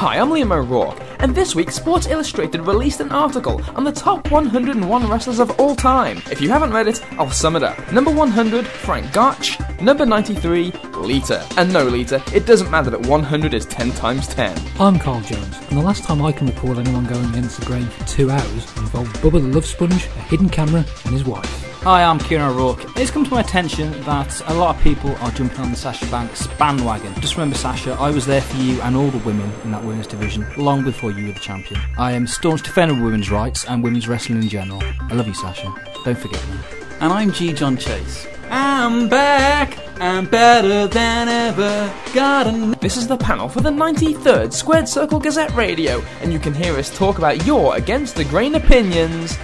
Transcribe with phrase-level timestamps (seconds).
[0.00, 4.30] Hi, I'm Liam O'Rourke, and this week Sports Illustrated released an article on the top
[4.30, 6.22] 101 wrestlers of all time.
[6.30, 7.92] If you haven't read it, I'll sum it up.
[7.92, 9.58] Number 100, Frank Gotch.
[9.78, 11.46] Number 93, Lita.
[11.58, 14.58] And no, Lita, it doesn't matter that 100 is 10 times 10.
[14.80, 17.84] I'm Carl Jones, and the last time I can recall anyone going against the grain
[17.84, 21.69] for two hours involved Bubba the Love Sponge, a hidden camera, and his wife.
[21.84, 22.84] Hi, I'm Kieran O'Rourke.
[22.98, 26.04] It's come to my attention that a lot of people are jumping on the Sasha
[26.10, 27.18] Banks bandwagon.
[27.22, 30.06] Just remember, Sasha, I was there for you and all the women in that women's
[30.06, 31.80] division long before you were the champion.
[31.96, 34.82] I am staunch defender of women's rights and women's wrestling in general.
[34.84, 35.72] I love you, Sasha.
[36.04, 36.58] Don't forget me.
[37.00, 37.54] And I'm G.
[37.54, 38.26] John Chase.
[38.50, 39.78] I'm back.
[39.98, 41.90] I'm better than ever.
[42.12, 42.78] Got a.
[42.82, 46.76] This is the panel for the 93rd Squared Circle Gazette Radio, and you can hear
[46.76, 49.38] us talk about your against the grain opinions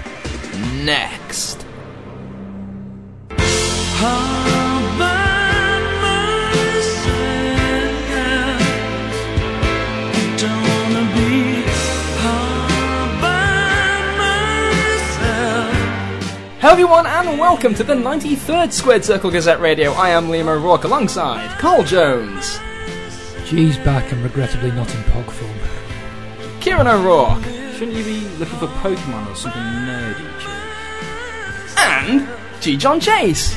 [0.84, 1.65] next.
[3.98, 4.36] Hello
[16.62, 19.92] everyone and welcome to the 93rd Squared Circle Gazette Radio.
[19.92, 22.58] I am Liam O'Rourke alongside Carl Jones,
[23.46, 26.60] G's back and regrettably not in pog form.
[26.60, 27.42] Kieran O'Rourke,
[27.76, 31.74] Shouldn't you be looking for Pokemon or something nerdy, Chase?
[31.78, 32.28] and
[32.66, 32.76] G.
[32.76, 33.56] John Chase.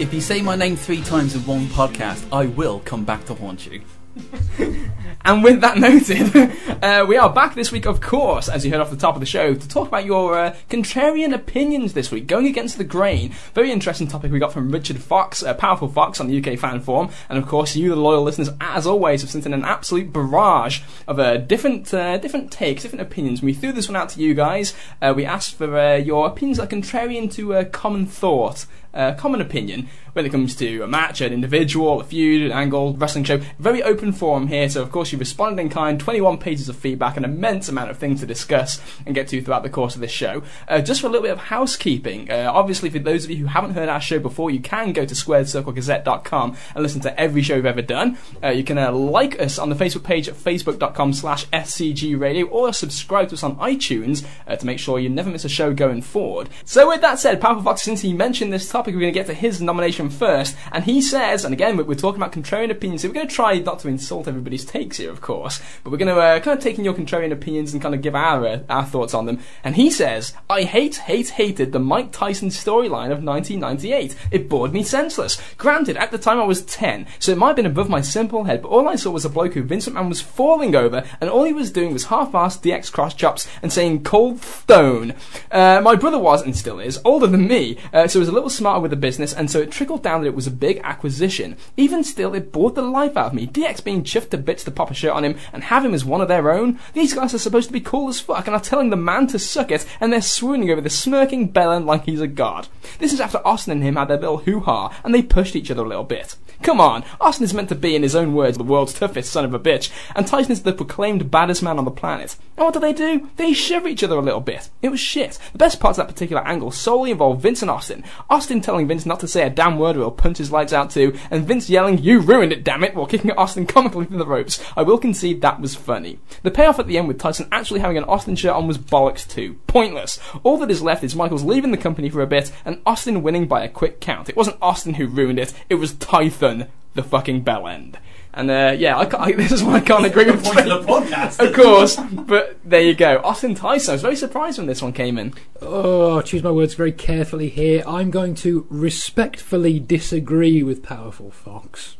[0.00, 3.34] If you say my name three times in one podcast, I will come back to
[3.34, 3.82] haunt you.
[5.24, 6.34] And with that noted,
[6.82, 9.20] uh, we are back this week, of course, as you heard off the top of
[9.20, 13.32] the show, to talk about your uh, contrarian opinions this week, going against the grain.
[13.54, 16.80] Very interesting topic we got from Richard Fox, uh, Powerful Fox on the UK fan
[16.80, 20.12] forum, and of course, you, the loyal listeners, as always, have sent in an absolute
[20.12, 23.42] barrage of uh, different uh, different takes, different opinions.
[23.42, 24.74] We threw this one out to you guys.
[25.00, 28.66] Uh, we asked for uh, your opinions that are contrarian to common thought.
[28.94, 32.94] Uh, common opinion when it comes to a match, an individual, a feud, an angle,
[32.94, 33.38] wrestling show.
[33.58, 35.98] Very open forum here, so of course you responded in kind.
[35.98, 39.62] 21 pages of feedback, an immense amount of things to discuss and get to throughout
[39.62, 40.42] the course of this show.
[40.68, 43.46] Uh, just for a little bit of housekeeping, uh, obviously for those of you who
[43.46, 47.54] haven't heard our show before, you can go to squaredcirclegazette.com and listen to every show
[47.54, 48.18] we've ever done.
[48.42, 52.72] Uh, you can uh, like us on the Facebook page at facebook.com slash scgradio or
[52.72, 56.02] subscribe to us on iTunes uh, to make sure you never miss a show going
[56.02, 56.50] forward.
[56.64, 59.26] So with that said, Powerful Fox, since he mentioned this topic, we're going to get
[59.26, 60.56] to his nomination first.
[60.72, 63.58] And he says, and again, we're, talking about contrarian opinions, so we're going to try
[63.58, 66.64] not to insult everybody's takes here, of course, but we're going to uh, kind of
[66.64, 69.38] take in your contrarian opinions and kind of give our uh, our thoughts on them.
[69.62, 74.16] And he says, I hate, hate, hated the Mike Tyson storyline of 1998.
[74.30, 75.40] It bored me senseless.
[75.58, 78.44] Granted, at the time I was 10, so it might have been above my simple
[78.44, 81.30] head, but all I saw was a bloke who Vince McMahon was falling over, and
[81.30, 85.14] all he was doing was half-assed DX cross chops and saying cold stone.
[85.50, 88.32] Uh, my brother was, and still is, older than me, uh, so it was a
[88.32, 90.80] little smarter with the business, and so it trickled down that it was a big
[90.82, 91.56] acquisition.
[91.76, 93.46] Even still, it bored the life out of me.
[93.46, 96.06] DX being chuffed to bits to pop a shirt on him and have him as
[96.06, 96.78] one of their own.
[96.94, 99.38] These guys are supposed to be cool as fuck and are telling the man to
[99.38, 102.68] suck it, and they're swooning over the smirking bellend like he's a god.
[102.98, 105.84] This is after Austin and him had their little hoo-ha, and they pushed each other
[105.84, 106.36] a little bit.
[106.62, 109.44] Come on, Austin is meant to be, in his own words, the world's toughest son
[109.44, 112.36] of a bitch, and Tyson is the proclaimed baddest man on the planet.
[112.56, 113.28] And what do they do?
[113.36, 114.70] They shove each other a little bit.
[114.80, 115.40] It was shit.
[115.50, 118.04] The best parts of that particular angle solely involved Vince and Austin.
[118.30, 120.90] Austin telling Vince not to say a damn word or he'll punch his lights out
[120.90, 124.26] too, and Vince yelling, You ruined it, damn it, while kicking Austin comically through the
[124.26, 124.62] ropes.
[124.76, 126.18] I will concede that was funny.
[126.42, 129.28] The payoff at the end with Tyson actually having an Austin shirt on was bollocks
[129.28, 129.58] too.
[129.66, 130.18] Pointless.
[130.42, 133.46] All that is left is Michaels leaving the company for a bit and Austin winning
[133.46, 134.28] by a quick count.
[134.28, 137.98] It wasn't Austin who ruined it, it was Tyson, the fucking bell end.
[138.34, 140.92] And uh, yeah, I can't, this is why I can't agree with Point of the
[140.92, 141.46] podcast.
[141.46, 143.20] Of course, but there you go.
[143.22, 143.90] Austin Tyson.
[143.90, 145.34] I was very surprised when this one came in.
[145.60, 147.82] Oh, choose my words very carefully here.
[147.86, 151.96] I'm going to respectfully disagree with Powerful Fox.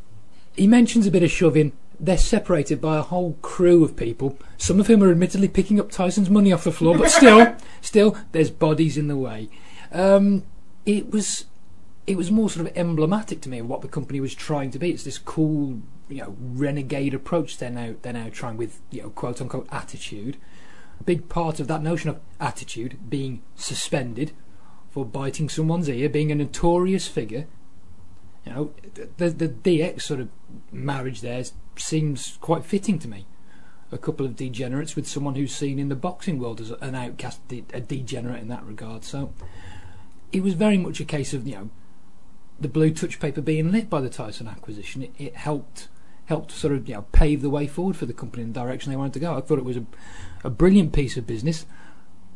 [0.55, 1.73] He mentions a bit of shoving.
[1.99, 5.91] They're separated by a whole crew of people, some of whom are admittedly picking up
[5.91, 9.49] Tyson's money off the floor, but still, still, there's bodies in the way.
[9.91, 10.43] Um,
[10.85, 11.45] it was,
[12.07, 14.79] it was more sort of emblematic to me of what the company was trying to
[14.79, 14.91] be.
[14.91, 15.81] It's this cool,
[16.13, 20.37] you know, renegade approach they're now they're now trying with, you know, quote unquote attitude.
[20.99, 24.31] A big part of that notion of attitude being suspended
[24.91, 27.47] for biting someone's ear, being a notorious figure.
[28.45, 28.73] You know,
[29.17, 30.29] the the DX sort of
[30.71, 31.43] marriage there
[31.77, 33.25] seems quite fitting to me.
[33.91, 37.39] A couple of degenerates with someone who's seen in the boxing world as an outcast,
[37.51, 39.03] a degenerate in that regard.
[39.03, 39.33] So
[40.31, 41.69] it was very much a case of you know
[42.59, 45.01] the blue touch paper being lit by the Tyson acquisition.
[45.03, 45.87] It, it helped
[46.25, 48.91] helped sort of you know pave the way forward for the company in the direction
[48.91, 49.35] they wanted to go.
[49.35, 49.85] I thought it was a
[50.43, 51.65] a brilliant piece of business.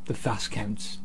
[0.05, 0.99] The fast counts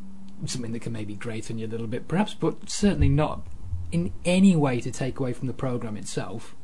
[0.47, 3.47] something that can maybe grate on you a little bit, perhaps, but certainly not
[3.91, 6.57] in any way to take away from the program itself.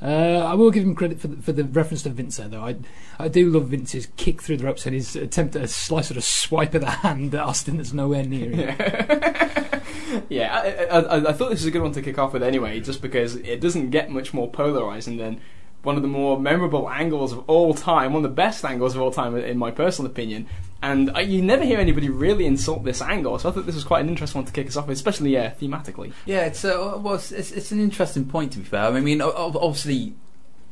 [0.00, 2.62] Uh, I will give him credit for the, for the reference to Vince though.
[2.62, 2.76] I
[3.18, 6.18] I do love Vince's kick through the ropes and his attempt at a slice or
[6.18, 8.76] a swipe of the hand at Austin that's nowhere near him.
[10.28, 12.78] yeah, I, I, I thought this was a good one to kick off with anyway,
[12.80, 15.40] just because it doesn't get much more polarizing than
[15.86, 19.00] one of the more memorable angles of all time, one of the best angles of
[19.00, 20.48] all time, in my personal opinion.
[20.82, 23.84] And I, you never hear anybody really insult this angle, so I thought this was
[23.84, 26.12] quite an interesting one to kick us off with, especially yeah, thematically.
[26.26, 28.82] Yeah, it's uh, well, it's, it's, it's an interesting point to be fair.
[28.82, 30.14] I mean, obviously,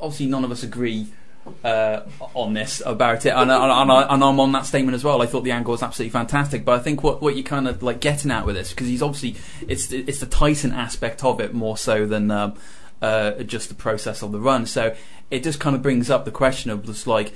[0.01, 1.07] obviously, none of us agree
[1.63, 2.01] uh,
[2.33, 5.21] on this about it, and, and, and, and I'm on that statement as well.
[5.21, 7.81] I thought the angle was absolutely fantastic, but I think what, what you're kind of
[7.81, 11.53] like getting at with this because he's obviously it's it's the Tyson aspect of it
[11.53, 12.55] more so than um,
[13.01, 14.65] uh, just the process of the run.
[14.65, 14.95] So
[15.31, 17.33] it just kind of brings up the question of just like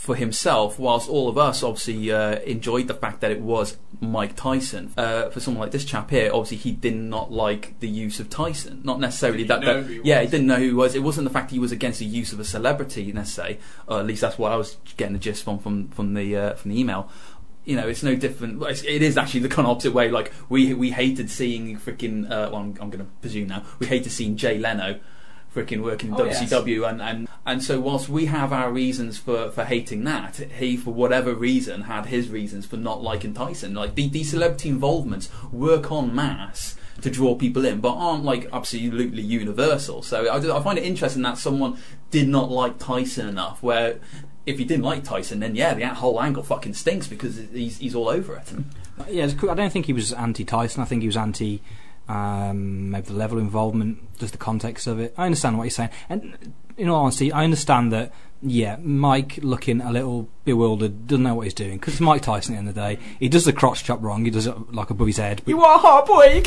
[0.00, 4.34] for himself, whilst all of us obviously uh, enjoyed the fact that it was Mike
[4.34, 8.18] Tyson, uh, for someone like this chap here, obviously he did not like the use
[8.18, 8.80] of Tyson.
[8.82, 10.94] Not necessarily that, know that who he yeah, he didn't know who he was.
[10.94, 14.06] It wasn't the fact he was against the use of a celebrity necessarily, or at
[14.06, 16.80] least that's what I was getting the gist from from from the uh, from the
[16.80, 17.10] email.
[17.64, 18.62] You know, it's no different.
[18.62, 20.10] it's- actually the kind of opposite way.
[20.10, 22.24] Like we we hated seeing freaking.
[22.26, 23.64] Uh, well, I'm, I'm going to presume now.
[23.78, 24.98] We hated seeing Jay Leno
[25.54, 26.40] freaking working in Oh, yes.
[26.44, 30.76] WCW, and, and and so whilst we have our reasons for, for hating that, he
[30.76, 33.74] for whatever reason had his reasons for not liking Tyson.
[33.74, 38.48] Like the, these celebrity involvements work on mass to draw people in, but aren't like
[38.52, 40.02] absolutely universal.
[40.02, 41.78] So I, I find it interesting that someone
[42.10, 43.62] did not like Tyson enough.
[43.62, 43.98] Where
[44.50, 47.94] if you didn't like Tyson, then yeah, the whole angle fucking stinks because he's he's
[47.94, 48.52] all over it.
[49.08, 49.50] Yeah, it's cool.
[49.50, 50.82] I don't think he was anti Tyson.
[50.82, 51.62] I think he was anti
[52.10, 55.14] um, maybe the level of involvement, just the context of it.
[55.16, 58.12] I understand what you're saying, and in all honesty, I understand that.
[58.42, 62.54] Yeah, Mike looking a little bewildered, doesn't know what he's doing because it's Mike Tyson
[62.54, 62.98] at the end of the day.
[63.18, 64.24] He does the crotch chop wrong.
[64.24, 65.42] He does it like above his head.
[65.44, 66.44] But, You are heartbreak.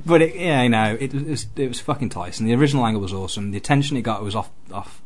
[0.04, 2.44] but it, yeah, you know, it was it was fucking Tyson.
[2.46, 3.52] The original angle was awesome.
[3.52, 5.00] The attention he got was off off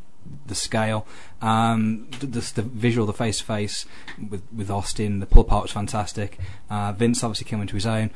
[0.47, 1.05] the scale.
[1.41, 3.85] Um, th- just the visual, the face to face
[4.29, 6.37] with with Austin, the pull apart was fantastic.
[6.69, 8.09] Uh, Vince obviously came into his own.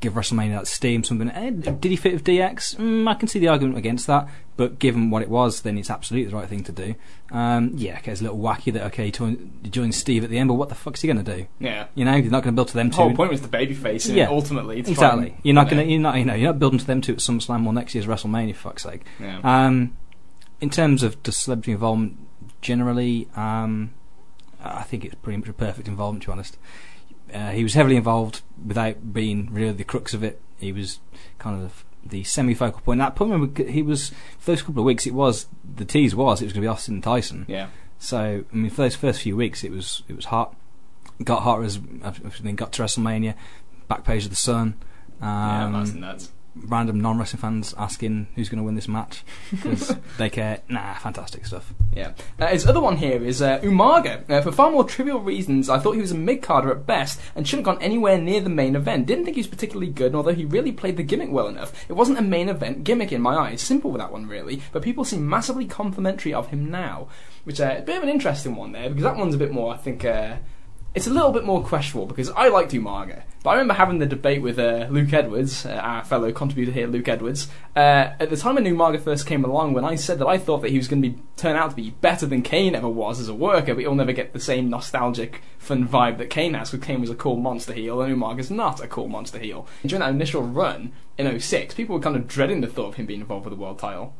[0.00, 1.04] Give WrestleMania that steam.
[1.04, 1.30] Something.
[1.30, 2.74] Eh, did he fit with DX?
[2.76, 5.90] Mm, I can see the argument against that, but given what it was, then it's
[5.90, 6.96] absolutely the right thing to do.
[7.30, 9.10] Um, yeah, okay, it's a little wacky that okay, he
[9.70, 11.46] joined Steve at the end, but what the fuck's he going to do?
[11.60, 11.86] yeah.
[11.94, 13.02] You know, he's not going to build to them The two.
[13.02, 14.26] whole point was the babyface, Yeah.
[14.28, 15.36] ultimately, to Exactly.
[15.44, 15.70] You're not yeah.
[15.70, 15.82] gonna.
[15.84, 16.16] You're not.
[16.16, 16.34] You know.
[16.34, 18.56] You're not building to them two at SummerSlam or next year's WrestleMania.
[18.56, 19.02] For fuck's sake.
[19.20, 19.38] Yeah.
[19.44, 19.96] Um,
[20.62, 22.16] in terms of just celebrity involvement,
[22.62, 23.92] generally, um,
[24.62, 26.22] I think it's pretty much a perfect involvement.
[26.22, 26.56] To be honest,
[27.34, 30.40] uh, he was heavily involved without being really the crux of it.
[30.58, 31.00] He was
[31.38, 32.98] kind of the semi-focal point.
[32.98, 35.06] That point, he was for those couple of weeks.
[35.06, 37.44] It was the tease was it was going to be Austin and Tyson.
[37.48, 37.68] yeah.
[37.98, 40.56] So I mean, for those first few weeks, it was it was hot.
[41.22, 41.78] Got hotter as
[42.40, 43.34] then got to WrestleMania.
[43.88, 44.74] Back page of the Sun.
[45.20, 46.32] yeah, Um, that's nuts.
[46.54, 50.60] Random non-wrestling fans asking who's going to win this match because they care.
[50.68, 51.72] Nah, fantastic stuff.
[51.94, 52.12] Yeah.
[52.38, 54.28] Uh, his other one here is uh, Umaga.
[54.30, 57.46] Uh, for far more trivial reasons, I thought he was a mid-carder at best and
[57.46, 59.06] shouldn't have gone anywhere near the main event.
[59.06, 61.94] Didn't think he was particularly good, although he really played the gimmick well enough, it
[61.94, 63.62] wasn't a main event gimmick in my eyes.
[63.62, 64.62] Simple with that one, really.
[64.72, 67.08] But people seem massively complimentary of him now,
[67.44, 69.72] which uh, a bit of an interesting one there because that one's a bit more,
[69.72, 70.04] I think.
[70.04, 70.36] Uh,
[70.94, 74.06] it's a little bit more questionable because I liked Umaga, but I remember having the
[74.06, 77.48] debate with uh, Luke Edwards, uh, our fellow contributor here, Luke Edwards.
[77.74, 80.60] Uh, at the time when Umaga first came along, when I said that I thought
[80.60, 83.20] that he was going to be turn out to be better than Kane ever was
[83.20, 86.70] as a worker, but he'll never get the same nostalgic, fun vibe that Kane has,
[86.70, 89.66] because Kane was a cool monster heel and Umaga's not a cool monster heel.
[89.86, 93.06] During that initial run in 06, people were kind of dreading the thought of him
[93.06, 94.14] being involved with the world title.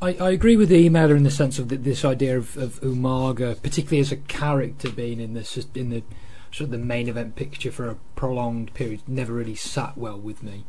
[0.00, 2.80] I, I agree with the emailer in the sense of th this idea of, of
[2.82, 6.02] Umaga, particularly as a character being in the in the
[6.50, 10.42] sort of the main event picture for a prolonged period, never really sat well with
[10.42, 10.64] me.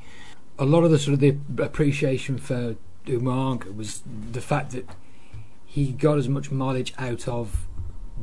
[0.60, 4.90] A lot of the sort of the appreciation for Umaga was the fact that
[5.66, 7.68] he got as much mileage out of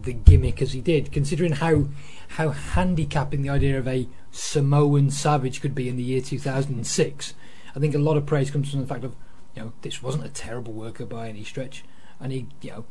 [0.01, 1.87] the gimmick as he did, considering how
[2.29, 7.35] how handicapping the idea of a Samoan savage could be in the year 2006.
[7.77, 9.15] I think a lot of praise comes from the fact of
[9.55, 11.85] you know, this wasn't a terrible worker by any stretch,
[12.21, 12.85] and he, you know,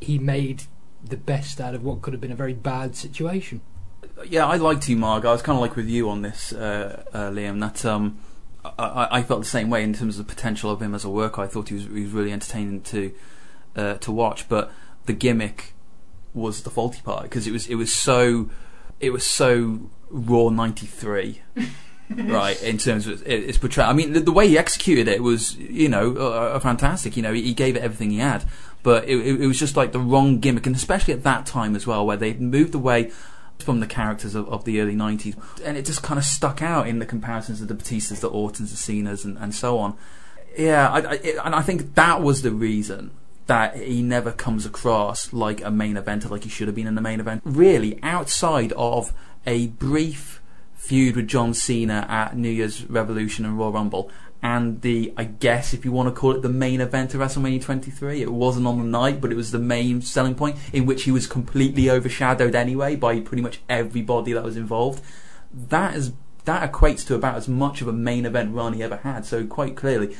[0.00, 0.64] he made
[1.04, 3.60] the best out of what could have been a very bad situation.
[4.26, 5.26] Yeah, I liked Umaga.
[5.26, 7.60] I was kind of like with you on this, uh, uh, Liam.
[7.60, 8.18] That um,
[8.64, 11.10] I, I- felt the same way in terms of the potential of him as a
[11.10, 11.40] worker.
[11.42, 13.12] I thought he was he was really entertaining to
[13.76, 14.72] uh, to watch, but
[15.06, 15.72] the gimmick
[16.34, 18.50] was the faulty part because it was it was so
[19.00, 21.42] it was so raw '93.
[22.10, 23.90] right, in terms of its portrayal.
[23.90, 27.18] I mean, the, the way he executed it was, you know, uh, uh, fantastic.
[27.18, 28.44] You know, he, he gave it everything he had,
[28.82, 31.76] but it, it, it was just like the wrong gimmick, and especially at that time
[31.76, 33.10] as well, where they moved away
[33.58, 36.86] from the characters of, of the early 90s and it just kind of stuck out
[36.86, 39.96] in the comparisons of the Batistas, the Ortons, the Cenas and, and so on
[40.58, 43.12] yeah, I, I, it, and I think that was the reason
[43.46, 46.96] that he never comes across like a main eventer, like he should have been in
[46.96, 47.42] the main event.
[47.44, 49.12] Really, outside of
[49.46, 50.42] a brief
[50.74, 54.10] feud with John Cena at New Year's Revolution and Royal Rumble,
[54.42, 57.62] and the, I guess, if you want to call it the main event of WrestleMania
[57.62, 61.04] 23, it wasn't on the night, but it was the main selling point in which
[61.04, 65.02] he was completely overshadowed anyway by pretty much everybody that was involved.
[65.52, 66.12] That is
[66.44, 69.26] that equates to about as much of a main event run he ever had.
[69.26, 70.16] So quite clearly,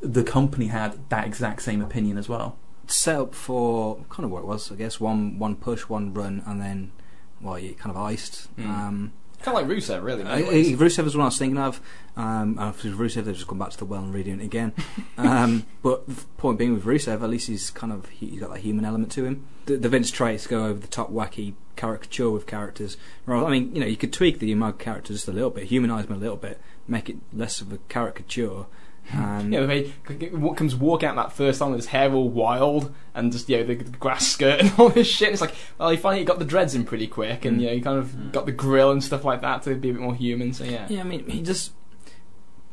[0.00, 2.56] the company had that exact same opinion as well.
[2.86, 5.00] Set up for kind of what it was, I guess.
[5.00, 6.92] One one push, one run, and then
[7.40, 8.54] well, you kind of iced.
[8.56, 8.68] Mm.
[8.68, 9.12] Um,
[9.42, 10.22] Kind of like Rusev, really.
[10.24, 10.38] Uh.
[10.76, 11.80] Rusev is what I was thinking of.
[12.16, 14.72] Um, and for Rusev, they've just gone back to the well and redoing it again.
[15.18, 18.52] um, but the point being with Rusev, at least he's kind of he, he's got
[18.52, 19.46] that human element to him.
[19.66, 22.96] The, the Vince traits go over the top, wacky caricature with characters.
[23.26, 25.64] Rather, I mean, you know, you could tweak the Umaga character just a little bit,
[25.64, 28.66] humanise them a little bit, make it less of a caricature.
[29.12, 29.88] And Yeah, the way
[30.30, 33.58] what comes walking out that first time with his hair all wild and just you
[33.58, 35.32] know the, the grass skirt and all this shit.
[35.32, 37.60] It's like, well, he finally got the dreads in pretty quick, and Mm.
[37.60, 39.92] you know he kind of got the grill and stuff like that to be a
[39.92, 40.52] bit more human.
[40.52, 41.72] So yeah, Yeah, I mean, he just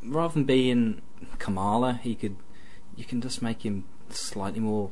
[0.04, 1.02] rather than being
[1.40, 2.36] Kamala, he could
[2.96, 4.92] you can just make him slightly more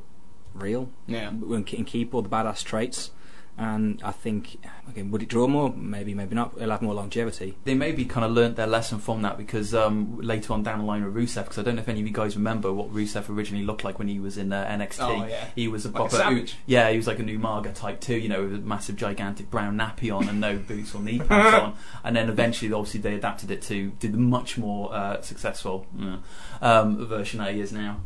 [0.53, 1.29] real yeah.
[1.29, 3.11] and ke- and keep all the badass traits.
[3.61, 4.57] And I think
[4.89, 5.71] again, would it draw more?
[5.71, 6.53] Maybe, maybe not.
[6.57, 7.59] It'll have more longevity.
[7.63, 10.85] They maybe kind of learnt their lesson from that because um, later on down the
[10.85, 13.29] line with Rusev, because I don't know if any of you guys remember what Rusev
[13.29, 14.97] originally looked like when he was in uh, NXT.
[15.01, 15.45] Oh yeah.
[15.53, 16.55] He was a Like a proper, savage.
[16.65, 19.77] yeah, he was like an Umaga type too, you know, with a massive, gigantic brown
[19.77, 21.75] nappy on and no boots or knee pads on.
[22.03, 26.17] And then eventually, obviously, they adapted it to did the much more uh, successful yeah,
[26.63, 28.01] um, version that he is now.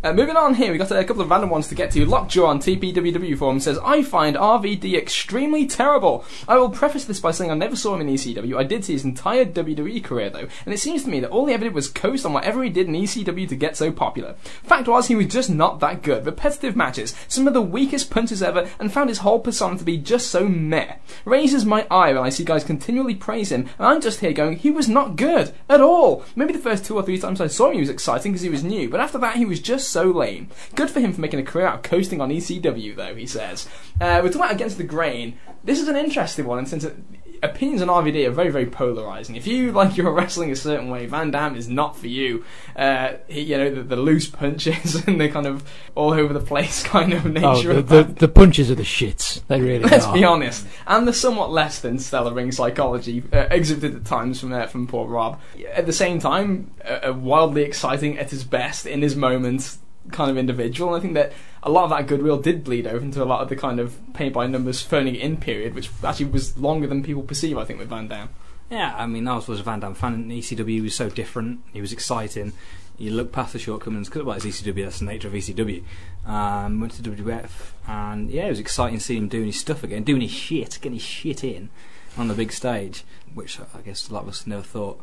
[0.00, 2.06] Uh, moving on here, we got a couple of random ones to get to.
[2.06, 6.24] Lockjaw on TPWW forum says, I find RVD extremely terrible.
[6.46, 8.56] I will preface this by saying I never saw him in ECW.
[8.56, 11.46] I did see his entire WWE career though, and it seems to me that all
[11.46, 14.34] he ever did was coast on whatever he did in ECW to get so popular.
[14.62, 16.24] Fact was, he was just not that good.
[16.24, 19.96] Repetitive matches, some of the weakest punches ever, and found his whole persona to be
[19.96, 20.94] just so meh.
[21.24, 24.58] Raises my eye when I see guys continually praise him, and I'm just here going,
[24.58, 26.24] he was not good at all.
[26.36, 28.48] Maybe the first two or three times I saw him, he was exciting because he
[28.48, 30.48] was new, but after that, he was just so lame.
[30.74, 33.68] Good for him for making a career out of coasting on ECW, though, he says.
[34.00, 35.38] Uh, we're talking about Against the Grain.
[35.64, 36.96] This is an interesting one, and since it,
[37.42, 39.36] opinions on RVD are very, very polarizing.
[39.36, 42.44] If you like your wrestling a certain way, Van Damme is not for you.
[42.76, 46.40] Uh, he, you know, the, the loose punches and the kind of all over the
[46.40, 49.40] place kind of nature Oh, the, of the, the punches are the shits.
[49.48, 50.14] They really Let's are.
[50.14, 54.52] be honest, and the somewhat less than stellar ring psychology uh, exhibited at times from
[54.52, 55.40] uh, from poor Rob.
[55.72, 59.78] At the same time, a, wildly exciting at his best in his moments
[60.12, 60.94] kind of individual.
[60.94, 63.40] And I think that a lot of that goodwill did bleed over into a lot
[63.40, 66.86] of the kind of paint by numbers phoning it in period, which actually was longer
[66.86, 67.58] than people perceive.
[67.58, 68.30] I think with Van Damme.
[68.70, 70.14] Yeah, I mean, I was, was a Van Damme fan.
[70.14, 71.60] And ECW was so different.
[71.72, 72.52] He was exciting.
[72.98, 74.84] You look past the shortcomings because well, it's ECW.
[74.84, 75.82] That's the nature of ECW.
[76.26, 77.50] Um, went to WWF,
[77.86, 80.94] and yeah, it was exciting seeing him doing his stuff again, doing his shit, getting
[80.94, 81.70] his shit in
[82.16, 85.00] on the big stage, which I guess a lot of us never thought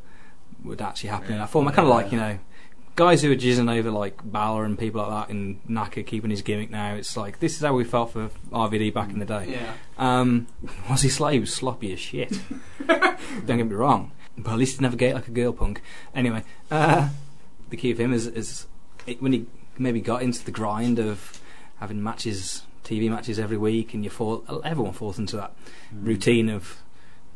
[0.64, 1.68] would actually happen in that form.
[1.68, 2.38] I kind of like you know
[2.96, 6.42] guys who are jizzing over like Balor and people like that, and Naka keeping his
[6.42, 6.96] gimmick now.
[6.96, 9.48] It's like this is how we felt for RVD back in the day.
[9.52, 9.74] Yeah.
[9.98, 10.48] Um,
[10.90, 11.30] was he slow?
[11.30, 12.40] He was sloppy as shit.
[12.88, 15.82] Don't get me wrong, but at least he never get like a girl punk.
[16.14, 17.10] Anyway, uh,
[17.70, 18.68] the key of him is, is
[19.06, 19.46] it, when he
[19.78, 21.42] maybe got into the grind of
[21.80, 24.44] having matches, TV matches every week, and you fall.
[24.64, 25.54] Everyone falls into that
[25.94, 26.78] routine of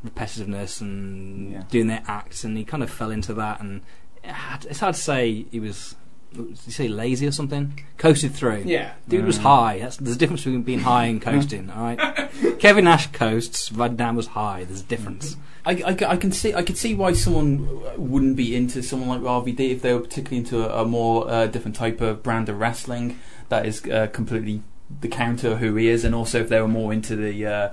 [0.05, 1.63] repetitiveness and Yeah.
[1.69, 3.59] doing their acts, and he kind of fell into that.
[3.59, 3.83] And it had-
[4.23, 5.95] it's hard to say he was.
[6.31, 7.83] Did you say lazy or something?
[7.97, 8.63] Coasted through.
[8.67, 8.93] Yeah.
[9.07, 9.43] Dude was Mm.
[9.43, 9.79] high.
[9.79, 11.71] That's, there's a difference between being high and coasting.
[11.71, 12.29] all right.
[12.59, 13.69] Kevin Nash coasts.
[13.69, 14.63] Van Damme was high.
[14.63, 15.37] There's a difference.
[15.65, 19.21] I, I, I can see I could see why someone wouldn't be into someone like
[19.21, 22.59] RVD if they were particularly into a, a more uh, different type of brand of
[22.59, 24.61] wrestling that is uh, completely
[25.01, 27.69] the counter of who he is, and also if they were more into the uh,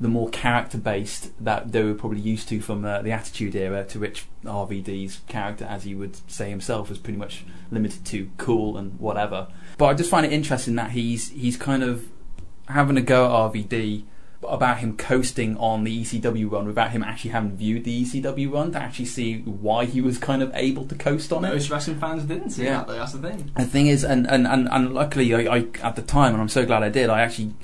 [0.00, 3.84] the more character based that they were probably used to from uh, the Attitude Era,
[3.84, 8.76] to which RVD's character, as he would say himself, was pretty much limited to cool
[8.76, 9.46] and whatever.
[9.78, 12.08] But I just find it interesting that he's he's kind of
[12.68, 14.04] having a go at RVD
[14.48, 18.72] about him coasting on the ECW run without him actually having viewed the ECW run
[18.72, 21.50] to actually see why he was kind of able to coast on it.
[21.50, 22.78] Most wrestling fans didn't see Yeah.
[22.78, 22.94] that though.
[22.96, 23.52] That's the thing.
[23.56, 26.48] The thing is, and, and, and, and luckily, I, I at the time, and I'm
[26.48, 27.08] so glad I did.
[27.08, 27.54] I actually,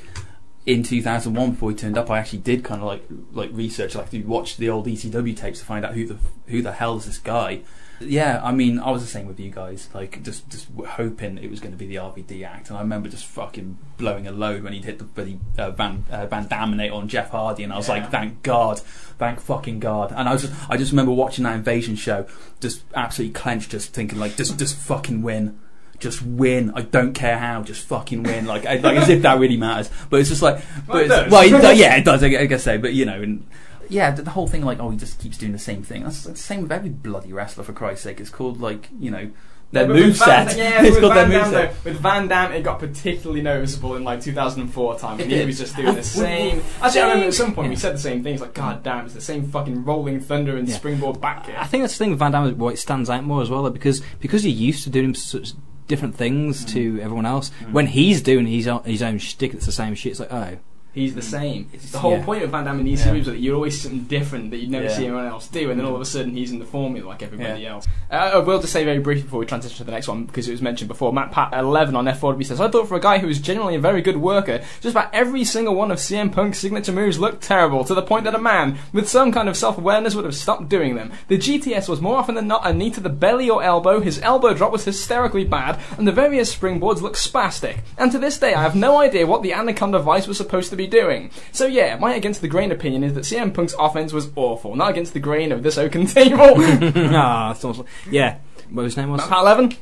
[0.69, 4.11] in 2001, before he turned up, I actually did kind of like like research, like
[4.11, 7.07] to watch the old ECW tapes to find out who the who the hell is
[7.07, 7.61] this guy.
[8.01, 9.89] Yeah, I mean, I was the same with you guys.
[9.93, 13.09] Like, just just hoping it was going to be the RVD act, and I remember
[13.09, 16.95] just fucking blowing a load when he'd hit the bloody uh, Van uh, Van Daminator
[16.95, 17.95] on Jeff Hardy, and I was Yeah.
[17.95, 18.79] like, thank God,
[19.19, 20.13] thank fucking God.
[20.15, 22.27] And I was, just, I just remember watching that Invasion show,
[22.61, 25.59] just absolutely clenched, just thinking like, just just fucking win.
[25.99, 26.71] Just win.
[26.75, 27.63] I don't care how.
[27.63, 28.47] Just fucking win.
[28.47, 29.91] Like, I, like as if that really matters.
[30.11, 31.33] But it's just like, Well, it but it's- does.
[31.33, 32.23] well, it does, yeah, it does.
[32.23, 32.79] I, guess so.
[32.79, 33.47] But you know, and
[33.89, 36.05] yeah, the, the whole thing like, oh, he just keeps doing the same thing.
[36.05, 38.21] That's the same with every bloody wrestler for Christ's sake.
[38.21, 39.31] It's called like, you know,
[39.73, 40.57] their Yeah, move set.
[40.57, 41.85] Yeah, it's with called their Van move Damme, set.
[41.85, 45.59] though, with Van Damme, it got particularly noticeable in like 2004 time It he was
[45.59, 46.63] just doing the same.
[46.81, 48.35] Actually, I remember at some point we said the same thing.
[48.35, 50.77] It's like, God damn, it's the same fucking rolling thunder and Yeah.
[50.77, 51.55] springboard back kick.
[51.59, 53.63] I think that's the thing with Van Damme, why it stands out more as well,
[53.65, 55.53] though, because because you're used to doing such
[55.89, 57.51] different things to everyone else.
[57.61, 57.73] Mm.
[57.73, 60.13] When he's doing his own, his own shtick, it's the same shit.
[60.13, 60.59] It's like, oh,
[60.99, 61.69] He's the same.
[61.73, 62.25] It's- the whole yeah.
[62.25, 63.07] point of Van Damme in these Yeah.
[63.07, 64.97] series was that you're always something different that you'd never Yeah.
[64.97, 67.23] see anyone else do, and then all of a sudden he's in the formula like
[67.23, 67.87] everybody else.
[68.11, 70.49] Uh, I will just say very briefly before we transition to the next one, because
[70.49, 73.19] it was mentioned before, Matt Pat 11 on F4W says, I thought for a guy
[73.19, 76.59] who was genuinely a very good worker, just about every single one of CM Punk's
[76.59, 80.15] signature moves looked terrible, to the point that a man with some kind of self-awareness
[80.15, 81.13] would have stopped doing them.
[81.29, 84.21] The GTS was more often than not a knee to the belly or elbow, his
[84.23, 87.79] elbow drop was hysterically bad, and the various springboards looked spastic.
[87.97, 90.77] And to this day, I have no idea what the Anaconda Vice was supposed to
[90.77, 91.31] be doing.
[91.53, 94.91] So yeah, my against the grain opinion is that CM Punk's offense was awful, not
[94.91, 96.55] against the grain of this oaken table.
[96.57, 98.39] ah, it's almost, yeah.
[98.71, 99.21] What was his name was?
[99.21, 99.77] Matt Pat 11?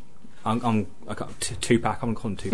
[0.45, 2.03] I'm, I'm I got t- Tupac.
[2.03, 2.51] I'm calling him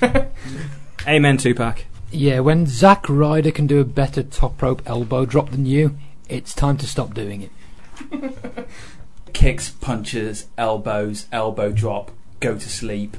[0.00, 0.32] Tupac.
[1.06, 1.86] Amen, two pack.
[2.10, 5.96] Yeah, when Zack Ryder can do a better top rope elbow drop than you,
[6.28, 8.68] it's time to stop doing it.
[9.34, 13.16] Kicks, punches, elbows, elbow drop, go to sleep.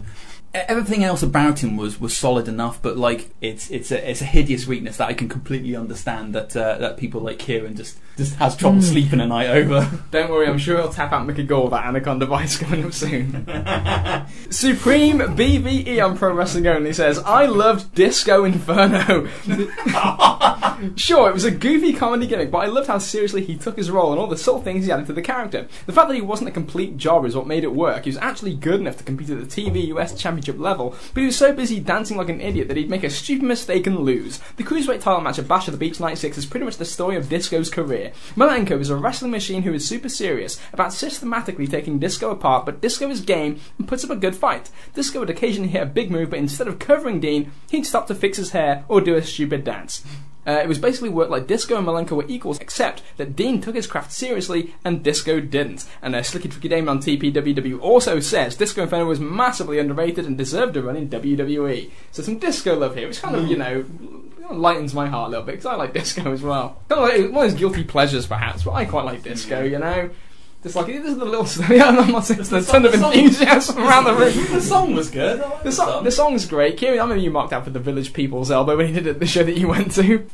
[0.67, 4.25] Everything else about him was, was solid enough, but like it's it's a it's a
[4.25, 8.35] hideous weakness that I can completely understand that uh, that people like Kieran just just
[8.35, 9.89] has trouble sleeping a night over.
[10.11, 12.93] Don't worry, I'm sure he'll tap out Mickey Gall with that Anaconda Vice coming up
[12.93, 13.45] soon.
[14.49, 19.27] Supreme BVE on Pro Wrestling Only says, I loved Disco Inferno.
[20.95, 23.91] sure, it was a goofy comedy gimmick, but I loved how seriously he took his
[23.91, 25.67] role and all the subtle things he added to the character.
[25.85, 28.05] The fact that he wasn't a complete jobber is what made it work.
[28.05, 31.25] He was actually good enough to compete at the TV US Championship level, but he
[31.25, 34.39] was so busy dancing like an idiot that he'd make a stupid mistake and lose.
[34.57, 37.15] The Cruiserweight title match at Bash of the Beach 96 is pretty much the story
[37.15, 38.11] of Disco's career.
[38.35, 42.81] Malenko is a wrestling machine who is super serious about systematically taking Disco apart, but
[42.81, 44.69] Disco is game and puts up a good fight.
[44.93, 48.15] Disco would occasionally hit a big move, but instead of covering Dean, he'd stop to
[48.15, 50.03] fix his hair or do a stupid dance.
[50.47, 53.75] Uh, it was basically worked like Disco and Malenko were equals, except that Dean took
[53.75, 55.85] his craft seriously and Disco didn't.
[56.01, 60.37] And uh, Slicky Tricky Damon on TPWW also says Disco Inferno was massively underrated and
[60.37, 61.89] deserved a run in WWE.
[62.11, 63.85] So some Disco love here, which kind of, you know,
[64.51, 66.81] lightens my heart a little bit because I like Disco as well.
[66.89, 69.79] Kind of like one of his guilty pleasures, perhaps, but I quite like Disco, you
[69.79, 70.09] know.
[70.65, 71.69] Just like this is the little stuff.
[71.75, 74.33] Yeah, I'm not saying there's a The ton of song- enthusiasm around the room.
[74.51, 75.39] the song was good.
[75.39, 76.75] I like The song, the song's great.
[76.77, 79.19] Kieran, I remember you marked out for the Village People's Elbow when he did it
[79.19, 80.25] the show that you went to.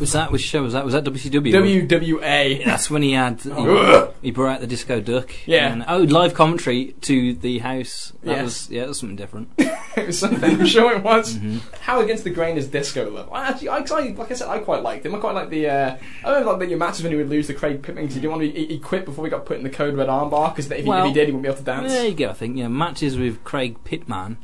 [0.00, 0.84] Was that which show was that?
[0.84, 1.88] Was that WCW?
[1.88, 2.64] WWA.
[2.64, 4.14] That's when he had Ugh.
[4.22, 5.30] he, he brought out the disco duck.
[5.46, 5.72] Yeah.
[5.72, 8.12] And, oh, live commentary to the house.
[8.22, 8.44] That Yes.
[8.44, 9.50] was yeah, that was something different.
[9.58, 10.42] it was something.
[10.60, 11.34] I'm sure it was.
[11.36, 11.60] Mhm.
[11.80, 13.30] How against the grain is Disco love?
[13.32, 15.14] I actually, I, 'cause I, like I said, I quite liked him.
[15.14, 15.68] I quite like the.
[15.68, 18.14] Uh, I remember like the your matches when he would lose the Craig Pittman because
[18.14, 18.50] he didn't want to.
[18.50, 20.78] He, he quit before he got put in the code red armbar because if, he-
[20.82, 21.92] if Well, he did, he wouldn't be able to dance.
[21.92, 22.30] There you go.
[22.30, 24.38] I think yeah, matches with Craig Pittman.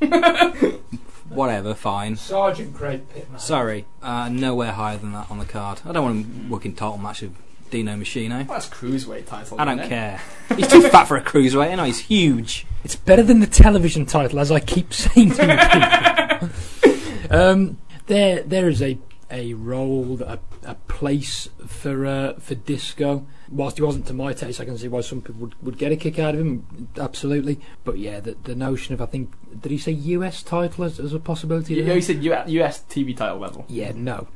[1.28, 2.16] Whatever, fine.
[2.16, 3.38] Sergeant Craig Pittman.
[3.38, 5.80] Sorry, uh, nowhere higher than that on the card.
[5.84, 7.36] I don't want him working title match with
[7.70, 8.46] Dino Machino.
[8.48, 9.60] Well, that's cruiserweight title.
[9.60, 9.88] I don't it?
[9.88, 10.20] care.
[10.56, 11.70] He's too fat for a cruiserweight.
[11.70, 12.66] You know, he's huge.
[12.82, 16.48] It's better than the television title, as I keep saying to
[16.80, 17.30] people.
[17.30, 18.98] um, there, there is a
[19.30, 23.24] a role, a, a place for uh, for disco.
[23.50, 25.90] Whilst he wasn't to my taste, I can see why some people would, would get
[25.90, 26.88] a kick out of him.
[26.96, 31.00] Absolutely, but yeah, the the notion of I think did he say US title as,
[31.00, 31.74] as a possibility?
[31.74, 31.96] You, there?
[31.96, 33.64] you said US TV title level.
[33.68, 34.28] yeah, no.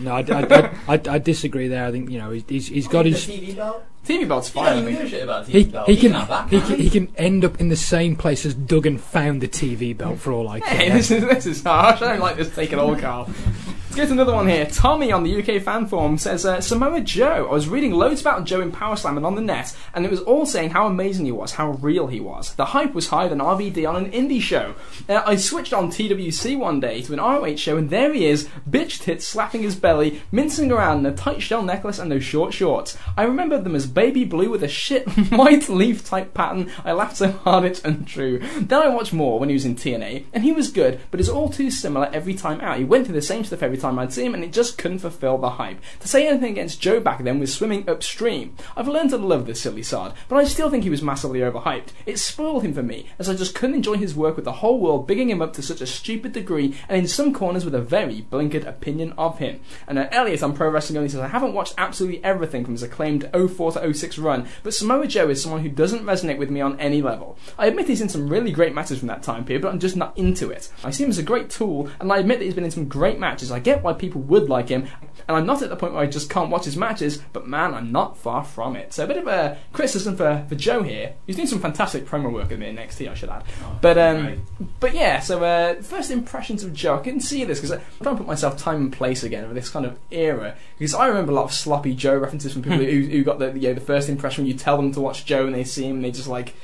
[0.00, 1.86] No, I, I, I, I, I disagree there.
[1.86, 3.84] I think you know he's, he's, he's got his TV belt.
[4.04, 4.66] TV belt's You fine.
[4.66, 4.98] I don't even think.
[4.98, 5.86] give a shit about TV he, belt.
[5.88, 6.82] he You can, have that, he can't can you?
[6.82, 10.32] he can end up in the same place as Duggan found the TV belt for
[10.32, 10.68] all I care.
[10.76, 10.96] Hey, care.
[10.96, 12.02] this is this is harsh.
[12.02, 13.30] I don't like this take it all, Carl.
[13.96, 14.66] Get another one here.
[14.66, 17.48] Tommy on the UK fan forum says uh, Samoa Joe.
[17.48, 20.10] I was reading loads about Joe in Power Slam and on the net, and it
[20.10, 22.52] was all saying how amazing he was, how real he was.
[22.56, 24.74] The hype was higher than RVD on an indie show.
[25.08, 28.50] Uh, I switched on TWC one day to an ROH show, and there he is,
[28.68, 32.52] bitch tits slapping his belly, mincing around in a tight shell necklace and those short
[32.52, 32.98] shorts.
[33.16, 36.70] I remembered them as baby blue with a shit white leaf type pattern.
[36.84, 38.40] I laughed so hard it's untrue.
[38.60, 41.30] Then I watched more when he was in TNA, and he was good, but it's
[41.30, 42.76] all too similar every time out.
[42.76, 44.98] He went through the same stuff every time time I'd him, and it just couldn't
[44.98, 45.80] fulfill the hype.
[46.00, 48.56] To say anything against Joe back then was swimming upstream.
[48.76, 51.88] I've learned to love this silly sod, but I still think he was massively overhyped.
[52.04, 54.80] It spoiled him for me, as I just couldn't enjoy his work with the whole
[54.80, 57.80] world bigging him up to such a stupid degree, and in some corners with a
[57.80, 59.60] very blinkered opinion of him.
[59.86, 62.82] And uh, Elliot on Pro Wrestling Only says, I haven't watched absolutely everything from his
[62.82, 66.60] acclaimed 04 to 06 run, but Samoa Joe is someone who doesn't resonate with me
[66.60, 67.38] on any level.
[67.58, 69.96] I admit he's in some really great matches from that time period, but I'm just
[69.96, 70.70] not into it.
[70.82, 72.88] I see him as a great tool, and I admit that he's been in some
[72.88, 73.52] great matches.
[73.52, 74.86] I get why people would like him,
[75.28, 77.74] and I'm not at the point where I just can't watch his matches, but man,
[77.74, 78.92] I'm not far from it.
[78.92, 81.14] So a bit of a criticism for, for Joe here.
[81.26, 83.44] He's doing some fantastic promo work with in NXT, I should add.
[83.80, 84.42] But um,
[84.80, 88.16] but yeah, so uh, first impressions of Joe, I can see this because I'm trying
[88.16, 91.32] to put myself time and place again of this kind of era because I remember
[91.32, 93.80] a lot of sloppy Joe references from people who, who got the you know, the
[93.80, 96.10] first impression when you tell them to watch Joe and they see him and they
[96.10, 96.54] just like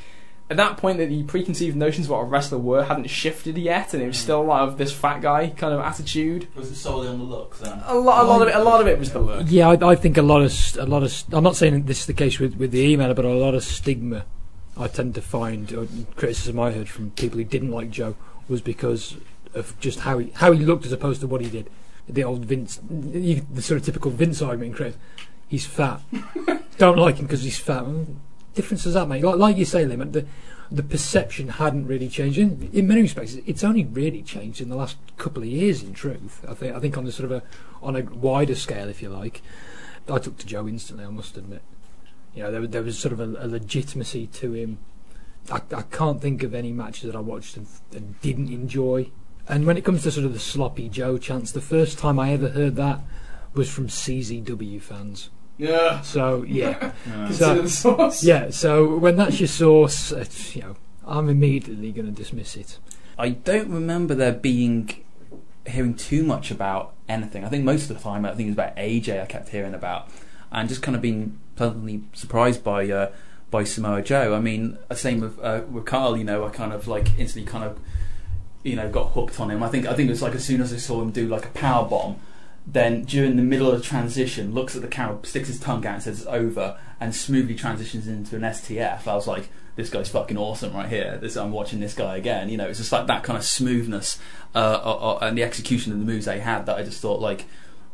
[0.52, 3.94] at that point that the preconceived notions of what a wrestler were hadn't shifted yet
[3.94, 4.20] and it was mm.
[4.20, 6.46] still a lot of this fat guy kind of attitude.
[6.54, 7.82] Was it solely on the looks then?
[7.86, 9.46] A lot, a lot of it, a lot of it was the look.
[9.48, 11.24] Yeah, I, I think a lot of a lot of.
[11.32, 13.64] I'm not saying this is the case with, with the emailer, but a lot of
[13.64, 14.24] stigma
[14.76, 18.14] I tend to find or criticism I heard from people who didn't like Joe
[18.48, 19.16] was because
[19.54, 21.70] of just how he how he looked as opposed to what he did.
[22.08, 24.96] The old Vince, the sort of typical Vince argument, Chris.
[25.48, 26.00] He's fat.
[26.78, 27.84] Don't like him because he's fat.
[28.52, 29.22] Well, difference does that make?
[29.22, 30.26] Like, like you say, Liam, the
[30.70, 32.38] the perception hadn't really changed.
[32.38, 35.82] In, in many respects, it's only really changed in the last couple of years.
[35.82, 37.42] In truth, I think I think on a sort of a
[37.82, 39.42] on a wider scale, if you like.
[40.08, 41.04] I took to Joe instantly.
[41.04, 41.62] I must admit.
[42.34, 44.78] You know, there, there was sort of a, a legitimacy to him.
[45.50, 49.10] I, I can't think of any matches that I watched and, and didn't enjoy.
[49.48, 52.32] And when it comes to sort of the sloppy Joe chants, the first time I
[52.32, 53.00] ever heard that
[53.54, 55.30] was from CZW fans.
[55.62, 56.00] Yeah.
[56.00, 58.24] So yeah, Consider the source.
[58.24, 58.50] yeah.
[58.50, 62.78] So when that's your source, it's, you know, I'm immediately going to dismiss it.
[63.16, 64.90] I don't remember there being
[65.66, 67.44] hearing too much about anything.
[67.44, 69.74] I think most of the time, I think it was about AJ I kept hearing
[69.74, 70.08] about,
[70.50, 73.12] and just kind of being pleasantly surprised by uh,
[73.50, 74.34] by Samoa Joe.
[74.34, 76.16] I mean, uh, same with uh, with Carl.
[76.16, 77.78] You know, I kind of like instantly kind of
[78.64, 79.62] you know got hooked on him.
[79.62, 81.44] I think I think it was like as soon as I saw him do like
[81.44, 82.16] a power bomb.
[82.66, 85.94] Then during the middle of the transition, looks at the camera, sticks his tongue out,
[85.94, 89.06] and says it's over, and smoothly transitions into an STF.
[89.06, 91.18] I was like, this guy's fucking awesome right here.
[91.20, 92.48] This I'm watching this guy again.
[92.48, 94.18] You know, it's just like that kind of smoothness
[94.54, 97.20] uh, uh, uh, and the execution of the moves they had that I just thought
[97.20, 97.46] like,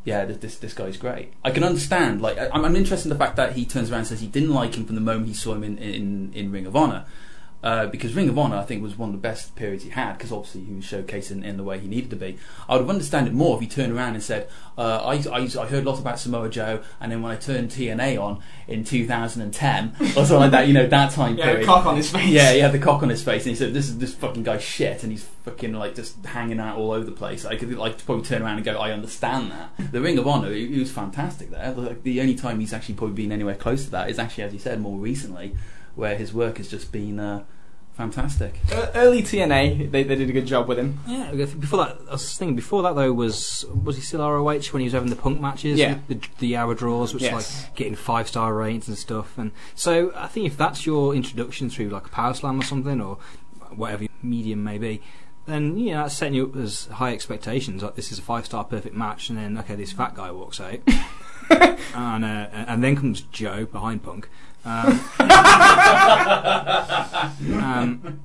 [0.04, 1.32] yeah, this this, guy's great.
[1.44, 2.20] I can understand.
[2.20, 4.54] Like, I, I'm interested in the fact that he turns around and says he didn't
[4.54, 7.04] like him from the moment he saw him in in, in Ring of Honor.
[7.60, 10.12] Uh, because Ring of Honor, I think, was one of the best periods he had
[10.12, 12.38] because obviously he was showcasing in, the way he needed to be.
[12.68, 15.48] I would have understand it more if he turned around and said, uh, I, I,
[15.60, 19.96] I heard lots about Samoa Joe, and then when I turned TNA on in 2010
[20.00, 21.38] or something like that, you know, that time period.
[21.38, 21.66] Yeah, period.
[21.66, 22.28] cock on his face.
[22.28, 24.44] Yeah, he had the cock on his face, and he said, "This is this fucking
[24.44, 27.44] guy's shit," and he's fucking like just hanging out all over the place.
[27.44, 30.52] I could like probably turn around and go, "I understand that." The Ring of Honor,
[30.52, 31.72] he, he was fantastic there.
[31.72, 34.52] Like, the only time he's actually probably been anywhere close to that is actually, as
[34.52, 35.56] you said, more recently,
[35.98, 37.44] where his work has just been uh,
[37.94, 38.54] fantastic.
[38.72, 41.00] Uh, early TNA, they, they did a good job with him.
[41.06, 44.44] Yeah, I before that, I was thinking before that though was was he still ROH
[44.70, 45.78] when he was having the punk matches?
[45.78, 45.98] Yeah.
[46.06, 47.64] the, the hour draws, which Yes.
[47.66, 49.36] like getting five star ratings and stuff.
[49.36, 53.00] And so I think if that's your introduction through like a power slam or something
[53.00, 53.18] or
[53.74, 55.02] whatever medium may be,
[55.46, 57.82] then you know that's setting you up as high expectations.
[57.82, 60.60] Like this is a five star perfect match, and then okay, this fat guy walks
[60.60, 60.78] out,
[61.50, 64.28] and uh, and then comes Joe behind Punk.
[64.68, 65.00] Um,
[67.64, 68.20] um,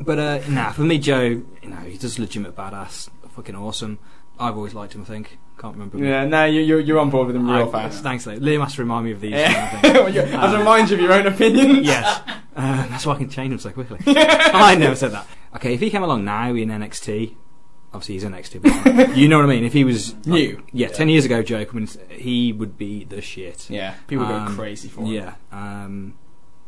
[0.00, 3.98] but uh, nah, for me, Joe, you know, he's just legitimate badass, fucking awesome.
[4.38, 5.02] I've always liked him.
[5.02, 5.96] I think can't remember.
[5.98, 8.02] Yeah, no, you, you're, you're on board with him real I- fast.
[8.02, 8.40] Thanks, Liam.
[8.40, 9.30] Liam has to remind me of these.
[9.32, 9.80] Yeah.
[9.80, 10.16] kind of things.
[10.34, 11.86] As a reminder of your own opinions.
[11.86, 12.20] yes,
[12.54, 13.98] uh, that's why I can change them so quickly.
[14.06, 15.26] I never said that.
[15.54, 17.34] Okay, if he came along now in NXT,
[17.96, 19.64] obviously he's NXT, but you know what I mean.
[19.64, 20.62] If he was New.
[20.72, 23.68] yeah, ten years ago, Joe coming, in, he would be the shit.
[23.70, 25.06] Yeah, people go Um, crazy for him.
[25.06, 26.14] Yeah, um,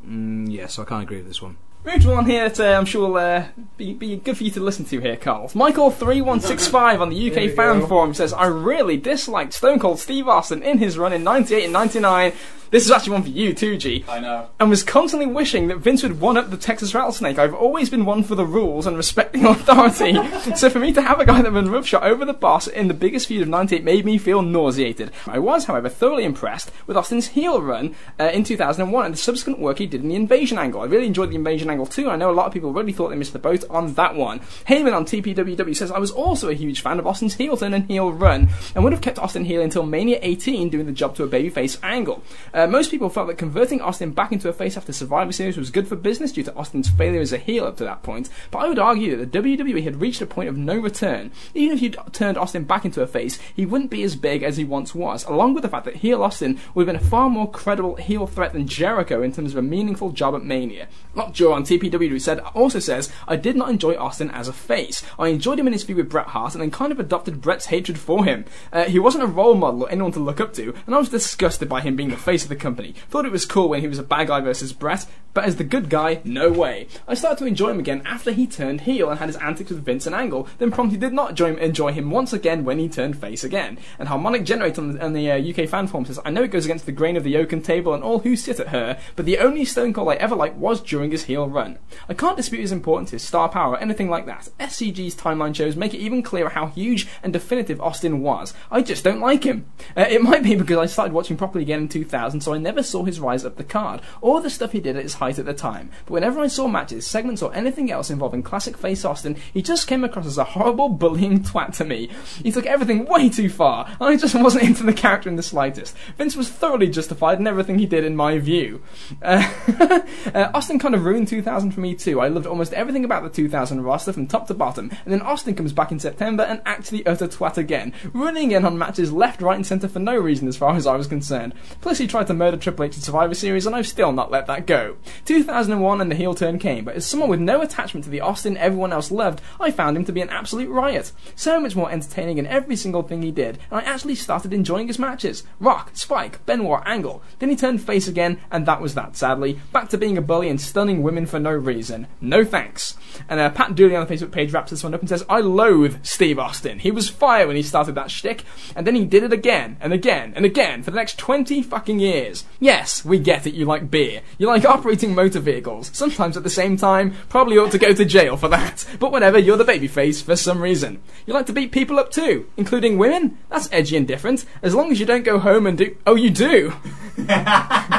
[0.06, 0.66] mm, yeah.
[0.66, 1.58] So I can't agree with this one.
[1.84, 3.44] Moved one here that uh, I'm sure will uh,
[3.76, 5.48] be, be good for you to listen to here, Carl.
[5.50, 10.78] Michael3165 on the UK fan forum says, I really disliked Stone Cold Steve Austin in
[10.78, 12.32] his run in 98 and 99.
[12.70, 14.04] This is actually one for you too, G.
[14.08, 14.48] I know.
[14.60, 17.38] And was constantly wishing that Vince would one up the Texas Rattlesnake.
[17.38, 20.14] I've always been one for the rules and respecting authority.
[20.54, 22.94] so for me to have a guy that run roughshod over the boss in the
[22.94, 25.10] biggest feud of 98 made me feel nauseated.
[25.26, 29.58] I was, however, thoroughly impressed with Austin's heel run uh, in 2001 and the subsequent
[29.60, 30.82] work he did in the invasion angle.
[30.82, 32.10] I really enjoyed the invasion angle too.
[32.10, 34.40] I know a lot of people really thought they missed the boat on that one.
[34.68, 37.86] Heyman on TPWW says, I was also a huge fan of Austin's heel turn and
[37.86, 41.24] heel run and would have kept Austin heel until Mania 18 doing the job to
[41.24, 42.22] a babyface angle.
[42.52, 45.56] Uh, Uh, most people felt that converting Austin back into a face after Survivor Series
[45.56, 48.28] was good for business due to Austin's failure as a heel up to that point,
[48.50, 51.30] but I would argue that the WWE had reached a point of no return.
[51.54, 54.56] Even if you'd turned Austin back into a face, he wouldn't be as big as
[54.56, 57.30] he once was, along with the fact that heel Austin would have been a far
[57.30, 60.88] more credible heel threat than Jericho in terms of a meaningful job at Mania.
[61.14, 65.04] Lockjaw on TPW said, also says, I did not enjoy Austin as a face.
[65.16, 67.66] I enjoyed him in his feud with Bret Hart and then kind of adopted Bret's
[67.66, 68.46] hatred for him.
[68.72, 71.08] Uh, he wasn't a role model or anyone to look up to, and I was
[71.08, 72.94] disgusted by him being the face the company.
[73.10, 75.64] Thought it was cool when he was a bad guy versus Bret, but as the
[75.64, 76.88] good guy, no way.
[77.06, 79.84] I started to enjoy him again after he turned heel and had his antics with
[79.84, 82.88] Vince and Angle, then promptly did not enjoy him, enjoy him once again when he
[82.88, 83.78] turned face again.
[83.98, 86.50] And Harmonic Generator on the, on the uh, UK fan forum says, I know it
[86.50, 89.26] goes against the grain of the Oaken table and all who sit at her, but
[89.26, 91.78] the only Stone Cold I ever liked was during his heel run.
[92.08, 94.48] I can't dispute his importance, his star power, or anything like that.
[94.58, 98.54] SCG's timeline shows make it even clearer how huge and definitive Austin was.
[98.70, 99.66] I just don't like him.
[99.96, 102.82] Uh, it might be because I started watching properly again in 2000, so I never
[102.82, 105.46] saw his rise up the card, or the stuff he did at his height at
[105.46, 105.90] the time.
[106.06, 109.86] But whenever I saw matches, segments, or anything else involving classic face Austin, he just
[109.86, 112.10] came across as a horrible bullying twat to me.
[112.42, 115.42] He took everything way too far, and I just wasn't into the character in the
[115.42, 115.96] slightest.
[116.16, 118.82] Vince was thoroughly justified in everything he did, in my view.
[119.22, 119.48] Uh,
[120.34, 122.20] uh, Austin kind of ruined 2000 for me too.
[122.20, 125.54] I loved almost everything about the 2000 roster from top to bottom, and then Austin
[125.54, 129.42] comes back in September and acts the utter twat again, running in on matches left,
[129.42, 131.54] right, and centre for no reason as far as I was concerned.
[131.80, 134.46] Plus, he tried to murder Triple H in Survivor Series, and I've still not let
[134.46, 134.96] that go.
[135.24, 138.56] 2001 and the heel turn came, but as someone with no attachment to the Austin
[138.56, 141.12] everyone else loved, I found him to be an absolute riot.
[141.34, 144.86] So much more entertaining in every single thing he did, and I actually started enjoying
[144.86, 145.42] his matches.
[145.58, 147.22] Rock, Spike, Benoit, Angle.
[147.38, 149.60] Then he turned face again, and that was that, sadly.
[149.72, 152.06] Back to being a bully and stunning women for no reason.
[152.20, 152.96] No thanks.
[153.28, 155.40] And uh, Pat Dooley on the Facebook page wraps this one up and says, I
[155.40, 156.78] loathe Steve Austin.
[156.78, 158.44] He was fire when he started that shtick,
[158.76, 161.98] and then he did it again, and again, and again for the next 20 fucking
[161.98, 162.17] years.
[162.60, 164.22] Yes, we get it, you like beer.
[164.38, 165.90] You like operating motor vehicles.
[165.92, 168.84] Sometimes at the same time, probably ought to go to jail for that.
[168.98, 171.00] But whatever, you're the babyface for some reason.
[171.26, 173.38] You like to beat people up too, including women?
[173.50, 175.96] That's edgy and different, as long as you don't go home and do.
[176.06, 176.72] Oh, you do!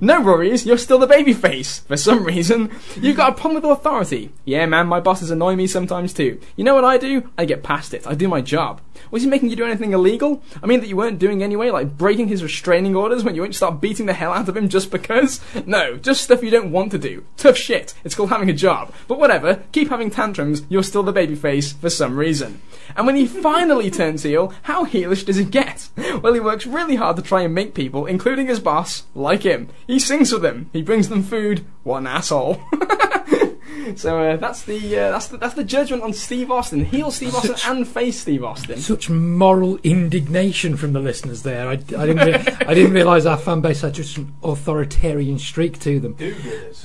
[0.00, 1.84] No worries, you're still the babyface.
[1.86, 4.32] For some reason, you've got a problem with authority.
[4.44, 6.40] Yeah, man, my bosses annoy me sometimes too.
[6.56, 7.30] You know what I do?
[7.36, 8.06] I get past it.
[8.06, 8.80] I do my job.
[9.10, 10.42] Was he making you do anything illegal?
[10.62, 13.54] I mean, that you weren't doing anyway, like breaking his restraining orders when you won't
[13.54, 15.40] start beating the hell out of him just because?
[15.66, 17.24] No, just stuff you don't want to do.
[17.36, 17.94] Tough shit.
[18.04, 18.92] It's called having a job.
[19.08, 22.60] But whatever, keep having tantrums, you're still the babyface for some reason.
[22.96, 25.88] And when he finally turns heel, how heelish does he get?
[26.20, 29.68] Well, he works really hard to try and make people, including his boss, like him.
[29.90, 30.70] He sings with them.
[30.72, 31.64] He brings them food.
[31.82, 32.60] What an asshole.
[33.96, 37.34] so uh, that's the uh, that's the that's the judgment on Steve Austin, heel Steve
[37.34, 38.78] Austin and face Steve Austin.
[38.78, 41.68] Such moral indignation from the listeners there.
[41.68, 42.18] I, I didn't.
[42.18, 46.16] Re- I didn't realise our fan base had such an authoritarian streak to them.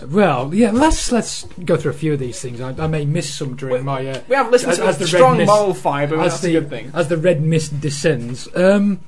[0.07, 0.71] Well, yeah.
[0.71, 2.59] Let's let's go through a few of these things.
[2.61, 4.05] I, I may miss some during my.
[4.07, 6.19] Uh, We have listeners As- as the strong mist- moral fibre.
[6.19, 6.91] as That's the a good thing.
[6.93, 8.47] as the red mist descends.
[8.55, 9.01] Um,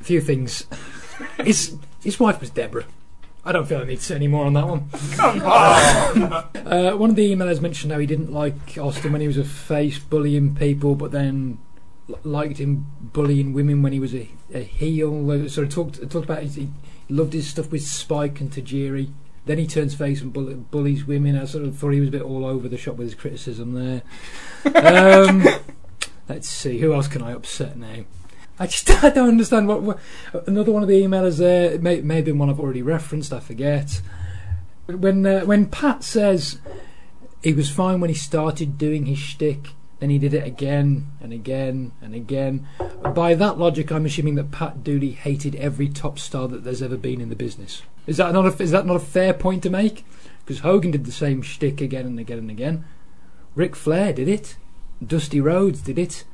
[0.00, 0.66] a few things.
[1.42, 2.84] His his wife was Debra.
[3.46, 4.88] I don't feel I need to say any more on that one.
[5.16, 6.44] Come on.
[6.64, 9.44] Uh, one of the emailers mentioned how he didn't like Austin when he was a
[9.44, 11.58] face, bullying people, but then
[12.08, 15.30] l- liked him bullying women when he was a, a heel.
[15.30, 16.70] Uh, sort of talked talked about his, he
[17.10, 19.10] loved his stuff with Spike and Tajiri.
[19.44, 21.36] Then he turns face and bull- bullies women.
[21.38, 23.74] I sort of thought he was a bit all over the shop with his criticism
[23.74, 24.02] there.
[24.74, 25.46] Um,
[26.30, 28.04] let's see, who else can I upset now?
[28.58, 29.98] I just I don't understand what, what
[30.46, 33.32] another one of the emailers there it may, have been one I've already referenced.
[33.32, 34.00] I forget
[34.86, 36.58] when uh, when Pat says
[37.42, 39.68] he was fine when he started doing his shtick,
[40.00, 42.66] then he did it again and again and again.
[43.14, 46.96] By that logic, I'm assuming that Pat Dooley hated every top star that there's ever
[46.96, 47.82] been in the business.
[48.06, 50.04] Is that not a, is that not a fair point to make?
[50.44, 52.84] Because Hogan did the same shtick again and again and again.
[53.54, 54.56] Ric Flair did it.
[55.04, 56.24] Dusty Rhodes did it.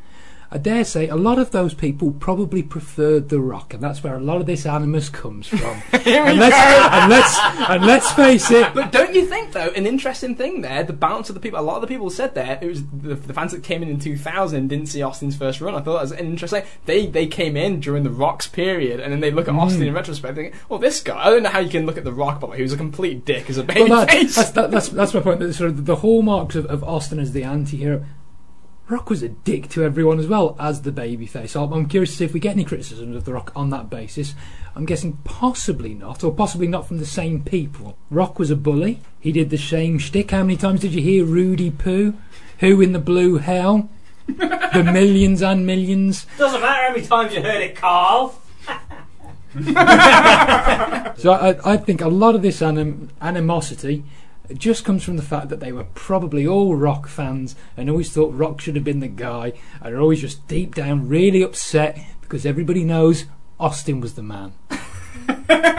[0.52, 4.16] I dare say a lot of those people probably preferred The Rock, and that's where
[4.16, 5.80] a lot of this animus comes from.
[6.02, 6.88] Here we and, let's, go.
[6.90, 7.38] and let's
[7.70, 8.74] and let's face it.
[8.74, 11.62] But don't you think, though, an interesting thing there, the balance of the people, a
[11.62, 14.00] lot of the people said there, it was the, the fans that came in in
[14.00, 15.76] 2000 didn't see Austin's first run.
[15.76, 16.64] I thought that was interesting.
[16.84, 19.60] They they came in during the Rock's period, and then they look at mm.
[19.60, 21.96] Austin in retrospect and think, well, this guy, I don't know how you can look
[21.96, 24.70] at the Rock, but he was a complete dick as a Well, that, that's, that,
[24.72, 25.38] that's that's my point.
[25.38, 28.04] That sort of the hallmarks of, of Austin as the anti-hero.
[28.90, 31.54] Rock was a dick to everyone as well as the babyface.
[31.54, 34.34] I'm curious to see if we get any criticisms of the Rock on that basis.
[34.74, 37.96] I'm guessing possibly not, or possibly not from the same people.
[38.10, 39.00] Rock was a bully.
[39.20, 40.32] He did the same shtick.
[40.32, 42.14] How many times did you hear Rudy Poo?
[42.58, 43.88] Who in the blue hell?
[44.26, 46.26] the millions and millions.
[46.36, 48.34] Doesn't matter how many times you heard it, Carl.
[51.16, 54.04] So I, I think a lot of this anim- animosity
[54.58, 58.34] just comes from the fact that they were probably all rock fans and always thought
[58.34, 62.44] rock should have been the guy and are always just deep down really upset because
[62.44, 63.26] everybody knows
[63.58, 64.52] Austin was the man.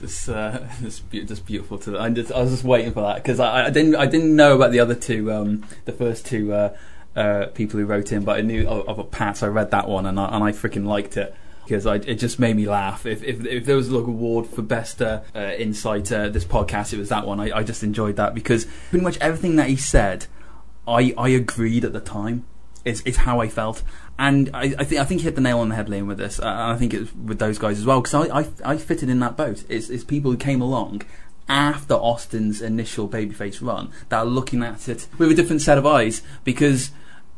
[0.00, 1.98] This, uh, this, be- this beautiful to.
[1.98, 4.54] I just, I was just waiting for that because I, I didn't, I didn't know
[4.54, 6.76] about the other two, um, the first two uh,
[7.16, 9.38] uh, people who wrote in, but I knew of, of Pat.
[9.38, 11.34] So I read that one and I, and I freaking liked it
[11.68, 13.04] because I, it just made me laugh.
[13.04, 16.94] If, if, if there was a award for best uh, uh, insight uh, this podcast,
[16.94, 17.40] it was that one.
[17.40, 20.26] I, I just enjoyed that because pretty much everything that he said,
[20.86, 22.46] I, I agreed at the time.
[22.84, 23.82] Is, is how I felt,
[24.18, 26.16] and I, I think I think he hit the nail on the head, Liam, with
[26.16, 26.40] this.
[26.40, 29.18] I think it was with those guys as well because I, I I fitted in
[29.18, 29.64] that boat.
[29.68, 31.02] It's, it's people who came along
[31.48, 35.84] after Austin's initial babyface run that are looking at it with a different set of
[35.84, 36.92] eyes because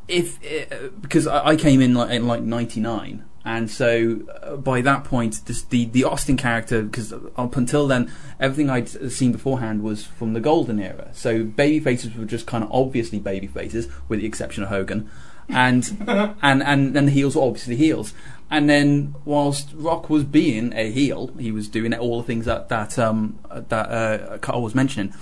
[0.07, 4.83] if uh, because I, I came in like in like '99, and so uh, by
[4.83, 9.83] that point, this, the the Austin character because up until then, everything I'd seen beforehand
[9.83, 11.09] was from the golden era.
[11.13, 15.09] So baby faces were just kind of obviously baby faces, with the exception of Hogan,
[15.49, 15.97] and
[16.43, 18.13] and and then the heels were obviously heels.
[18.53, 22.69] And then, whilst Rock was being a heel, he was doing all the things that
[22.69, 25.15] that um, that uh, Carl was mentioning.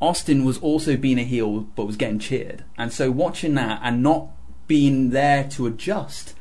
[0.00, 2.62] Austin was also being a heel, but was getting cheered.
[2.76, 4.28] And so, watching that and not
[4.68, 6.34] being there to adjust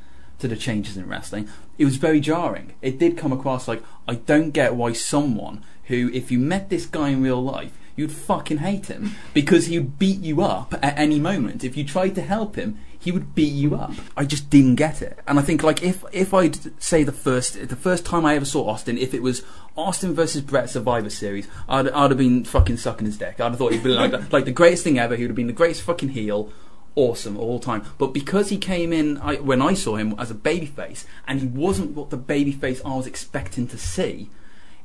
[0.44, 2.74] to the changes in wrestling, it was very jarring.
[2.82, 6.86] It did come across like I don't get why someone who, if you met this
[6.86, 10.98] guy in real life, you'd fucking hate him because he would beat you up at
[10.98, 11.64] any moment.
[11.64, 13.94] If you tried to help him, he would beat you up.
[14.18, 15.20] I just didn't get it.
[15.28, 18.46] And I think like if if I'd say the first the first time I ever
[18.46, 19.44] saw Austin, if it was
[19.78, 23.40] Austin versus Bret Survivor Series, I'd I'd have been fucking sucking his dick.
[23.40, 25.16] I'd have thought he'd been like like the greatest thing ever.
[25.16, 26.52] He would have been the greatest fucking heel.
[26.96, 30.30] Awesome all the time, but because he came in I, when I saw him as
[30.30, 34.30] a babyface, and he wasn't what the babyface I was expecting to see,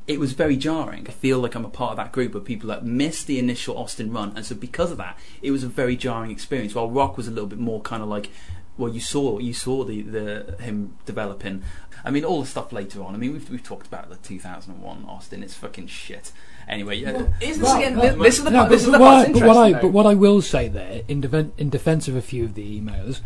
[0.07, 1.07] it was very jarring.
[1.07, 3.77] I feel like I'm a part of that group of people that missed the initial
[3.77, 6.75] Austin run, and so because of that, it was a very jarring experience.
[6.75, 8.31] While Rock was a little bit more kind of like,
[8.79, 11.63] well, you saw you saw the, the him developing.
[12.05, 13.15] I mean, all the stuff later on.
[13.15, 15.43] I mean, we've we've talked about the 2001 Austin.
[15.43, 16.33] It's fucking shit.
[16.69, 17.27] Anyway, uh, yeah.
[17.41, 17.99] Is this Well, again?
[17.99, 18.71] Uh, well, thi- this is the No, part.
[18.71, 19.17] This is but, the but what.
[19.17, 22.09] I, but what I interesting, but what I will say there in, defen in defence
[22.09, 23.21] of a few of the emails,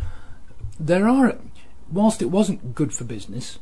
[0.79, 1.37] there are
[1.91, 3.59] whilst it wasn't good for business,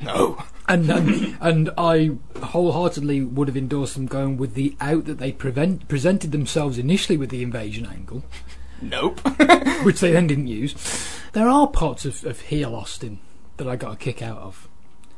[0.00, 0.42] no.
[0.68, 5.32] and and, and I wholeheartedly would have endorsed them going with the out that they
[5.32, 8.24] prevent, presented themselves initially with the invasion angle,
[8.80, 9.20] Nope.
[9.84, 10.74] which they then didn't use.
[11.32, 13.20] There are parts of, of heel Austin
[13.58, 14.68] that I got a kick out of.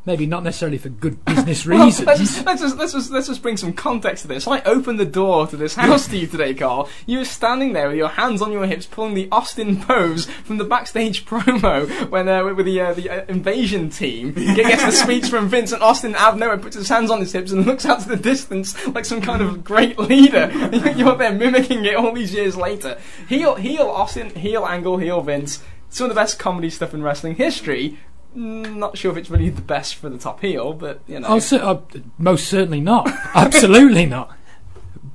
[0.05, 2.07] Maybe not necessarily for good business Well, reasons.
[2.07, 4.49] let's, just, let's, just, let's, just, let's just bring some context to this.
[4.49, 6.89] I opened the door to this house to you today, Carl.
[7.07, 10.59] You were standing there with your hands on your hips, pulling the Austin pose from
[10.59, 15.27] the backstage promo when uh, with the uh, the uh, invasion team gets the speech
[15.27, 17.87] from Vince, and Austin out of nowhere puts his hands on his hips and looks
[17.87, 20.51] out to the distance like some kind of great leader.
[20.97, 22.99] You're there mimicking it all these years later.
[23.29, 25.63] Heel, heel Austin, heel Angle, heel Vince.
[25.91, 27.99] Some of the best comedy stuff in wrestling history.
[28.37, 31.29] Mm, Not sure if it's really the best for the top heel, but you know.
[31.29, 31.81] Oh, cer- uh,
[32.19, 33.09] most certainly not.
[33.35, 34.37] Absolutely not.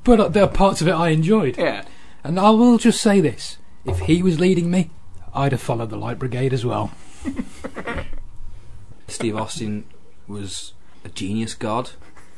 [0.04, 1.58] But uh, there are parts of it I enjoyed.
[1.58, 1.84] yeah.
[2.24, 4.90] And I will just say this: if he was leading me,
[5.34, 6.92] I'd have followed the Light Brigade as well.
[9.08, 9.86] Steve Austin
[10.28, 10.74] was
[11.06, 11.92] a genius god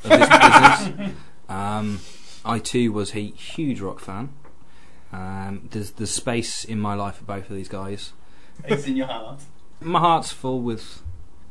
[0.04, 1.14] of this business.
[1.50, 2.02] Um,
[2.46, 4.30] I too was a huge rock fan.
[5.12, 8.14] Um, there's there's space in my life for both of these guys.
[8.66, 9.40] It's in your heart.
[9.82, 11.02] My heart's full with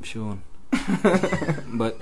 [0.02, 2.00] Sean, but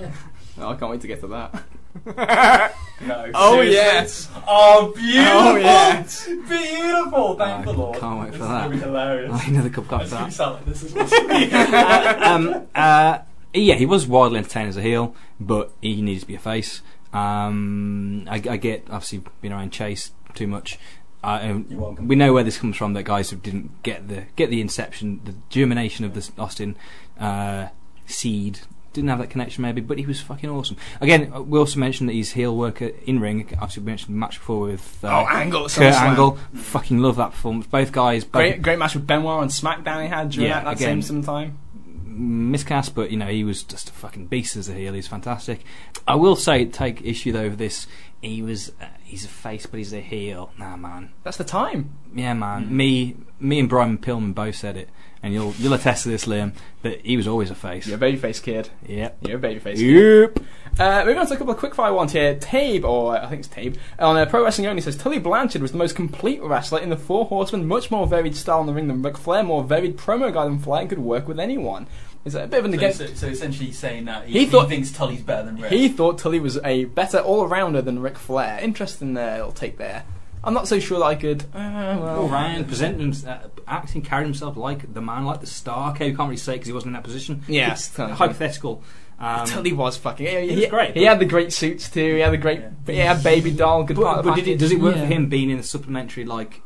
[0.59, 2.73] Oh, I can't wait to get to that.
[2.99, 3.31] No.
[3.35, 3.75] Oh, seriously?
[3.75, 4.29] yes.
[4.49, 5.33] Oh, beautiful.
[5.39, 6.27] Oh, yes.
[6.27, 7.35] Beautiful.
[7.37, 7.99] Thank I the Lord.
[7.99, 8.57] can't wait for this that.
[8.57, 9.33] Is gonna be hilarious.
[9.35, 10.33] I need another cup of coffee It's for gonna that.
[10.33, 10.97] sound this is
[12.23, 12.55] awesome.
[12.55, 13.19] um, uh,
[13.53, 16.81] yeah, he was wildly entertaining as a heel, but he needs to be a face.
[17.13, 20.79] Um, I, I get obviously being around Chase too much.
[21.23, 22.93] I, um, we know where this comes from.
[22.95, 26.77] That guys who didn't get the get the inception, the germination of this Austin
[27.19, 27.69] uh,
[28.07, 28.61] seed.
[28.93, 30.79] Didn't have that connection maybe, but he was fucking awesome.
[31.03, 33.47] Again, uh, we also mentioned that he's heel worker in ring.
[33.55, 35.63] Obviously, we mentioned the match before with uh, oh, Angle.
[35.65, 36.01] Kurt SummerSlam.
[36.01, 36.39] Angle.
[36.55, 37.67] Fucking love that performance.
[37.67, 40.65] Both guys, both Great, great match with Benoit on SmackDown he had during Yeah, that,
[40.65, 41.03] that again.
[41.03, 41.59] same, same time.
[42.07, 44.95] miscast, but you know he was just a fucking beast as a heel.
[44.95, 45.61] He's fantastic.
[46.09, 47.87] I will say, take issue though with this.
[48.23, 50.51] He was uh, he's a face, but he's a heel.
[50.59, 51.11] Nah, man.
[51.23, 51.97] That's the time.
[52.15, 52.67] Yeah, man.
[52.67, 52.71] Mm.
[52.71, 54.89] Me, me and Brian Pillman both said it,
[55.23, 57.87] and you'll you'll attest to this, Liam, that he was always a face.
[57.87, 58.69] You're a babyface kid.
[58.87, 59.19] Yep.
[59.23, 60.37] You're a babyface kid.
[60.37, 60.39] Yep.
[60.79, 62.35] Uh, moving on to a couple of quickfire ones here.
[62.35, 65.73] Tabe, or I think it's Tabe, on uh, Pro Wrestling Only says Tully Blanchard was
[65.73, 68.89] the most complete wrestler in the Four Horsemen, much more varied style in the ring
[68.89, 71.87] than Ric Flair, more varied promo guy than Flair, and could work with anyone.
[72.27, 72.99] Is that a bit of an So, against?
[72.99, 75.73] so, so essentially saying that he, He he, thinks Tully's better than Ric.
[75.73, 78.59] He thought Tully was a better all-rounder than Ric Flair.
[78.61, 80.05] Interesting uh, little take there.
[80.45, 81.43] I'm not so sure that I could.
[81.55, 85.47] Uh, well, All round, presenting, him- uh, acting, carrying himself like the man, like the
[85.47, 85.93] star.
[85.93, 87.43] Okay, you can't really say because he wasn't in that position.
[87.49, 88.83] Yes, It's hypothetical.
[89.19, 90.27] Um, Tully was fucking.
[90.27, 92.15] He, He he, was great, He had the great suits too.
[92.17, 92.63] He had the great.
[92.87, 93.85] He had baby doll.
[93.85, 94.61] Good part but, of the but did it, package.
[94.61, 95.03] does it work Yeah.
[95.03, 96.61] for him being in a supplementary like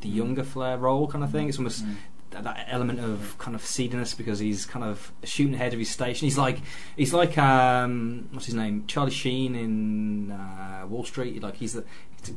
[0.00, 1.48] the younger Flair role kind of thing?
[1.48, 1.94] It's almost Mm.
[2.34, 5.90] That, that element of kind of seediness because he's kind of shooting ahead of his
[5.90, 6.26] station.
[6.26, 6.58] He's like
[6.96, 11.42] he's like um, what's his name Charlie Sheen in uh, Wall Street.
[11.42, 11.84] Like he's the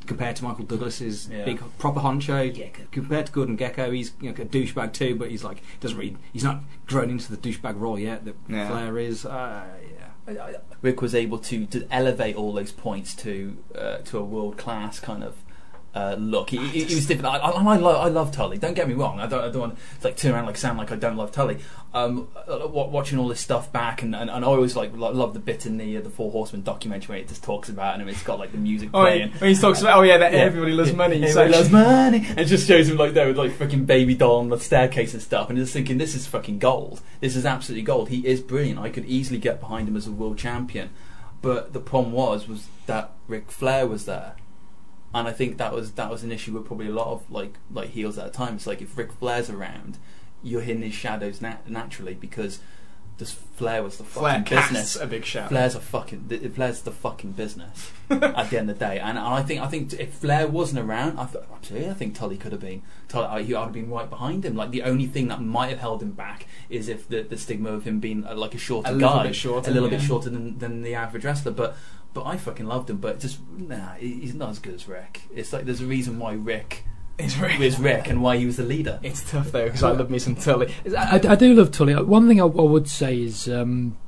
[0.05, 1.45] compared to Michael Douglas's Yeah.
[1.45, 2.55] big proper honcho.
[2.55, 5.97] Yeah, compared to Gordon Gekko, he's you know, a douchebag too, but he's like doesn't
[5.97, 8.69] really he's not grown into the douchebag role yet that Yeah.
[8.69, 9.25] Flair is.
[9.25, 9.63] Uh,
[10.27, 10.57] yeah.
[10.81, 14.99] Ric was able to, to elevate all those points to uh, to a world class
[14.99, 15.35] kind of
[15.97, 16.49] uh, look.
[16.51, 17.33] He, he, he was different.
[17.33, 18.57] I, I, I, love, I love Tully.
[18.57, 19.19] Don't get me wrong.
[19.19, 21.31] I don't, I don't want to like turn around like sound like I don't love
[21.31, 21.57] Tully.
[21.93, 25.33] Um, uh, watching all this stuff back, and, and, and I always like lo- love
[25.33, 28.07] the bit in the uh, the Four Horsemen documentary where it just talks about him.
[28.07, 29.31] It's got like the music Oh, playing.
[29.31, 30.39] when he talks about, oh yeah, that Yeah.
[30.39, 31.15] everybody loves money.
[31.23, 32.25] Everybody so loves money.
[32.29, 35.13] And it just shows him like there with like freaking baby doll on the staircase
[35.13, 35.49] and stuff.
[35.49, 37.01] And just thinking, this is fucking gold.
[37.21, 38.09] This is absolutely gold.
[38.09, 38.77] He is brilliant.
[38.79, 40.89] I could easily get behind him as a world champion.
[41.41, 44.35] But the problem was, was that Ric Flair was there.
[45.17, 47.55] And I think that was that was an issue with probably a lot of like
[47.71, 48.55] like heels at the time.
[48.55, 49.97] It's like if Ric Flair's around,
[50.43, 52.59] you're in his shadows nat- naturally because
[53.17, 54.95] this Flair was the Flair fucking casts business.
[54.95, 55.49] a big shout.
[55.49, 59.17] Flair's a fucking th- Flair's the fucking business at the end of the day, and,
[59.17, 62.37] and I think I think if Flair wasn't around, I th- absolutely I think Tully
[62.37, 63.25] could have been Tully.
[63.25, 64.55] I, I'd have been right behind him.
[64.55, 67.71] Like the only thing that might have held him back is if the, the stigma
[67.71, 69.97] of him being uh, like a shorter A little guy, bit shorter, a little yeah.
[69.97, 71.75] bit shorter than, than the average wrestler, but.
[72.17, 72.97] But I fucking loved him.
[72.97, 75.21] But just nah, he's not as good as Ric.
[75.29, 76.83] It's like there's a reason why Ric
[77.19, 77.59] It's Ric.
[77.59, 78.99] is Ric and why he was the leader.
[79.03, 80.73] It's tough though because I love me some Tully.
[80.97, 81.93] I, I do love Tully.
[81.93, 83.99] One thing I, I would say is um,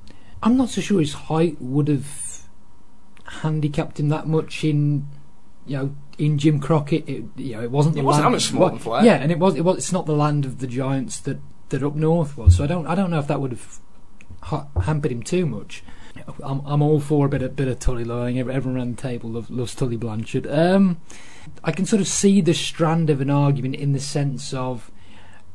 [0.41, 2.47] I'm not so sure his height would have
[3.26, 5.07] handicapped him that much in
[5.68, 7.07] you know in Jim Crockett.
[7.07, 7.93] It, you know, it wasn't.
[7.93, 9.05] He the wasn't land, that much smaller well, than Flair.
[9.05, 9.53] Yeah, and it was.
[9.53, 9.78] It was.
[9.78, 11.38] It's not the land of the giants that
[11.70, 12.57] that up north was.
[12.57, 12.88] So I don't.
[12.88, 13.80] I don't know if that would have
[14.41, 15.84] ha- hampered him too much.
[16.44, 18.40] I'm, I'm all for a bit of bit of Tully lying.
[18.40, 20.48] Everyone around the table loves, loves Tully Blanchard.
[20.48, 21.02] Um,
[21.64, 24.92] I can sort of see the strand of an argument in the sense of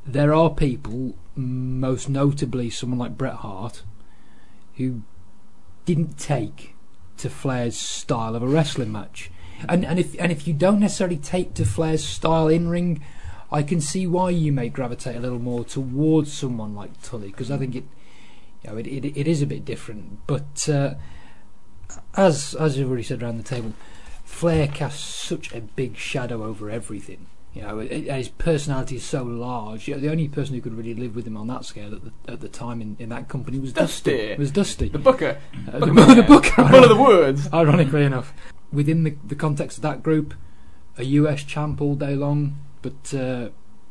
[0.06, 3.82] there are people, most notably someone like Bret Hart,
[4.76, 5.02] who
[5.84, 6.74] didn't take
[7.18, 9.30] to Flair's style of a wrestling match.
[9.68, 13.02] And and if and if you don't necessarily take to Flair's style in ring,
[13.50, 17.50] I can see why you may gravitate a little more towards someone like Tully because
[17.50, 17.84] I think it,
[18.64, 20.26] you know, it, it it is a bit different.
[20.26, 20.94] But uh,
[22.16, 23.74] as as you've already said around the table,
[24.24, 27.26] Flair casts such a big shadow over everything.
[27.52, 29.86] You know, his personality is so large.
[29.86, 32.00] You know, the only person who could really live with him on that scale at
[32.04, 34.10] the, at the time in, in that company was Dusty.
[34.10, 34.34] Dusty.
[34.36, 34.88] Was Dusty.
[34.88, 35.38] the Booker,
[35.72, 35.86] Uh, the,
[36.16, 36.64] the Booker.
[36.64, 37.48] one of the words.
[37.54, 38.34] Ironically enough,
[38.72, 40.34] within the, the context of that group,
[40.98, 43.50] a US champ all day long, but uh,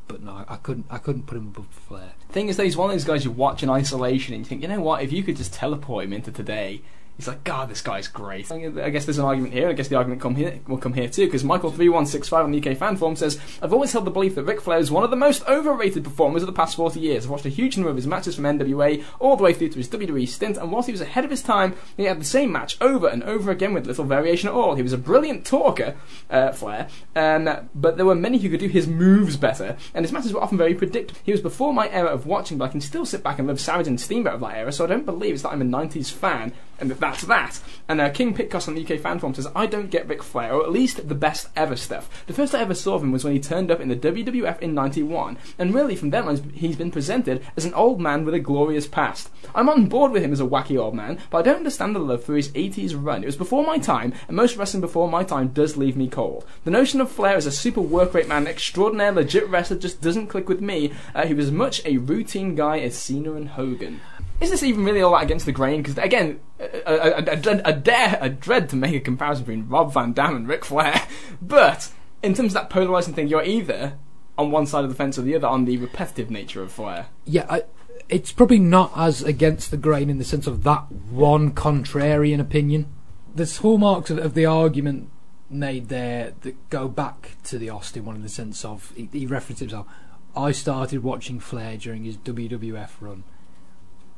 [0.10, 2.12] but no, I couldn't I couldn't put him above Flair.
[2.34, 4.64] Thing is, that he's one of those guys you watch in isolation and you think,
[4.64, 5.04] you know what?
[5.04, 6.82] If you could just teleport him into today,
[7.18, 8.52] he's like, God, this guy's great.
[8.52, 9.70] I guess there's an argument here.
[9.70, 12.28] I guess the argument come here will come here too, because Michael three one six
[12.28, 14.80] five on the UK fan forum says, I've always held the belief that Ric Flair
[14.80, 17.26] is one of the most overrated performers of the past forty years.
[17.26, 19.78] I've watched a huge number of his matches from NWA all the way through to
[19.78, 22.52] his WWE stint, and whilst he was ahead of his time, he had the same
[22.52, 24.76] match over and over again with little variation at all.
[24.76, 25.96] He was a brilliant talker,
[26.30, 30.12] uh, Flair, um, but there were many who could do his moves better, and his
[30.12, 31.20] matches were often very predictable.
[31.24, 33.60] He was before my era of watching, but I can still sit back and love
[33.60, 36.12] Savage and Steamboat of that era, so I don't believe it's that I'm a 90s
[36.12, 37.60] fan, and that's that.
[37.90, 40.54] And uh, King Pitcos on the UK fan forum says, I don't get Ric Flair,
[40.54, 42.24] or at least the best ever stuff.
[42.28, 44.62] The first I ever saw of him was when he turned up in the WWF
[44.62, 48.34] in 91, and really from then on he's been presented as an old man with
[48.34, 49.30] a glorious past.
[49.54, 52.00] I'm on board with him as a wacky old man, but I don't understand the
[52.00, 53.24] love for his 80s run.
[53.24, 56.46] It was before my time, and most wrestling before my time does leave me cold.
[56.64, 60.28] The notion of Flair as a super work rate man, extraordinaire, legit wrestler just doesn't
[60.28, 60.94] click with me.
[61.14, 64.00] Uh, he was as much a routine guy as Cena and Hogan.
[64.44, 65.82] Is this even really all that against the grain?
[65.82, 70.48] Because again, a dare, a dread to make a comparison between Rob Van Dam and
[70.48, 71.02] Ric Flair.
[71.42, 71.90] But
[72.22, 73.98] in terms of that polarizing thing, you're either
[74.38, 77.08] on one side of the fence or the other on the repetitive nature of Flair.
[77.24, 77.64] Yeah, I,
[78.10, 82.88] it's probably not as against the grain in the sense of that one contrarian opinion.
[83.34, 85.10] There's hallmarks of, of the argument
[85.50, 89.26] made there that go back to the Austin one in the sense of he, he
[89.26, 89.88] referenced himself.
[90.36, 93.24] I started watching Flair during his WWF run.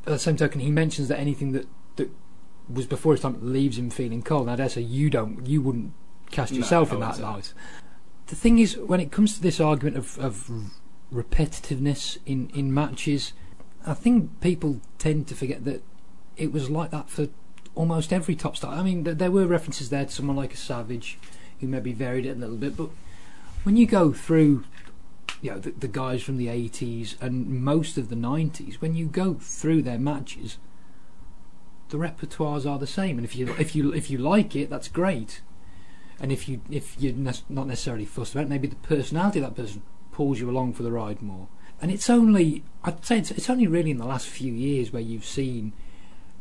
[0.05, 2.11] At the same token, he mentions that anything that, that
[2.69, 4.47] was before his time leaves him feeling cold.
[4.47, 5.93] Now, I dare say you don't, you wouldn't
[6.31, 7.53] cast yourself in that light.
[8.27, 10.49] The thing is, when it comes to this argument of, of
[11.13, 13.33] repetitiveness in, in matches,
[13.85, 15.83] I think people tend to forget that
[16.37, 17.27] it was like that for
[17.75, 18.73] almost every top star.
[18.73, 21.19] I mean, th- there were references there to someone like a Savage,
[21.59, 22.89] who maybe varied it a little bit, but
[23.63, 24.63] when you go through,
[25.45, 29.05] you know, the, the guys from the '80s and most of the '90s, when you
[29.05, 30.57] go through their matches,
[31.89, 33.17] the repertoires are the same.
[33.19, 35.41] And if you if you if you like it, that's great.
[36.19, 39.45] And if you if you're ne- not necessarily fussed about it, maybe the personality of
[39.45, 41.47] that person pulls you along for the ride more.
[41.79, 45.01] And it's only I'd say it's, it's only really in the last few years where
[45.01, 45.73] you've seen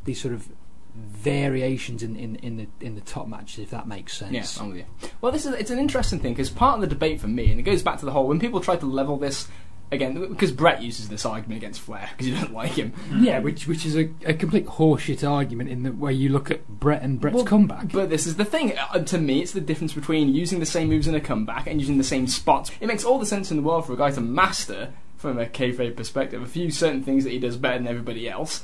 [0.05, 0.49] these sort of
[0.95, 4.33] variations in, in, in the in the top matches, if that makes sense.
[4.33, 4.85] Yeah, I'm with you.
[5.21, 7.59] Well, this is it's an interesting thing because part of the debate for me, and
[7.59, 9.49] it goes back to the whole when people try to level this
[9.91, 12.93] again because Bret uses this argument against Flair because you don't like him.
[13.15, 16.67] Yeah, which which is a, a complete horseshit argument in the way you look at
[16.69, 17.93] Bret and Bret's Well, comeback.
[17.93, 18.77] But this is the thing.
[18.77, 21.81] Uh, to me, it's the difference between using the same moves in a comeback and
[21.81, 22.71] using the same spots.
[22.81, 25.47] It makes all the sense in the world for a guy to master, from a
[25.47, 28.63] kayfabe perspective, a few certain things that he does better than everybody else.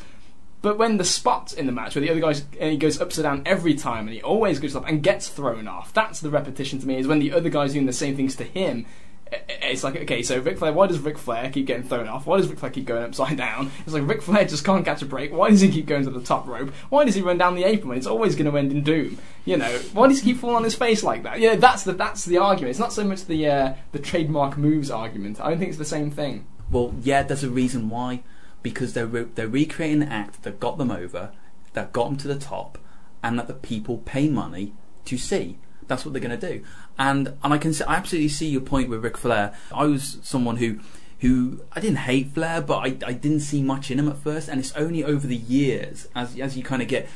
[0.63, 3.23] But when the spot in the match where the other and uh, he goes upside
[3.23, 6.79] down every time and he always goes up and gets thrown off, that's the repetition
[6.81, 6.97] to me.
[6.99, 8.85] Is when the other guy's doing the same things to him.
[9.33, 10.73] I- I- It's like okay, so Ric Flair.
[10.73, 12.27] Why does Ric Flair keep getting thrown off?
[12.27, 13.71] Why does Ric Flair keep going upside down?
[13.87, 15.33] It's like Ric Flair just can't catch a break.
[15.33, 16.71] Why does he keep going to the top rope?
[16.91, 19.19] Why does he run down the apron when it's always going to end in doom?
[19.47, 21.39] You know, why does he keep falling on his face like that?
[21.41, 22.71] Yeah, that's the that's the argument.
[22.71, 25.41] It's not so much the uh, the trademark moves argument.
[25.41, 26.45] I don't think it's the same thing.
[26.71, 28.23] Well, yeah, there's a reason why.
[28.63, 31.33] Because they're re- they're recreating the act that got them over,
[31.73, 32.79] that got them to the top,
[33.23, 34.75] and that the people pay money
[35.07, 35.59] to see.
[35.87, 36.65] That's what they're going to do.
[36.99, 39.55] And and I can see, I absolutely see your point with Ric Flair.
[39.73, 40.79] I was someone who
[41.21, 44.49] who I didn't hate Flair, but I, I didn't see much in him at first.
[44.49, 47.09] And it's only over the years as as you kind of get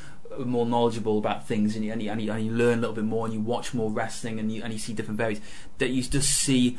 [0.45, 2.97] more knowledgeable about things and you, and, you, and, you, and you learn a little
[2.97, 5.40] bit more and you watch more wrestling and you and you see different varies
[5.78, 6.78] that you just see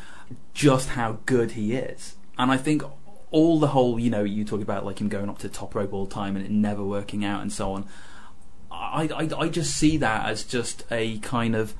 [0.53, 2.15] just how good he is.
[2.37, 2.83] And I think
[3.35, 5.91] all the whole, you know, you talk about like him going up to top rope
[5.91, 7.85] all the time and it never working out and so on.
[8.71, 11.73] I, I, I just see that as just a kind of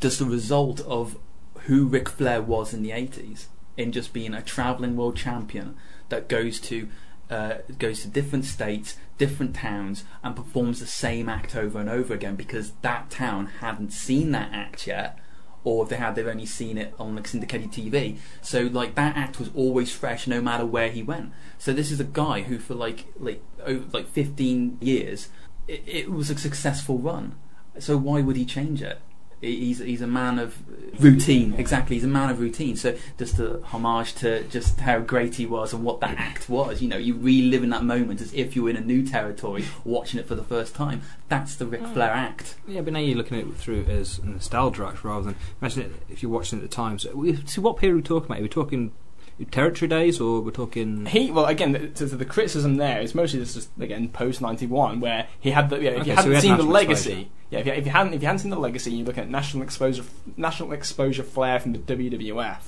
[0.00, 1.18] just a result of
[1.66, 3.44] who Ric Flair was in the 80s
[3.76, 5.76] in just being a traveling world champion
[6.08, 6.88] that goes to
[7.28, 12.14] uh, goes to different states, different towns, and performs the same act over and over
[12.14, 15.18] again because that town hadn't seen that act yet,
[15.64, 18.18] or if they had, they've only seen it on like syndicated TV.
[18.40, 21.32] So like that act was always fresh, no matter where he went.
[21.58, 25.28] So this is a guy who, for like like over, like 15 years,
[25.68, 27.36] it, it was a successful run.
[27.78, 29.00] So why would he change it?
[29.42, 30.56] He's he's a man of
[31.02, 31.54] routine.
[31.58, 32.76] Exactly, he's a man of routine.
[32.76, 36.80] So just a homage to just how great he was and what that act was.
[36.80, 39.64] You know, you relive in that moment as if you were in a new territory,
[39.84, 41.02] watching it for the first time.
[41.28, 41.92] That's the Ric mm.
[41.92, 42.54] Flair act.
[42.68, 45.82] Yeah, but now you're looking at it through as a nostalgia act rather than imagine
[45.82, 46.98] it if you're watching it at the time.
[46.98, 48.38] So, we- so what period are we talking about?
[48.38, 48.92] Are we talking
[49.50, 51.06] territory days or we're talking?
[51.06, 54.66] He well again the, to the criticism there is mostly just, just again post ninety
[54.66, 56.62] one where he had the yeah, if you Okay, so hadn't he had seen the
[56.62, 57.28] legacy exposure.
[57.50, 59.24] yeah if you, if you hadn't if you hadn't seen the legacy and you're looking
[59.24, 60.04] at national exposure
[60.36, 62.60] national exposure Flair from the WWF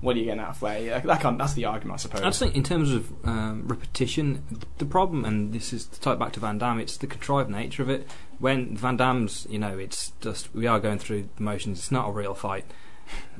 [0.00, 2.20] what are you getting out of Flair yeah, that can't, that's the argument I suppose
[2.20, 4.44] I just think in terms of um, repetition,
[4.78, 7.50] the problem, and this is to tie it back to Van Damme, it's the contrived
[7.50, 8.08] nature of it.
[8.38, 11.78] When Van Damme's, you know, it's just we are going through the motions.
[11.80, 12.64] It's not a real fight.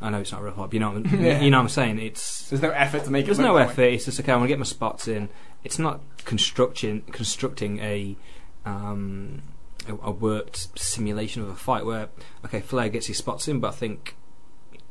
[0.01, 1.40] I know it's not a real fight, but you know, what I'm- Yeah.
[1.40, 1.99] you know what I'm saying.
[1.99, 3.62] It's there's no effort to make it there's no that way.
[3.64, 3.82] effort.
[3.82, 4.32] It's just okay.
[4.32, 5.28] I want to get my spots in.
[5.64, 8.16] It's not constructing constructing a
[8.64, 9.42] um,
[9.88, 12.09] a, a worked simulation of a fight where
[12.44, 14.14] okay, Flair gets his spots in, but I think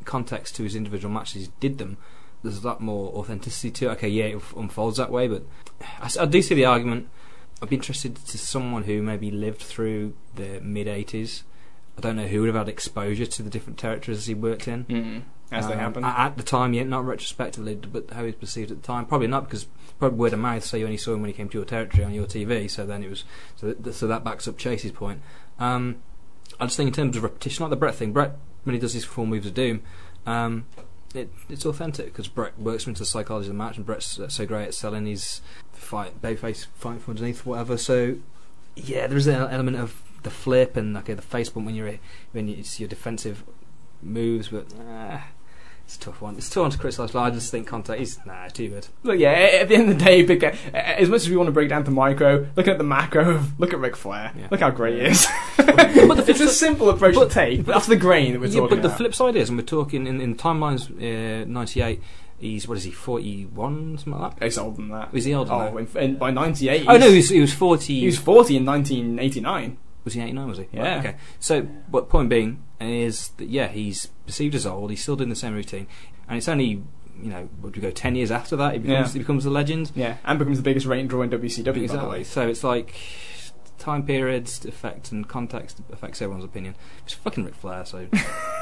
[0.05, 1.97] context to his individual matches, he did them.
[2.43, 3.91] There's a lot more authenticity to it.
[3.93, 5.43] Okay, yeah, it unfolds that way, but
[6.18, 7.10] I do see the argument.
[7.62, 11.41] I'd be interested to someone who maybe lived through the mid '80s.
[11.98, 14.86] I don't know who would have had exposure to the different territories he worked in.
[14.86, 15.22] Mm,
[15.52, 18.36] as they Um, happen a- At the time, yeah, not retrospectively, but how he was
[18.36, 19.06] perceived at the time.
[19.06, 19.66] Probably not because
[19.98, 20.64] probably word of mouth.
[20.64, 22.68] So you only saw him when he came to your territory on your TV.
[22.70, 23.24] So then it was
[23.56, 25.22] so that, so that backs up Chase's point.
[25.60, 25.95] Um,
[26.60, 28.14] I just think in terms of repetition, like the Bret thing.
[28.14, 29.82] Bret when he does his four moves of doom,
[30.26, 30.66] um,
[31.16, 34.28] it, it's authentic because Bret works into the psychology of the match, and Bret's uh,
[34.28, 35.41] so great at selling his
[35.72, 37.78] fight, babyface fighting from underneath, whatever.
[37.78, 38.18] So
[38.76, 41.95] yeah, there is an element of the flip and okay, the face bump when you're
[42.32, 43.43] when it's your defensive
[44.01, 45.20] moves, but uh,
[45.88, 46.36] it's a tough one.
[46.36, 48.88] It's tough one to criticise, but I just think contact is nah, too good.
[49.03, 51.53] Look, yeah, at the end of the day, big as much as we want to
[51.53, 54.34] break down to micro, looking at the macro, look at Ric Flair.
[54.38, 54.49] Yeah.
[54.51, 55.26] Look how great he is.
[55.55, 58.59] the it's a simple approach but- to take, but that's the grain that we're yeah,
[58.59, 62.01] talking but the flip side is, and we're talking in, in timelines uh, '98.
[62.39, 62.91] He's what is he?
[62.91, 64.43] Forty-one, something like that.
[64.43, 65.13] He's older than that.
[65.13, 65.53] Was he older?
[65.53, 66.86] Oh, than in, in, by 98.
[66.88, 68.01] oh no, he was, he was forty.
[68.01, 69.78] he was 40 in 1989.
[70.08, 70.68] Was he 89, was he?
[70.72, 70.82] Yeah.
[70.95, 71.18] Right, okay.
[71.41, 75.36] So, but point being is that, yeah, he's perceived as old, he's still doing the
[75.36, 75.86] same routine,
[76.30, 76.66] and it's only,
[77.22, 79.14] you know, would we go 10 years after that, he becomes, Yeah.
[79.14, 79.91] he becomes a legend?
[79.95, 82.24] Yeah, and becomes the biggest rating draw in WCW, Exactly.
[82.24, 82.95] So it's like,
[83.78, 86.76] time periods affect and context affects everyone's opinion.
[87.03, 88.08] It's fucking Ric Flair, so.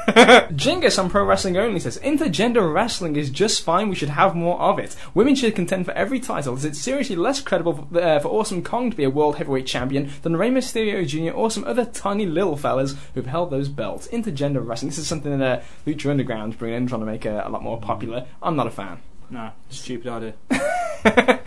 [0.54, 3.88] Jingus on Pro Wrestling Only says intergender wrestling is just fine.
[3.88, 4.94] We should have more of it.
[5.14, 6.54] Women should contend for every title.
[6.54, 9.66] Is it seriously less credible for, uh, for Awesome Kong to be a world heavyweight
[9.66, 11.36] champion than Rey Mysterio Jr.
[11.36, 14.06] or some other tiny little fellas who've held those belts?
[14.08, 14.90] Intergender wrestling.
[14.90, 17.64] This is something that uh, Lucha Underground's bringing in, trying to make it a lot
[17.64, 18.26] more popular.
[18.40, 18.98] I'm not a fan.
[19.28, 20.34] no, stupid idea.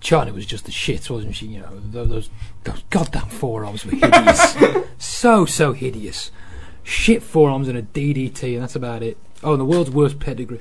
[0.00, 1.46] Chyna was just the shit, wasn't she?
[1.46, 2.30] You know, those,
[2.64, 4.56] those goddamn forearms were hideous.
[4.98, 6.30] so, so hideous.
[6.88, 9.18] Shit forearms and a DDT, and that's about it.
[9.42, 10.60] Oh, and the world's worst pedigree.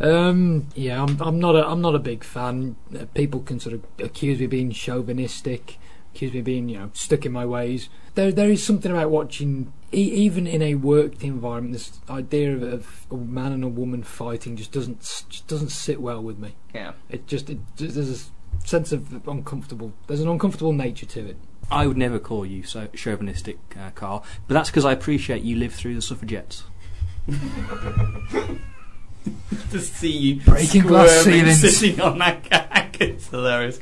[0.00, 2.74] Um, yeah, I'm, I'm not a, I'm not a big fan.
[2.92, 5.78] Uh, People can sort of accuse me of being chauvinistic,
[6.12, 7.88] accuse me of being, you know, stuck in my ways.
[8.16, 12.62] There, there is something about watching, e- even in a worked environment, this idea of,
[12.64, 16.56] of a man and a woman fighting just doesn't, just doesn't sit well with me.
[16.74, 16.94] Yeah.
[17.08, 19.92] It just, it, just there's a sense of uncomfortable.
[20.08, 21.36] There's an uncomfortable nature to it.
[21.70, 25.56] I would never call you so chauvinistic, uh, Carl, but that's because I appreciate you
[25.56, 26.64] lived through the suffragettes.
[29.70, 31.78] to see you Breaking glass squirming, ceilings.
[31.78, 32.96] sitting on that gag.
[33.00, 33.78] It's hilarious.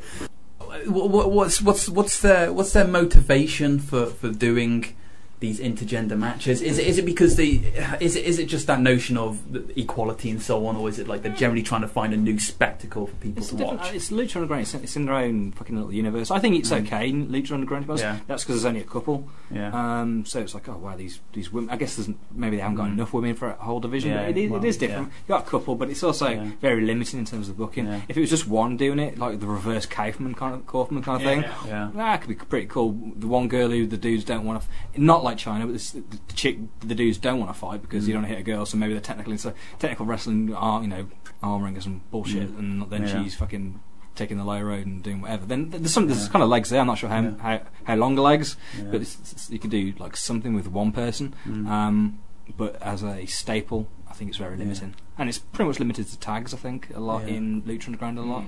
[0.87, 4.95] What, what, what's what's what's their what's their motivation for, for doing
[5.43, 6.63] these intergender matches?
[6.63, 7.61] Is it is it because the
[8.01, 9.39] is it is it just that notion of
[9.77, 12.39] equality and so on, or is it like they're generally trying to find a new
[12.39, 13.93] spectacle for people It's, to watch?
[13.93, 14.63] it's Lucha Underground.
[14.63, 16.31] It's, it's in their own fucking little universe.
[16.31, 16.87] I think it's Mm.
[16.87, 17.09] okay.
[17.11, 17.87] in Lucha Underground.
[17.99, 18.19] Yeah.
[18.27, 19.29] That's because there's only a couple.
[19.51, 19.71] Yeah,
[20.01, 21.69] Um, so it's like, oh wow, these these women.
[21.71, 22.93] I guess there's maybe they haven't got Mm.
[22.95, 24.11] enough women for a whole division.
[24.13, 25.09] Yeah, but it, is, well, it is different.
[25.09, 26.51] You got a couple, but it's also Yeah.
[26.61, 27.87] very limited in terms of booking.
[27.87, 28.01] Yeah.
[28.09, 31.21] If it was just one doing it, like the reverse Kaufman kind of Kaufman kind
[31.21, 31.91] of thing, yeah.
[31.95, 32.97] that could be pretty cool.
[33.17, 35.91] The one girl who the dudes don't want to, f- not like Chyna, but this,
[35.93, 36.03] the
[36.35, 38.19] chick the dudes don't want to fight because you Mm.
[38.23, 38.67] don't hit a girl.
[38.67, 41.07] So maybe they're technically so technical wrestling are you know
[41.43, 42.59] arm wringers and bullshit, Mm.
[42.59, 43.23] and then Yeah.
[43.23, 43.81] she's fucking
[44.15, 45.47] taking the low road and doing whatever.
[45.47, 46.33] Then there's some there's Yeah.
[46.33, 46.81] kind of legs there.
[46.81, 48.57] I'm not sure how how, how long legs,
[48.91, 51.35] but it's, it's, you can do like something with one person.
[51.47, 51.67] Mm.
[51.69, 52.19] Um,
[52.57, 56.19] but as a staple, I think it's very limiting, and it's pretty much limited to
[56.19, 56.53] tags.
[56.53, 58.45] I think a lot in Lucha Underground, a lot.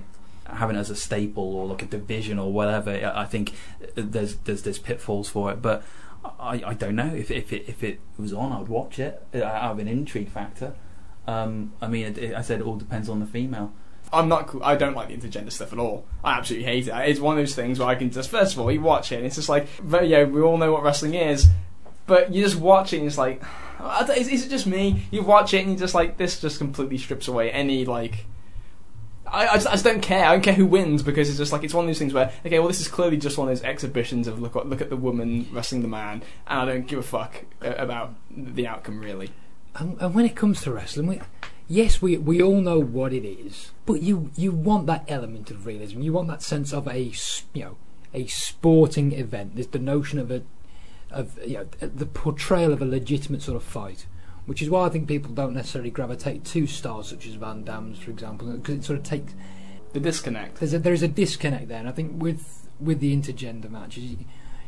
[0.46, 3.54] having it as a staple or like a division or whatever, I I think
[3.94, 5.62] there's there's there's pitfalls for it.
[5.62, 5.82] But
[6.24, 9.44] I, I don't know if if it if it was on, I'd watch it uh,
[9.44, 10.74] out of an intrigue factor.
[11.26, 13.72] Um, I mean, it, it, I said it all depends on the female.
[14.12, 14.62] I'm not cool.
[14.62, 16.06] I don't like the intergender stuff at all.
[16.22, 16.94] I absolutely hate it.
[17.08, 19.16] It's one of those things where I can just, first of all, you watch it
[19.16, 21.48] and it's just like, but, yeah, we all know what wrestling is,
[22.06, 23.42] but you just watch it and it's like,
[24.16, 25.06] is, is it just me?
[25.10, 28.26] You watch it and you're just like, this just completely strips away any, like,
[29.34, 30.24] I, I, just, I just don't care.
[30.24, 32.32] I don't care who wins because it's just like it's one of those things where
[32.46, 34.96] okay, well, this is clearly just one of those exhibitions of look look at the
[34.96, 39.30] woman wrestling the man, and I don't give a fuck uh, about the outcome really.
[39.76, 41.20] And, and when it comes to wrestling, we,
[41.66, 45.66] yes, we we all know what it is, but you you want that element of
[45.66, 46.00] realism.
[46.00, 47.12] You want that sense of a
[47.52, 47.76] you know
[48.12, 49.56] a sporting event.
[49.56, 50.42] There's the notion of a
[51.10, 54.06] of you know the portrayal of a legitimate sort of fight,
[54.46, 57.98] which is why I think people don't necessarily gravitate to stars such as Van Damme's,
[57.98, 59.32] for example, because it sort of takes
[59.92, 60.58] The disconnect.
[60.60, 64.04] there's a, there is a disconnect there, and I think with with the intergender matches,
[64.04, 64.18] you,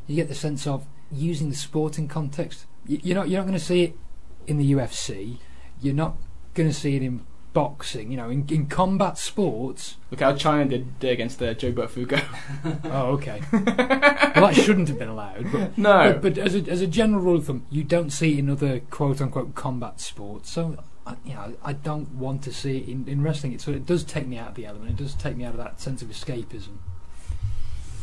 [0.07, 2.67] you get the sense of using the sporting context.
[2.87, 3.99] You, you're not you're not going to see it
[4.47, 5.39] in the UFC.
[5.81, 6.17] You're not
[6.55, 7.27] going to see it in
[7.57, 8.11] boxing.
[8.11, 9.97] You know, in, in combat sports.
[10.11, 12.23] Look how Chyna did against uh, Joe Buttafuoco.
[12.85, 13.41] Oh, okay.
[13.53, 13.63] well,
[14.49, 15.51] that shouldn't have been allowed.
[15.51, 18.35] But, no, but, but as a as a general rule of thumb, you don't see
[18.35, 20.51] it in other quote unquote combat sports.
[20.51, 20.77] So.
[21.09, 23.53] I, you know, I don't want to see it in, in wrestling.
[23.53, 24.91] It so it does take me out of the element.
[24.91, 26.79] It does take me out of that sense of escapism.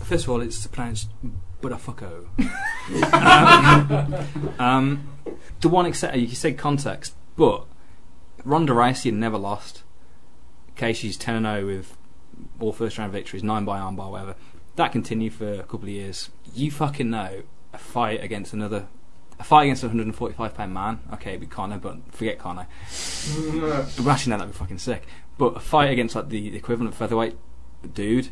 [0.04, 1.10] First of all, it's pronounced
[1.62, 2.28] Budafucko.
[4.58, 7.66] um, um, the one except you said context, but
[8.46, 9.84] Ronda Rousey had never lost.
[10.72, 11.98] Okay, she's ten and zero with
[12.60, 14.36] all first round victories, nine by armbar, whatever.
[14.76, 16.30] That continued for a couple of years.
[16.54, 18.88] You fucking know a fight against another.
[19.39, 22.68] A fight against a 145 pound man, okay, it'd be Conor, but forget Conor.
[23.62, 25.08] But actually, no, that'd be fucking sick.
[25.38, 27.36] But a fight against like the equivalent featherweight
[27.94, 28.30] dude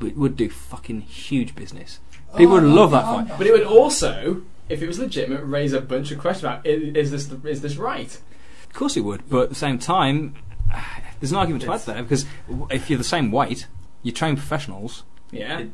[0.00, 2.00] would would do fucking huge business.
[2.36, 3.24] People would oh, love that oh.
[3.24, 3.38] fight.
[3.38, 6.94] but it would also, if it was legitimate, raise a bunch of questions about is,
[6.94, 8.18] is this is this right?
[8.72, 10.34] Of course it would, but at the same time,
[11.20, 12.24] there's an argument to add there because
[12.70, 13.66] if you're the same weight,
[14.02, 15.04] you train professionals.
[15.30, 15.58] Yeah.
[15.60, 15.70] It-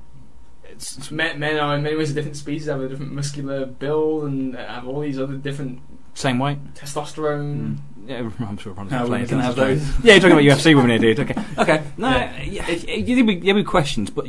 [0.70, 3.64] it's, it's men, men are in many ways a different species, have a different muscular
[3.64, 5.80] build, and have all these other different
[6.12, 6.58] Same weight.
[6.74, 7.78] testosterone mm.
[8.06, 9.82] Yeah, I'm sure Ron's No, playing we can have those.
[10.04, 11.20] Yeah, you're talking about UFC women here, dude.
[11.30, 11.82] Okay, okay.
[11.96, 12.42] No, Yeah.
[12.44, 12.70] yeah.
[12.70, 14.26] you think we, yeah, we questions, but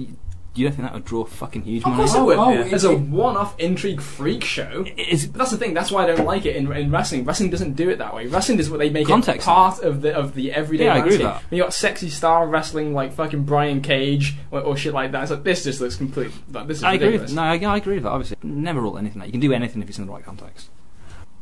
[0.55, 1.97] you, you don't think that would draw a fucking huge Of money?
[2.03, 2.37] course it Oh, would.
[2.37, 4.85] oh, As a one-off intrigue freak show.
[4.97, 5.73] Is But that's the thing.
[5.73, 7.23] That's why I don't like it in, in wrestling.
[7.25, 8.27] Wrestling doesn't do it that way.
[8.27, 9.45] Wrestling is what they make Context.
[9.45, 10.85] it part of the of the everyday.
[10.85, 11.41] Yeah, I agree with landscape.
[11.43, 11.51] that.
[11.51, 15.21] When you got Sexy Star wrestling like fucking Brian Cage or, or shit like that.
[15.23, 16.31] It's like this just looks complete.
[16.51, 17.07] Like, this is I agree.
[17.07, 17.31] ridiculous.
[17.31, 18.09] With, no, I, I agree with that.
[18.11, 19.27] Obviously, never rule anything out.
[19.27, 20.69] You can do anything if it's in the right context.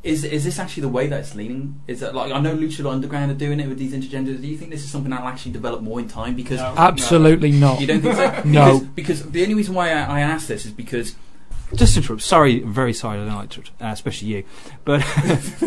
[0.04, 1.82] Is is this actually the way that it's leaning?
[1.88, 4.40] Is that like I know Lucha Underground are doing it with these intergenders.
[4.40, 6.36] Do you think this is something that'll actually develop more in time?
[6.36, 6.74] Because No.
[6.78, 7.82] Absolutely not.
[7.82, 8.42] you don't think so?
[8.46, 8.80] No.
[8.96, 11.16] Because, because the only reason why I, I ask this is because
[11.74, 12.22] Just to interrupt.
[12.22, 13.20] Sorry, very sorry.
[13.20, 14.44] I don't like to, uh, especially you.
[14.86, 15.02] But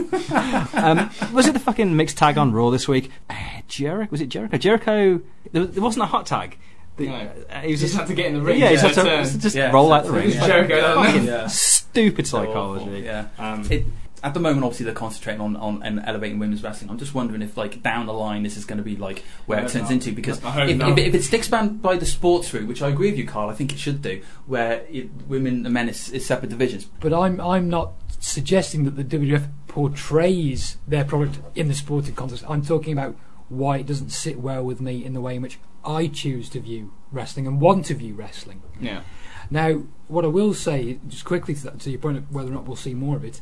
[0.74, 3.10] um, was it the fucking mixed tag on Raw this week?
[3.28, 3.34] Uh,
[3.68, 4.56] Jericho was it Jericho?
[4.56, 5.20] Jericho.
[5.52, 6.56] There, was, there wasn't a hot tag.
[6.96, 7.14] The, No.
[7.50, 8.60] uh, he was You just just had to get in the ring.
[8.60, 9.24] yeah, he just had to turn.
[9.24, 10.28] just, just Yeah, roll out the ring.
[10.30, 10.36] it.
[10.36, 11.26] It's Jericho, fucking doesn't?
[11.26, 11.46] Yeah.
[11.48, 12.84] stupid psychology.
[12.84, 13.26] awful, Yeah.
[13.38, 13.84] Um, It,
[14.22, 16.90] at the moment, obviously, they're concentrating on, on and elevating women's wrestling.
[16.90, 19.60] I'm just wondering if, like, down the line, this is going to be like where
[19.60, 19.92] it turns not.
[19.92, 20.12] into.
[20.12, 23.18] Because if, if, if it sticks by, by the sports route, which I agree with
[23.18, 26.50] you, Carl, I think it should do, where it, women and men is, is separate
[26.50, 26.84] divisions.
[26.84, 32.44] But I'm I'm not suggesting that the WWF portrays their product in the sporting context.
[32.48, 33.16] I'm talking about
[33.48, 36.60] why it doesn't sit well with me in the way in which I choose to
[36.60, 38.62] view wrestling and want to view wrestling.
[38.80, 39.02] Yeah.
[39.50, 42.52] Now, what I will say, just quickly to, that, to your point of whether or
[42.52, 43.40] not we'll see more of it,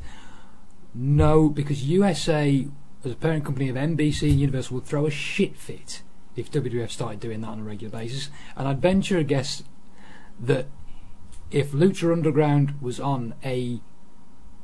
[0.94, 2.66] no, because USA,
[3.04, 6.02] as a parent company of NBC and Universal, would throw a shit fit
[6.36, 8.30] if WWF started doing that on a regular basis.
[8.56, 9.62] And I'd venture a guess
[10.40, 10.66] that
[11.50, 13.80] if Lucha Underground was on a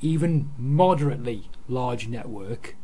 [0.01, 2.77] even moderately large network,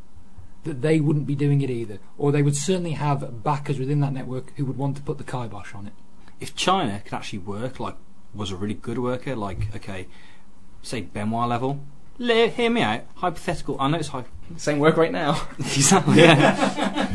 [0.64, 4.12] that they wouldn't be doing it either, or they would certainly have backers within that
[4.12, 5.92] network who would want to put the kibosh on it.
[6.40, 7.96] if Chyna could actually work, like,
[8.34, 10.08] was a really good worker, like, okay,
[10.82, 11.80] say Benoit level,
[12.20, 13.00] li- hear me out.
[13.16, 13.76] Hypothetical.
[13.80, 14.24] I know it's hy-
[14.56, 15.46] Same work right now.
[15.58, 16.18] exactly.
[16.18, 17.06] Yeah.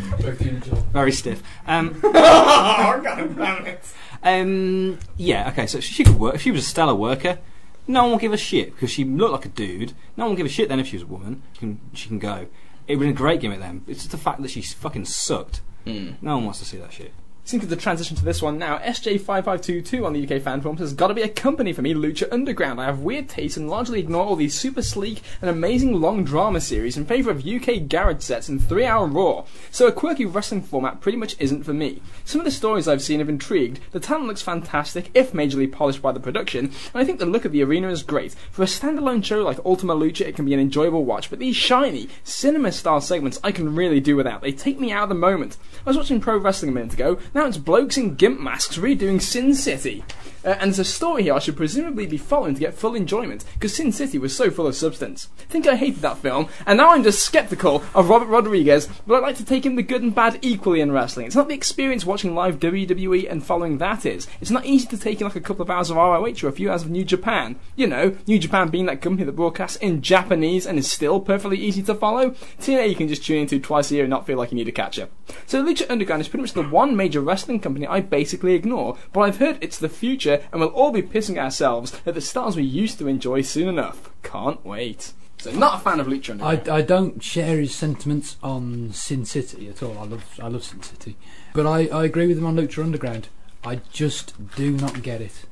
[0.91, 1.41] Very stiff.
[1.66, 3.93] Um, oh, God damn it.
[4.24, 5.49] um, yeah.
[5.49, 5.68] Okay.
[5.68, 6.36] So she could work.
[6.36, 7.39] If she was a stellar worker,
[7.88, 9.93] no one will give a shit because she looked like a dude.
[10.18, 11.43] No one will give a shit then if she was a woman.
[11.53, 12.47] She can, she can go.
[12.88, 13.84] It would be a great gimmick then.
[13.88, 15.62] It's just the fact that she fucking sucked.
[15.86, 17.14] No one wants to see that shit.
[17.48, 18.80] Seems the transition to this one now.
[18.80, 22.28] SJ5522 on the UK fan forums has got to be a company for me, Lucha
[22.32, 22.82] Underground.
[22.82, 26.60] I have weird tastes and largely ignore all these super sleek and amazing long drama
[26.60, 29.46] series in favour of UK garage sets and three hour Raw.
[29.70, 32.02] So a quirky wrestling format pretty much isn't for me.
[32.24, 36.02] Some of the stories I've seen have intrigued, the talent looks fantastic, if majorly polished
[36.02, 38.34] by the production, and I think the look of the arena is great.
[38.50, 41.56] For a standalone show like Ultima Lucha, it can be an enjoyable watch, but these
[41.56, 44.41] shiny, cinema style segments I can really do without.
[44.41, 45.58] They take me out of the moment.
[45.86, 49.22] I was watching pro wrestling a minute ago, now it's blokes in gimp masks redoing
[49.22, 50.06] Sin City.
[50.46, 53.43] Uh, and there's a story here I should presumably be following to get full enjoyment,
[53.54, 55.28] because Sin City was so full of substance.
[55.39, 59.16] I think I hated that film, and now I'm just skeptical of Robert Rodriguez, but
[59.16, 61.26] I'd like to take in the good and bad equally in wrestling.
[61.26, 64.28] It's not the experience watching live WWE and following that is.
[64.39, 66.52] It's not easy to take in like a couple of hours of ROH or a
[66.52, 67.56] few hours of New Japan.
[67.76, 71.58] You know, New Japan being that company that broadcasts in Japanese and is still perfectly
[71.58, 72.32] easy to follow.
[72.60, 74.68] TNA you can just tune into twice a year and not feel like you need
[74.68, 75.10] a catch up.
[75.48, 79.22] So Lucha Underground is pretty much the one major wrestling company I basically ignore, but
[79.22, 82.64] I've heard it's the future and we'll all be pissing ourselves at the stars we
[82.64, 84.10] used to enjoy soon enough.
[84.24, 85.14] Can't wait.
[85.38, 86.70] So not a fan of Lucha Underground.
[86.70, 89.98] I, I don't share his sentiments on Sin City at all.
[89.98, 91.18] I love I love Sin City,
[91.54, 93.28] but I, I agree with him on Lucha Underground.
[93.64, 95.46] I just do not get it,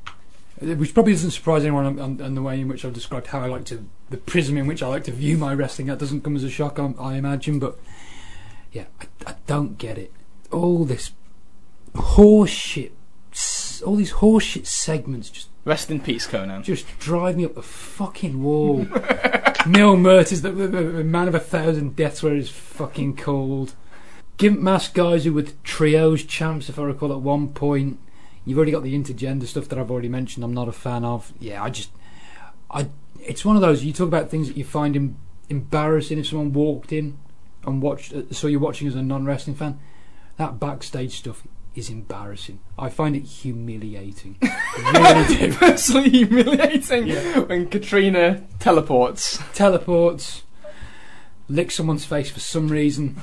[0.61, 3.27] uh, which probably doesn't surprise anyone on, on, on the way in which I've described
[3.27, 5.87] how I like to the prism in which I like to view my wrestling.
[5.87, 7.77] That doesn't come as a shock, I, I imagine, but
[8.71, 10.11] yeah, I, I don't get it.
[10.51, 11.11] All this
[11.93, 12.91] horseshit,
[13.83, 16.63] all these horseshit segments just Rest in peace, Conan.
[16.63, 18.77] just drive me up the fucking wall.
[19.65, 23.73] Mil Muertes, the, the, the man of a thousand deaths, where he's fucking called.
[24.35, 27.97] Gimp mask guys who were trios champs, if I recall, at one point.
[28.43, 30.43] You've already got the intergender stuff that I've already mentioned.
[30.43, 31.31] I'm not a fan of.
[31.39, 31.91] Yeah, I just,
[32.69, 32.89] I.
[33.21, 33.85] It's one of those.
[33.85, 35.17] You talk about things that you find em-
[35.47, 37.17] embarrassing if someone walked in
[37.65, 38.11] and watched.
[38.11, 39.79] Uh, so you're watching as a non-wrestling fan.
[40.35, 41.43] That backstage stuff
[41.75, 42.59] is embarrassing.
[42.77, 44.37] I find it humiliating.
[44.41, 45.51] I really.
[45.55, 47.09] Personally humiliating
[47.47, 49.39] when Catrina teleports.
[49.53, 50.43] teleports,
[51.49, 53.17] licks someone's face for some reason.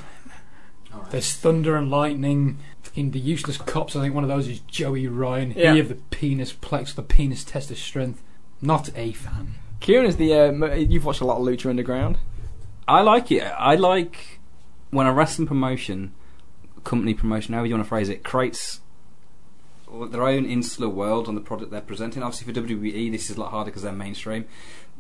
[1.11, 2.59] There's thunder and lightning.
[2.83, 3.95] Fucking the useless cops.
[3.95, 5.53] I think one of those is Joey Ryan.
[5.57, 5.75] Yeah.
[5.75, 8.23] He of the penis plex, the penis test of strength.
[8.61, 9.55] Not a fan.
[9.81, 10.35] Kieran is the.
[10.35, 12.19] Uh, you've watched a lot of Lucha Underground.
[12.87, 13.43] I like it.
[13.43, 14.41] I like
[14.91, 16.13] when a wrestling promotion,
[16.85, 18.81] company promotion, however you want to phrase it, creates
[20.11, 22.23] their own insular world on the product they're presenting.
[22.23, 24.47] Obviously, for WWE, this is a lot harder because they're mainstream.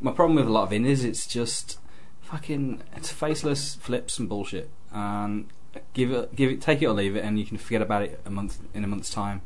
[0.01, 1.79] My problem with a lot of indies, it's just
[2.23, 4.71] fucking it's faceless flips and bullshit.
[4.93, 5.49] And
[5.95, 8.21] give it, give it, take it or leave it, and you can forget about it
[8.25, 9.43] a month in a month's time.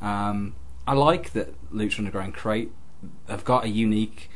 [0.00, 0.54] Um,
[0.86, 2.70] I like that Lucha Underground create
[3.28, 4.30] have got a unique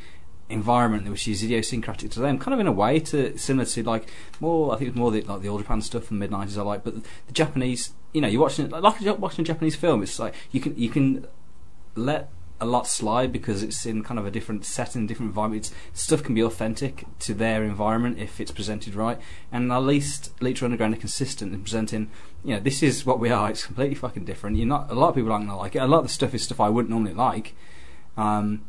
[0.49, 4.09] environment which is idiosyncratic to them, kind of in a way to similar to like
[4.39, 4.73] more.
[4.73, 6.57] I think more the, like the old Japan stuff from the mid nineties.
[6.57, 9.75] I like, but the, the Japanese, you know, you're watching it like watching a Japanese
[9.75, 10.03] film.
[10.03, 11.27] It's like you can you can
[11.95, 12.29] let
[12.61, 15.65] a lot slide because it's in kind of a different setting, different environment.
[15.65, 19.17] It's, stuff can be authentic to their environment if it's presented right.
[19.51, 22.09] And at least Lucha Underground are consistent in presenting,
[22.43, 23.49] you know, this is what we are.
[23.49, 24.57] It's completely fucking different.
[24.57, 24.91] You're not.
[24.91, 25.79] A lot of people aren't gonna like it.
[25.79, 27.55] A lot of the stuff is stuff I wouldn't normally like.
[28.17, 28.65] Um,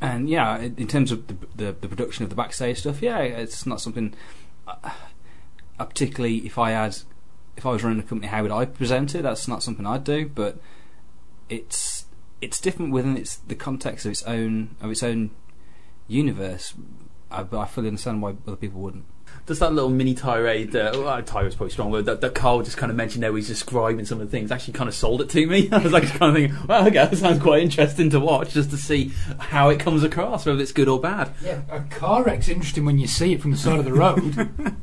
[0.00, 3.66] and yeah, in terms of the, the, the production of the backstage stuff, yeah, it's
[3.66, 4.14] not something.
[4.66, 4.90] Uh,
[5.78, 6.96] particularly if I had,
[7.56, 9.22] if I was running a company, how would I present it?
[9.22, 10.28] That's not something I'd do.
[10.28, 10.58] But
[11.48, 12.06] it's
[12.40, 15.30] it's different within its the context of its own of its own
[16.06, 16.74] universe.
[17.30, 19.04] I, I fully understand why other people wouldn't.
[19.48, 22.60] Does that little mini tirade, uh, well, tirade was probably strong, but that, that Carl
[22.60, 25.22] just kind of mentioned there, he's describing some of the things, actually kind of sold
[25.22, 25.68] it to me.
[25.72, 28.68] I was like, kind of thinking, well, okay, that sounds quite interesting to watch, just
[28.72, 31.32] to see how it comes across, whether it's good or bad.
[31.42, 34.50] Yeah, a car wreck's interesting when you see it from the side of the road.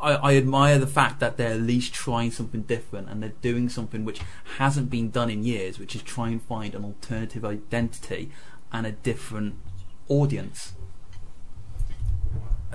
[0.00, 3.68] I, I, admire the fact that they're at least trying something different and they're doing
[3.68, 4.20] something which
[4.58, 8.30] hasn't been done in years, which is try and find an alternative identity
[8.72, 9.56] and a different
[10.08, 10.74] audience.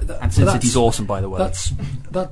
[0.02, 1.40] That, and Sin City's awesome, by the way.
[1.40, 1.72] That's
[2.12, 2.32] that,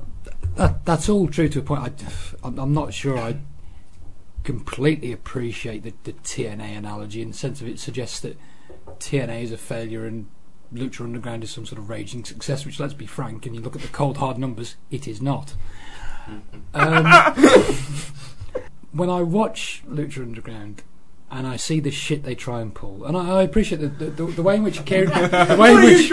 [0.56, 2.04] that that's all true to a point.
[2.42, 3.38] I, I'm not sure I
[4.42, 8.38] completely appreciate the, the TNA analogy in the sense of it suggests that
[8.98, 10.28] TNA is a failure and
[10.72, 12.66] Lucha Underground is some sort of raging success.
[12.66, 15.54] Which, let's be frank, and you look at the cold hard numbers, it is not.
[16.72, 17.04] Um,
[18.92, 20.82] when I watch Lucha Underground,
[21.30, 23.04] and I see the shit they try and pull.
[23.04, 25.82] And I, I appreciate the, the, the, the, way in which Kieran, the way in
[25.82, 26.08] which,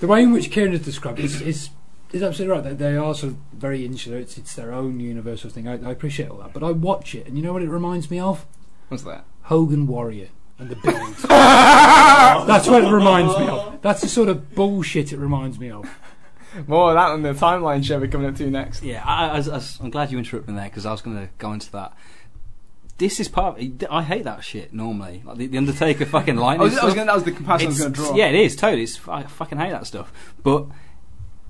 [0.00, 1.70] the way in which Kieran has described it is, is,
[2.12, 2.64] is absolutely right.
[2.64, 4.18] They, they are sort of very insular.
[4.18, 5.68] It's, it's their own universal thing.
[5.68, 8.10] I, I appreciate all that, but I watch it, and you know what it reminds
[8.10, 8.46] me of?
[8.88, 9.24] What's that?
[9.42, 10.28] Hogan Warrior
[10.58, 11.22] and the Bills.
[11.28, 13.80] That's what it reminds me of.
[13.82, 15.88] That's the sort of bullshit it reminds me of.
[16.66, 18.82] More of that on the timeline show we're coming up to next.
[18.82, 21.52] Yeah, I, I, am glad you interrupted me there because I was going to go
[21.52, 21.96] into that
[23.02, 23.60] this is part.
[23.60, 25.22] Of, I hate that shit normally.
[25.24, 26.68] Like the, the Undertaker fucking lightning.
[26.68, 28.16] I was, I was gonna, that was the comparison it's, I was going to draw.
[28.16, 28.84] Yeah, it is totally.
[28.84, 30.12] It's, I fucking hate that stuff.
[30.42, 30.66] But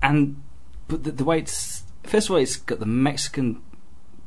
[0.01, 0.41] and
[0.87, 3.61] but the, the, way it's first of all, it's got the Mexican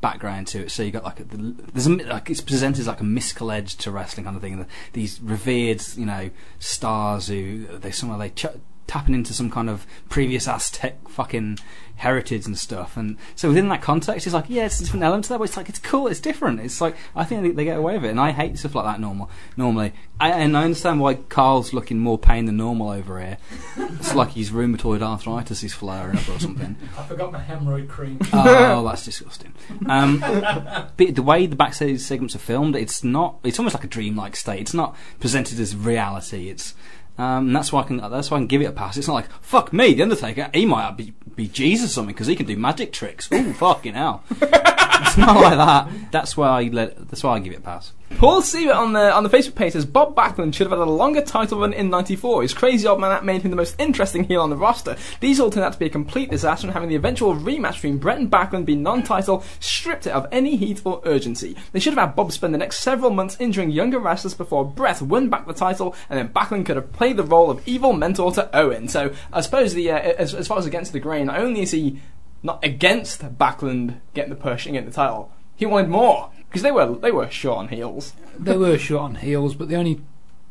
[0.00, 0.70] background to it.
[0.70, 3.74] So you got like a, there's a, like it's presented as like a mystical edge
[3.78, 4.60] to wrestling kind of thing.
[4.60, 8.46] The, these revered, you know, stars who they somehow they ch-
[8.86, 11.58] tapping into some kind of previous Aztec fucking
[11.96, 12.96] heritage and stuff.
[12.96, 15.44] And so within that context, it's like, yeah, it's a different element to that, but
[15.44, 16.60] it's like, it's cool, it's different.
[16.60, 18.10] It's like, I think they, they get away with it.
[18.10, 19.92] And I hate stuff like that normal, normally.
[20.20, 23.38] I, and I understand why Carl's looking more pain than normal over here.
[23.76, 26.76] it's like his rheumatoid arthritis is flaring up or something.
[26.98, 28.18] I forgot my hemorrhoid cream.
[28.32, 29.54] oh, that's disgusting.
[29.86, 33.88] Um, but the way the backstage segments are filmed, it's not, it's almost like a
[33.88, 34.60] dreamlike state.
[34.60, 36.50] It's not presented as reality.
[36.50, 36.74] It's,
[37.18, 38.96] um, and that's why I can that's why I can give it a pass.
[38.96, 40.50] It's not like fuck me, the Undertaker.
[40.52, 43.28] He might be, be Jesus or something because he can do magic tricks.
[43.32, 44.22] Oh fucking hell!
[44.30, 46.10] it's not like that.
[46.12, 47.08] That's why I let.
[47.08, 47.92] That's why I give it a pass.
[48.14, 50.90] Paul Siebert on the on the Facebook page says Bob Backlund should have had a
[50.90, 52.42] longer title run in '94.
[52.42, 54.96] His crazy old man that made him the most interesting heel on the roster.
[55.20, 57.98] These all turned out to be a complete disaster, and having the eventual rematch between
[57.98, 61.56] Bret and Backlund be non-title stripped it of any heat or urgency.
[61.72, 65.02] They should have had Bob spend the next several months injuring younger wrestlers before Bret
[65.02, 68.32] won back the title, and then Backlund could have played the role of evil mentor
[68.32, 68.88] to Owen.
[68.88, 71.72] So I suppose the uh, as, as far as against the grain, not only is
[71.72, 72.00] he
[72.42, 76.72] not against Backlund getting the push and getting the title, he wanted more because they
[76.72, 78.14] were they were short on heels.
[78.38, 80.00] they were short on heels, but the only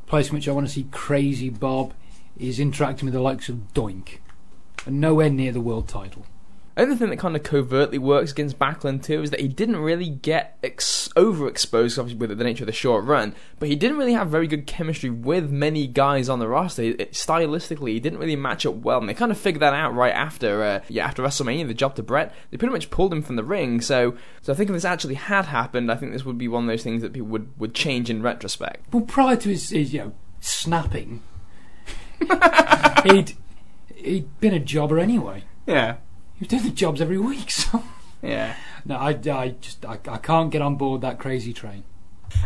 [0.05, 1.95] place in which I want to see crazy Bob
[2.37, 4.19] is interacting with the likes of Doink,
[4.85, 6.27] and nowhere near the world title.
[6.77, 10.09] Another thing that kind of covertly works against Backlund too is that he didn't really
[10.09, 14.11] get ex- overexposed, obviously with the nature of the short run, but he didn't really
[14.11, 16.83] have very good chemistry with many guys on the roster.
[16.83, 19.93] It, stylistically, he didn't really match up well, and they kind of figured that out
[19.93, 22.33] right after, uh, yeah, after WrestleMania, the job to Bret.
[22.51, 23.79] They pretty much pulled him from the ring.
[23.79, 26.65] So, so I think if this actually had happened, I think this would be one
[26.65, 28.93] of those things that people would, would change in retrospect.
[28.93, 31.23] Well, prior to his, his you know, snapping,
[33.05, 33.33] he'd
[33.95, 35.45] he'd been a jobber anyway.
[35.65, 35.97] Yeah.
[36.35, 37.83] He was doing the jobs every week, so
[38.21, 38.55] yeah.
[38.85, 41.83] No, I, I just I, I can't get on board that crazy train.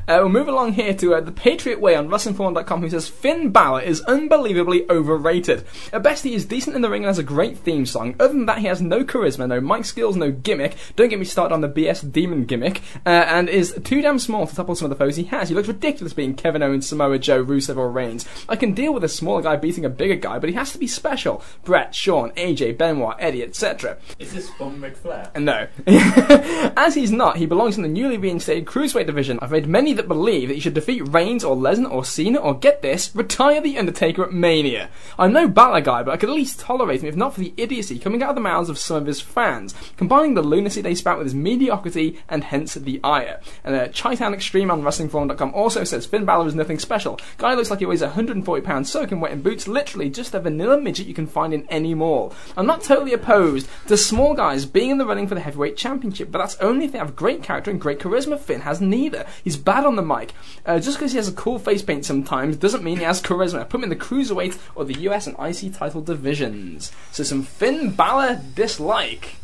[0.07, 3.51] Uh, we'll move along here to uh, the Patriot Way on WrestlingForum.com, who says Finn
[3.51, 5.65] Balor is unbelievably overrated.
[5.93, 8.15] At best, he is decent in the ring and has a great theme song.
[8.19, 10.75] Other than that, he has no charisma, no mic skills, no gimmick.
[10.95, 14.47] Don't get me started on the BS Demon gimmick, uh, and is too damn small
[14.47, 15.49] to topple some of the foes he has.
[15.49, 18.25] He looks ridiculous being Kevin Owens, Samoa Joe, Rusev, or Reigns.
[18.47, 20.77] I can deal with a smaller guy beating a bigger guy, but he has to
[20.77, 21.43] be special.
[21.63, 23.97] Bret, Shawn, AJ, Benoit, Eddie, etc.
[24.17, 25.35] Is this from McFlair?
[25.39, 25.67] No.
[26.77, 29.39] As he's not, he belongs in the newly reinstated Cruiserweight division.
[29.41, 32.53] I've read many that believe that he should defeat Reigns or Lesnar or Cena or,
[32.53, 34.89] get this, retire The Undertaker at Mania.
[35.17, 37.53] I'm no Balor guy, but I could at least tolerate him if not for the
[37.55, 40.95] idiocy coming out of the mouths of some of his fans, combining the lunacy they
[40.95, 43.39] spout with his mediocrity and hence the ire.
[43.63, 47.17] And uh, Chaitan Extreme on WrestlingForum.com also says Finn Balor is nothing special.
[47.37, 50.77] Guy looks like he weighs 140 pounds soaking wet in boots, literally just a vanilla
[50.77, 52.33] midget you can find in any mall.
[52.57, 56.31] I'm not totally opposed to small guys being in the running for the heavyweight championship,
[56.31, 58.37] but that's only if they have great character and great charisma.
[58.37, 59.25] Finn has neither.
[59.41, 60.33] He's bad on the mic.
[60.65, 63.69] Uh, just because he has a cool face paint sometimes doesn't mean he has charisma.
[63.69, 66.91] Put him in the cruiserweight or the US and IC title divisions.
[67.11, 69.35] So some Finn Balor dislike.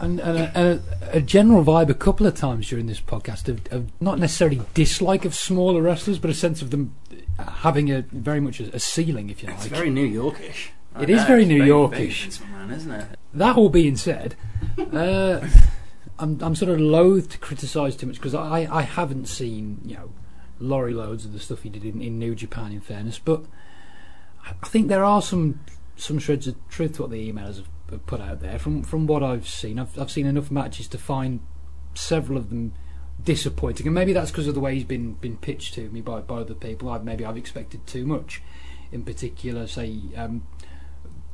[0.00, 3.48] And, and, a, and a, a general vibe a couple of times during this podcast
[3.48, 6.96] of, of not necessarily dislike of smaller wrestlers, but a sense of them
[7.38, 9.58] having a very much a, a ceiling, if you like.
[9.58, 10.70] It's very New Yorkish.
[11.00, 12.40] It is very New Yorkish.
[12.50, 13.18] Man, isn't it?
[13.34, 14.34] That all being said,
[14.92, 15.46] uh,
[16.20, 19.96] I'm I'm sort of loath to criticise too much because I, I haven't seen you
[19.96, 20.12] know
[20.58, 22.72] lorry loads of the stuff he did in, in New Japan.
[22.72, 23.44] In fairness, but
[24.44, 25.60] I think there are some
[25.96, 28.58] some shreds of truth to what the emailers have, put out there.
[28.58, 31.40] From from what I've seen, I've I've seen enough matches to find
[31.94, 32.74] several of them
[33.22, 36.20] disappointing, and maybe that's because of the way he's been been pitched to me by
[36.20, 36.90] by other people.
[36.90, 38.42] I maybe I've expected too much.
[38.92, 40.00] In particular, say.
[40.16, 40.46] Um,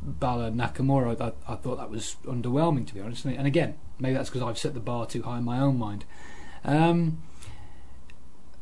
[0.03, 3.25] Balor Nakamura, I, I, thought that was underwhelming to be honest.
[3.25, 6.05] And again, maybe that's because I've set the bar too high in my own mind.
[6.65, 7.23] Um,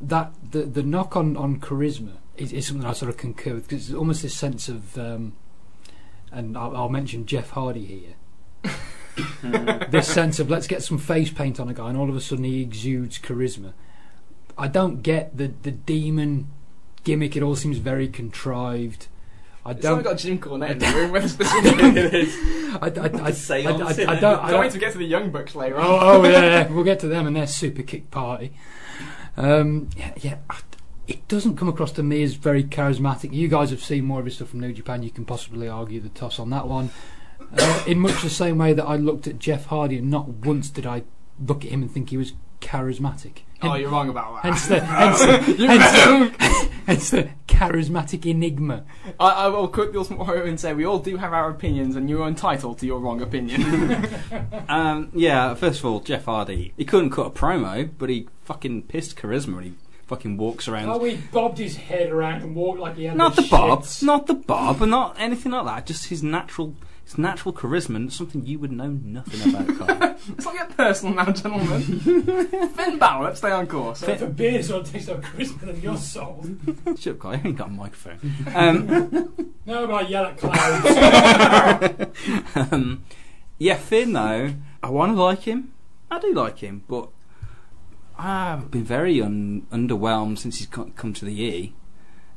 [0.00, 3.68] that the the knock on, on charisma is, is something I sort of concur with
[3.68, 5.34] because it's almost this sense of, um,
[6.32, 8.70] and I'll, I'll, mention Jeff Hardy here.
[9.90, 12.20] this sense of let's get some face paint on a guy, and all of a
[12.20, 13.72] sudden he exudes charisma.
[14.58, 16.48] I don't get the the demon
[17.04, 17.36] gimmick.
[17.36, 19.08] It all seems very contrived.
[19.66, 20.02] I don't.
[20.02, 21.36] got Jim Cornette in the room with us.
[21.40, 22.34] it is.
[22.74, 24.40] I, I, I, I, I, I, don't.
[24.40, 24.70] I don't.
[24.72, 25.76] to get to the Young Bucks later.
[25.78, 28.52] Oh, oh yeah, we'll get to them and their super kick party.
[29.36, 30.36] Um, yeah, yeah,
[31.08, 33.32] it doesn't come across to me as very charismatic.
[33.32, 35.02] You guys have seen more of his stuff from New Japan.
[35.02, 36.90] You can possibly argue the toss on that one.
[37.56, 40.68] Uh, in much the same way that I looked at Jeff Hardy, and not once
[40.68, 41.04] did I
[41.38, 43.40] look at him and think he was charismatic.
[43.62, 44.52] Oh, you're wrong about that.
[44.52, 45.22] Hence the, hence,
[45.58, 48.84] hence, hence the charismatic enigma.
[49.18, 52.10] I, I will quote Bill Smart and say we all do have our opinions, and
[52.10, 54.06] you're entitled to your wrong opinion.
[54.68, 58.82] um, yeah, first of all, Jeff Hardy, he couldn't cut a promo, but he fucking
[58.82, 59.62] pissed charisma.
[59.62, 59.74] He
[60.06, 60.88] fucking walks around.
[60.90, 63.86] Oh, he bobbed his head around and walked like he had not the, the bob,
[64.02, 65.86] not the bob, and not anything like that.
[65.86, 66.74] Just his natural
[67.04, 69.98] it's natural charisma and something you would know nothing about, Carl.
[70.28, 71.82] Let's not get personal now, gentlemen.
[72.70, 73.98] Finn Balor, let's stay on course.
[74.00, 76.42] So for beers on taste of charisma than your soul.
[76.98, 77.34] Shut up, Carl.
[77.34, 78.18] I ain't got a microphone.
[78.54, 78.86] Um,
[79.66, 80.38] no, but I yell at
[82.54, 82.72] clouds.
[82.72, 83.04] um,
[83.58, 85.74] yeah, Finn, though, I want to like him.
[86.10, 87.10] I do like him, but
[88.16, 91.74] I've been very un- underwhelmed since he's come to the E.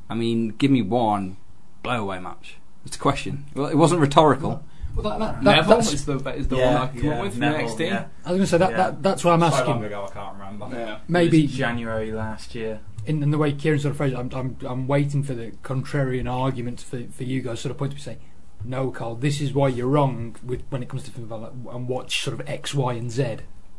[0.09, 1.37] I mean, give me one
[1.83, 2.57] blow-away match.
[2.87, 3.45] It's a question.
[3.53, 4.63] Well, it wasn't rhetorical.
[4.95, 7.21] Well, that, that, that, Neville is the, is the yeah, one I come yeah, up
[7.23, 7.79] with from Neville, NXT.
[7.81, 8.05] Yeah.
[8.25, 8.77] I was going to say that, Yeah.
[8.77, 9.67] that that's what I'm So asking.
[9.67, 10.69] long ago, I can't remember.
[10.71, 10.99] Yeah.
[11.07, 12.79] Maybe January last year.
[13.05, 15.51] in, in the way Kieran sort of phrased it, I'm, I'm, I'm waiting for the
[15.63, 18.19] contrarian argument for, for you guys sort of point to me saying,
[18.63, 21.87] no, Carl, this is why you're wrong with, when it comes to Finn Balor and
[21.87, 23.37] watch sort of X, Y, and Z.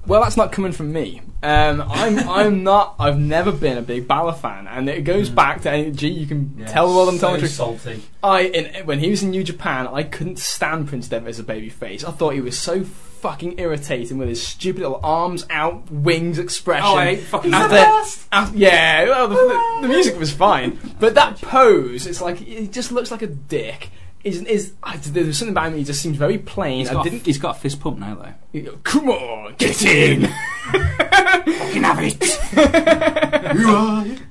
[0.09, 1.20] Well, that's not coming from me.
[1.42, 2.96] Um, I'm I'm not.
[2.98, 6.64] I've never been a big Balor fan, and it goes back to gee, you can
[6.66, 8.02] tell the world I'm so salty.
[8.22, 11.44] I in, when he was in New Japan, I couldn't stand Prince Devitt as a
[11.44, 12.04] babyface.
[12.04, 16.84] I thought he was so fucking irritating with his stupid little arms out, wings expression.
[16.86, 21.40] Oh, I fucking After- after- yeah, well, the, the, the music was fine, but that
[21.42, 23.90] pose, it's like he just looks like a dick.
[24.28, 25.78] Is is I, there's something about him?
[25.78, 26.80] He just seems very plain.
[26.80, 27.24] He's I got, didn't.
[27.26, 28.34] he's got a fist pump now, though.
[28.52, 30.22] you go, Come on, get in.
[30.22, 32.24] Fucking have it.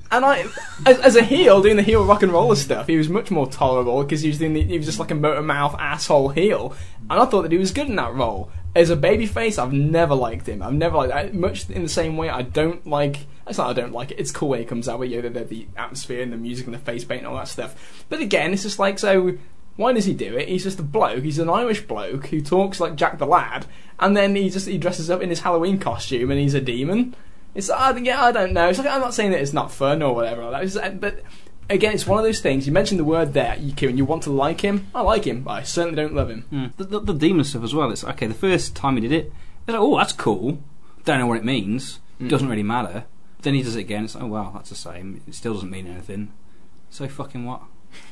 [0.10, 0.46] And I,
[0.86, 3.46] as, as a heel doing the heel rock and roller stuff, he was much more
[3.48, 6.76] tolerable because he was doing the, he was just like a motor mouth asshole heel,
[7.10, 8.50] and I thought that he was good in that role.
[8.76, 10.62] As a babyface, I've never liked him.
[10.62, 12.30] I've never liked I, much in the same way.
[12.30, 13.26] I don't like.
[13.48, 14.20] It's not I don't like it.
[14.20, 16.68] It's cool when it comes out with you know, the, the atmosphere and the music
[16.68, 18.06] and the face paint and all that stuff.
[18.08, 19.38] But again, it's just like so.
[19.78, 20.50] Why does he do it?
[20.50, 21.24] He's just a bloke.
[21.24, 23.68] He's an Irish bloke who talks like Jack the Lad,
[24.00, 27.16] and then he just he dresses up in his Halloween costume and he's a demon.
[27.54, 28.68] It's I yeah, I don't know.
[28.70, 30.66] It's like I'm not saying that it's not fun or whatever, like.
[30.66, 31.24] It's, uh, but
[31.70, 32.66] again, it's one of those things.
[32.66, 34.88] You mentioned the word there, you and You want to like him.
[34.94, 36.46] I like him, but I certainly don't love him.
[36.52, 36.76] Mm.
[36.78, 37.92] The, the, the demon stuff as well.
[37.92, 38.28] It's okay.
[38.28, 39.26] The first time he did it,
[39.62, 40.60] it's like, oh, that's cool.
[41.06, 42.00] Don't know what it means.
[42.20, 42.30] Mm.
[42.30, 43.06] Doesn't really matter.
[43.42, 44.06] Then he does it again.
[44.06, 45.22] It's like, oh wow, that's the same.
[45.28, 46.34] It still doesn't mean anything.
[46.90, 47.62] So fucking what?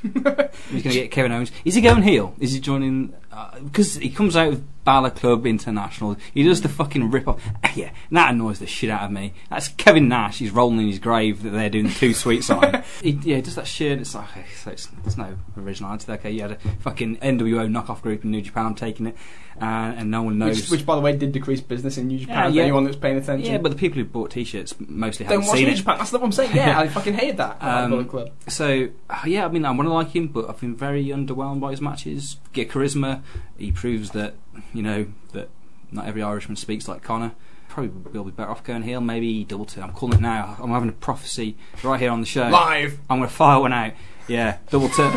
[0.03, 1.51] He's going to get Kevin Owens.
[1.63, 2.35] Is he going heel?
[2.39, 3.13] Is he joining?
[3.31, 6.15] Uh, because he comes out with Balor Club International.
[6.33, 7.41] He does the fucking rip off.
[7.63, 9.33] Ah, yeah, and that annoys the shit out of me.
[9.49, 10.37] That's Kevin Nash.
[10.37, 12.83] He's rolling in his grave that they're doing the Too Sweet sign.
[13.01, 13.99] he, yeah, he does that shit.
[13.99, 16.11] It's like, okay, so it's, there's no originality.
[16.11, 18.75] Okay, you had a fucking NWO knockoff group in New Japan.
[18.75, 19.17] Taking it,
[19.61, 19.65] uh,
[19.97, 20.61] and no one knows.
[20.61, 22.53] Which, which, by the way, did decrease business in New Japan.
[22.53, 22.63] Yeah, yeah.
[22.63, 23.49] anyone that's paying attention.
[23.49, 25.77] yeah, but the people who bought T-shirts mostly don't haven't watch seen New it.
[25.77, 25.97] Japan.
[25.97, 26.55] That's what I'm saying.
[26.55, 27.57] Yeah, I fucking hated that.
[27.61, 28.31] Um, Club.
[28.47, 31.61] So uh, yeah, I mean, I want to like him, but I've been very underwhelmed
[31.61, 32.37] by his matches.
[32.53, 33.21] Get charisma.
[33.57, 34.35] He proves that
[34.73, 35.49] you know that
[35.91, 37.33] not every Irishman speaks like Conor.
[37.69, 39.01] Probably will be better off going heel.
[39.01, 39.83] Maybe double turn.
[39.83, 40.55] I'm calling it now.
[40.61, 42.47] I'm having a prophecy right here on the show.
[42.47, 42.99] Live.
[43.09, 43.93] I'm going to fire one out.
[44.27, 45.13] Yeah, double turn.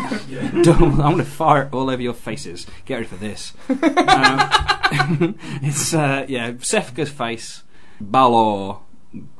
[0.63, 2.67] double, I'm going to fire it all over your faces.
[2.85, 3.53] Get ready for this.
[3.69, 3.77] um,
[5.61, 6.53] it's uh, yeah.
[6.59, 7.63] Seth goes face.
[7.99, 8.77] Balor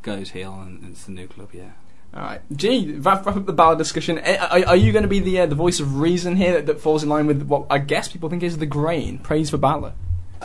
[0.02, 1.50] goes heel, and it's the new club.
[1.54, 1.72] Yeah.
[2.12, 4.18] All right, gee, Wrap, wrap up the Balor discussion.
[4.18, 6.82] Are, are you going to be the uh, the voice of reason here that, that
[6.82, 9.20] falls in line with what I guess people think is the grain?
[9.20, 9.94] Praise for Balor.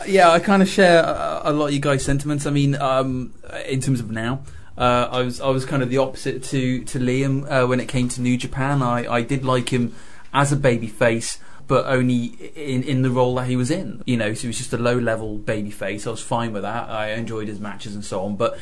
[0.07, 2.45] Yeah, I kind of share a, a lot of you guys' sentiments.
[2.45, 3.33] I mean, um,
[3.65, 4.41] in terms of now,
[4.77, 7.87] uh, I was I was kind of the opposite to to Liam uh, when it
[7.87, 8.81] came to New Japan.
[8.81, 9.95] I, I did like him
[10.33, 14.03] as a baby face, but only in in the role that he was in.
[14.05, 16.05] You know, so he was just a low level baby face.
[16.05, 16.89] I was fine with that.
[16.89, 18.57] I enjoyed his matches and so on, but.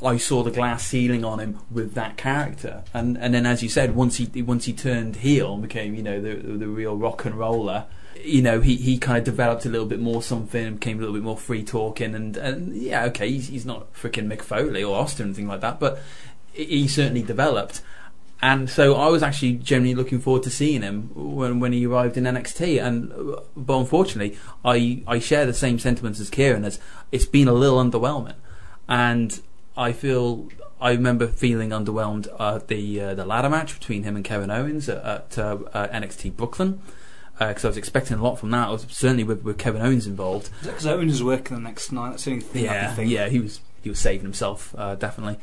[0.00, 3.68] I saw the glass ceiling on him with that character, and and then as you
[3.68, 7.24] said, once he once he turned heel and became you know the the real rock
[7.24, 7.86] and roller,
[8.24, 11.14] you know, he, he kind of developed a little bit more something, became a little
[11.14, 14.96] bit more free talking, and, and yeah, okay, he's, he's not freaking Mick Foley or
[14.96, 16.00] Austin or anything like that, but
[16.52, 17.82] he certainly developed.
[18.40, 22.16] And so I was actually genuinely looking forward to seeing him when, when he arrived
[22.16, 22.80] in NXT.
[22.80, 23.12] And
[23.56, 26.64] but unfortunately, I, I share the same sentiments as Kieran.
[26.64, 26.78] As
[27.10, 28.36] it's been a little underwhelming,
[28.88, 29.40] and
[29.76, 30.48] I feel
[30.80, 34.88] I remember feeling underwhelmed at the uh, the ladder match between him and Kevin Owens
[34.88, 36.80] at, at uh, uh, NXT Brooklyn
[37.38, 38.68] because I was expecting a lot from that.
[38.68, 40.50] I was certainly with, with Kevin Owens involved.
[40.62, 42.10] Because Owens is working the next night.
[42.10, 45.38] That's the only thing Yeah, yeah, he was he was saving himself uh, definitely,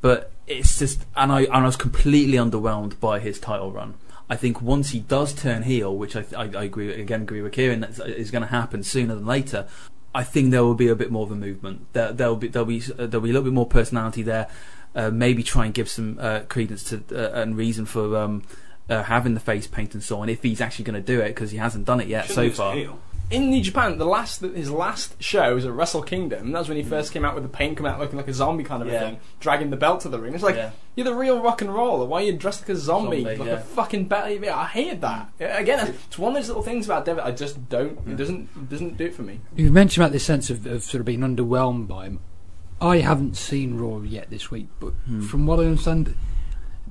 [0.00, 3.94] but it's just and I and I was completely underwhelmed by his title run.
[4.28, 7.52] I think once he does turn heel, which I I, I agree again agree with
[7.52, 9.66] Kieran, that is going to happen sooner than later.
[10.14, 11.92] I think there will be a bit more of a movement.
[11.92, 14.48] There there'll be there'll be uh, there'll be a little bit more personality there.
[14.94, 18.42] Uh, maybe try and give some uh, credence to uh, and reason for um,
[18.88, 20.28] uh, having the face paint and so on.
[20.28, 22.76] If he's actually going to do it, because he hasn't done it yet so far.
[23.28, 26.52] In New Japan, the last his last show was at Wrestle Kingdom.
[26.52, 28.62] That's when he first came out with the paint coming out looking like a zombie
[28.62, 29.00] kind of a Yeah.
[29.00, 30.32] thing, dragging the belt to the ring.
[30.32, 30.70] It's like Yeah.
[30.94, 32.04] you're the real rock and roller.
[32.06, 33.54] Why are you dressed like a zombie, Zombie, like yeah.
[33.54, 34.38] a fucking belly?
[34.40, 35.32] Yeah, I hated that.
[35.40, 37.24] Yeah, Again, it's one of those little things about David.
[37.24, 37.98] I just don't.
[38.06, 39.40] It doesn't it doesn't do it for me.
[39.56, 42.20] You mentioned about this sense of, of sort of being underwhelmed by him.
[42.80, 45.22] I haven't seen Raw yet this week, but Hmm.
[45.22, 46.14] from what I understand,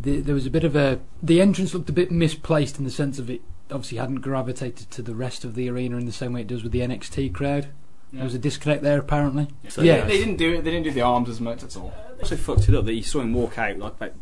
[0.06, 1.00] the, there was a bit of a.
[1.22, 3.42] The entrance looked a bit misplaced in the sense of it
[3.72, 6.64] obviously hadn't gravitated to the rest of the arena in the same way it does
[6.64, 7.68] with the NXT crowd.
[8.14, 9.48] There was a disconnect there, apparently.
[9.68, 10.02] So, Yeah.
[10.02, 10.64] They, they didn't do it.
[10.64, 11.62] They didn't do the arms as much.
[11.62, 11.94] That's all.
[12.22, 14.14] Also fucked it up that you saw him walk out like about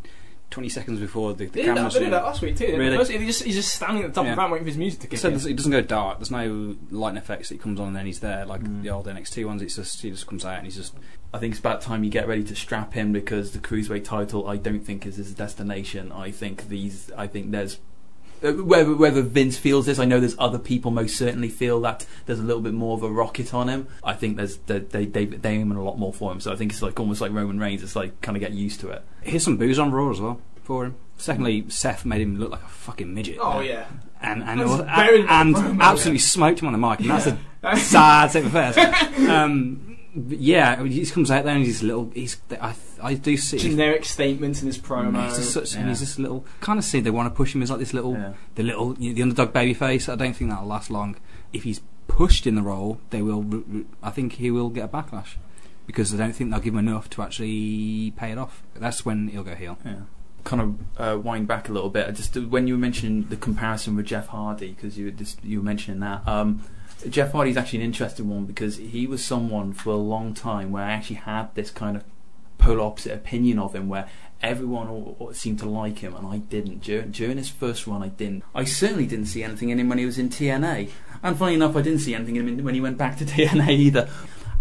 [0.50, 2.10] 20 seconds before the, the They did, that, they did in.
[2.12, 2.76] that last week too.
[2.76, 2.96] Really?
[2.96, 4.78] First, he just, he's just standing at the top of the ramp waiting for his
[4.78, 5.34] music to kick So in.
[5.34, 6.18] it doesn't go dark.
[6.18, 8.82] There's no lighting effects that he comes on and then he's there like Mm.
[8.82, 9.62] the old NXT ones.
[9.62, 10.94] It's just he just comes out and he's just
[11.32, 14.46] I think it's about time you get ready to strap him because the cruiserweight title
[14.48, 16.12] I don't think is his destination.
[16.12, 17.78] I think these I think there's
[18.52, 22.38] whether whether Vince feels this, I know there's other people most certainly feel that there's
[22.40, 23.88] a little bit more of a rocket on him.
[24.02, 26.40] I think there's they they they, they aim a lot more for him.
[26.40, 27.82] So I think it's like almost like Roman Reigns.
[27.82, 29.02] It's like kind of get used to it.
[29.22, 30.96] here's some booze on Raw as well for him.
[31.16, 33.38] Secondly, Seth made him look like a fucking midget.
[33.40, 33.86] oh yeah.
[34.20, 37.76] and and, That's and, and promo, absolutely smoked him on the mic, and that's a
[37.76, 38.76] sad state of affairs.
[39.28, 42.10] Um, but yeah, he just comes out there and he's a little.
[42.14, 43.58] He's I I do see.
[43.58, 45.24] generic statements in his promo.
[45.26, 45.88] He's just such, and Yeah.
[45.90, 46.44] he's just little.
[46.60, 48.32] Kind of see they want to push him as like this little, Yeah.
[48.54, 50.08] the little, you know, the underdog baby face.
[50.08, 51.16] I don't think that'll last long.
[51.52, 53.42] If he's pushed in the role, they will.
[53.42, 55.34] re- re- I think he will get a backlash
[55.86, 58.62] because I don't think they'll give him enough to actually pay it off.
[58.74, 59.78] That's when he'll go heel.
[59.84, 59.94] Yeah.
[60.44, 62.14] Kind of uh, wind back a little bit.
[62.14, 65.58] Just when you were mentioning the comparison with Jeff Hardy, because you were just you
[65.60, 66.26] were mentioning that.
[66.28, 66.62] Um,
[67.08, 70.84] Jeff Hardy's actually an interesting one because he was someone for a long time where
[70.84, 72.04] I actually had this kind of
[72.58, 74.08] polar opposite opinion of him, where
[74.42, 76.80] everyone seemed to like him and I didn't.
[76.82, 78.44] During, during his first run, I didn't.
[78.54, 80.90] I certainly didn't see anything in him when he was in TNA,
[81.22, 83.68] and funny enough, I didn't see anything in him when he went back to TNA
[83.70, 84.08] either.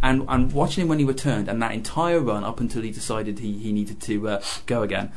[0.02, 3.40] and and watching him when he returned, and that entire run up until he decided
[3.40, 5.12] he he needed to uh, go again.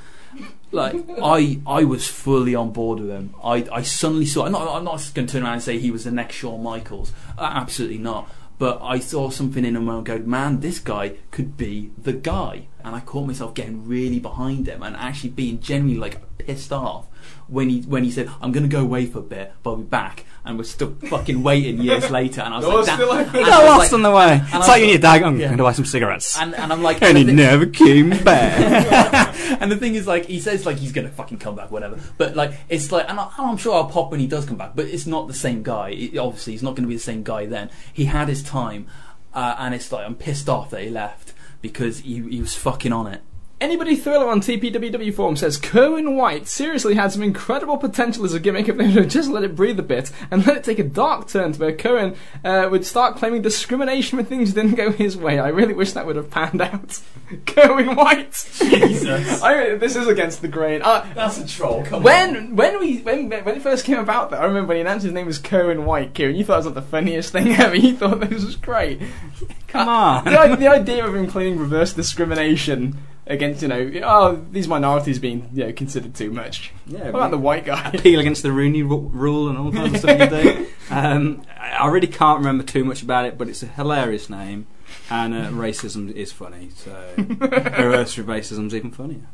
[0.73, 3.35] Like I, I was fully on board with him.
[3.43, 4.47] I, I suddenly saw.
[4.47, 6.63] I'm not, I'm not going to turn around and say he was the next Shawn
[6.63, 7.13] Michaels.
[7.39, 8.29] Uh, absolutely not.
[8.59, 12.69] But I saw something in him and go, man, this guy could be the guy.
[12.83, 17.07] And I caught myself getting really behind him and actually being genuinely like pissed off
[17.49, 19.77] when he when he said, "I'm going to go away for a bit, but I'll
[19.77, 22.41] be back." And we're still fucking waiting years later.
[22.41, 24.03] And I was You're like, "Damn." still like- And You I got lost like- on
[24.03, 24.33] the way.
[24.35, 25.23] and It's I like was you and your dad.
[25.25, 25.47] I'm Yeah.
[25.47, 26.39] going to buy some cigarettes.
[26.41, 29.35] and, and I'm like, and he the thi- never came back.
[29.61, 31.99] and the thing is, like, he says like he's gonna fucking come back, whatever.
[32.17, 34.57] But like, it's like, and, I, and I'm sure I'll pop when he does come
[34.57, 34.77] back.
[34.77, 35.91] But it's not the same guy.
[35.91, 37.69] It- obviously, he's not going to be the same guy then.
[37.93, 38.87] He had his time,
[39.35, 42.93] uh, and it's like I'm pissed off that he left because he, he was fucking
[42.93, 43.23] on it.
[43.59, 48.41] Anybody Thriller on TPWW forum says Kerwin White seriously had some incredible potential as a
[48.41, 50.79] gimmick if they would have just let it breathe a bit and let it take
[50.79, 54.93] a dark turn to where Kerwin uh, would start claiming discrimination when things didn't go
[54.93, 55.39] his way.
[55.39, 57.01] I really wish that would have panned out.
[57.47, 58.33] Kerwin White.
[58.59, 59.43] Jesus.
[59.43, 60.83] I, this is against the grain.
[60.83, 61.83] Uh, That's a troll.
[61.83, 62.03] Come on.
[62.03, 65.05] when when we when when it first came about, though, I remember when he announced
[65.05, 66.13] his name was Kerwin White.
[66.13, 67.75] Kieran, you thought it was like the funniest thing ever.
[67.75, 69.01] You thought this was great.
[69.67, 70.25] Come on.
[70.27, 75.49] the, the idea of him claiming reverse discrimination against you know oh these minorities being
[75.53, 76.73] you know considered too much.
[76.87, 77.91] Yeah, What about the white guy?
[77.95, 80.67] appeal against the Rooney ru- rule and all kinds of stuff you do.
[80.91, 84.67] Um, I really can't remember too much about it, but it's a hilarious name,
[85.11, 86.71] and uh, racism is funny.
[86.75, 89.27] So reverse racism's even funnier.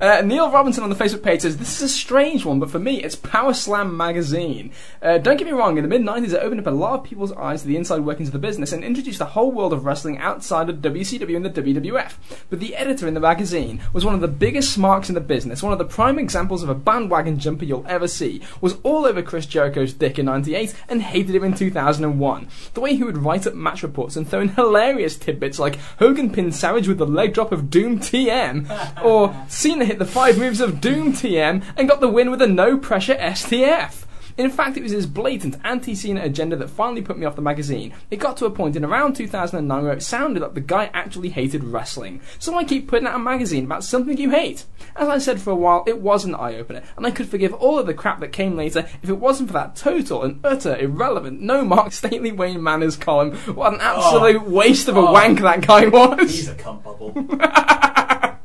[0.00, 2.78] Uh, Neil Robinson on the Facebook page says this is a strange one, but for
[2.78, 4.72] me it's Power Slam magazine.
[5.00, 7.04] Uh, don't get me wrong, in the mid '90s it opened up a lot of
[7.04, 9.84] people's eyes to the inside workings of the business and introduced the whole world of
[9.84, 12.14] wrestling outside of WCW and the WWF.
[12.50, 15.62] But the editor in the magazine was one of the biggest smarks in the business,
[15.62, 18.42] one of the prime examples of a bandwagon jumper you'll ever see.
[18.60, 22.48] Was all over Chris Jericho's dick in '98 and hated him in 2001.
[22.74, 26.32] The way he would write up match reports and throw in hilarious tidbits like Hogan
[26.32, 30.62] pinned Savage with the leg drop of Doom TM, or Cena hit the five moves
[30.62, 34.05] of Doom TM and got the win with a no pressure STF.
[34.38, 37.94] In fact, it was his blatant anti-Cena agenda that finally put me off the magazine.
[38.10, 41.30] It got to a point in around 2009 where it sounded like the guy actually
[41.30, 42.20] hated wrestling.
[42.38, 44.64] So I keep putting out a magazine about something you hate.
[44.94, 47.78] As I said for a while, it was an eye-opener, and I could forgive all
[47.78, 51.40] of the crap that came later if it wasn't for that total and utter irrelevant,
[51.40, 53.36] no mark stately Wayne Manor's column.
[53.36, 54.50] What an absolute oh.
[54.50, 55.12] waste of a Oh.
[55.12, 56.30] wank that guy was.
[56.30, 57.12] He's a cunt bubble.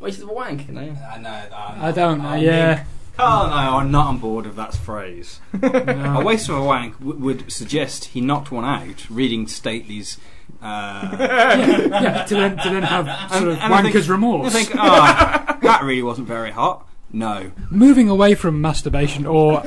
[0.00, 0.80] Waste of a wank, you know.
[0.80, 1.22] I know.
[1.22, 1.52] That.
[1.52, 2.34] I don't know.
[2.34, 2.84] Yeah.
[3.18, 5.40] Oh no, I'm not on board with that phrase.
[5.60, 5.68] No.
[6.20, 10.18] A waste of a wank w- would suggest he knocked one out reading Stately's.
[10.62, 14.54] Uh, yeah, to then, to then have sort of and I wanker's think- remorse.
[14.54, 16.86] I think, oh, that really wasn't very hot.
[17.12, 17.52] No.
[17.70, 19.62] Moving away from masturbation, or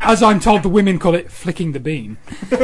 [0.00, 2.18] as I'm told the women call it, flicking the bean.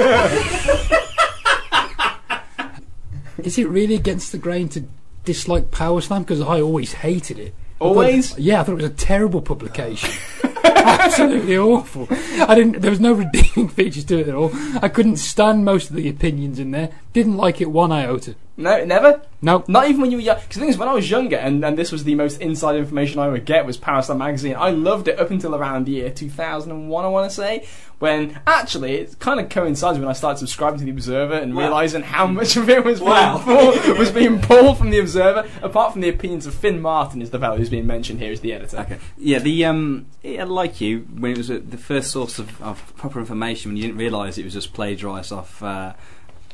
[3.38, 4.84] Is it really against the grain to
[5.24, 6.22] dislike Power Slam?
[6.22, 7.54] Because I always hated it.
[7.78, 8.38] Thought- Always?
[8.38, 10.10] yeah, I thought it was a terrible publication.
[10.64, 12.06] Absolutely awful.
[12.10, 12.80] I didn't.
[12.80, 14.50] There was no redeeming features to it at all.
[14.80, 16.90] I couldn't stand most of the opinions in there.
[17.12, 18.34] Didn't like it one iota.
[18.56, 19.20] No, never.
[19.42, 19.64] No.
[19.68, 20.36] Not even when you were young.
[20.36, 22.76] Because the thing is, when I was younger, and, and this was the most inside
[22.76, 24.54] information I would get was Power Slam magazine.
[24.56, 27.66] I loved it up until around the year 2001, I want to say,
[27.98, 31.62] when actually it kind of coincides when I started subscribing to the Observer and Wow.
[31.62, 33.38] realizing how much of it was Wow.
[33.42, 35.48] being pulled, was being pulled from the Observer.
[35.62, 38.40] Apart from the opinions of Fin Martin, is the fellow who's being mentioned here as
[38.40, 38.78] the editor.
[38.80, 38.98] Okay.
[39.16, 42.94] Yeah, the um, yeah, like you, when it was uh, the first source of, of
[42.96, 45.94] proper information, when you didn't realise it was just plagiarised off uh,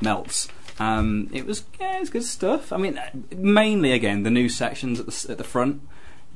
[0.01, 0.49] melts.
[0.79, 2.73] Um, it was yeah, it was good stuff.
[2.73, 3.01] I mean,
[3.35, 5.83] mainly again the news sections at the at the front.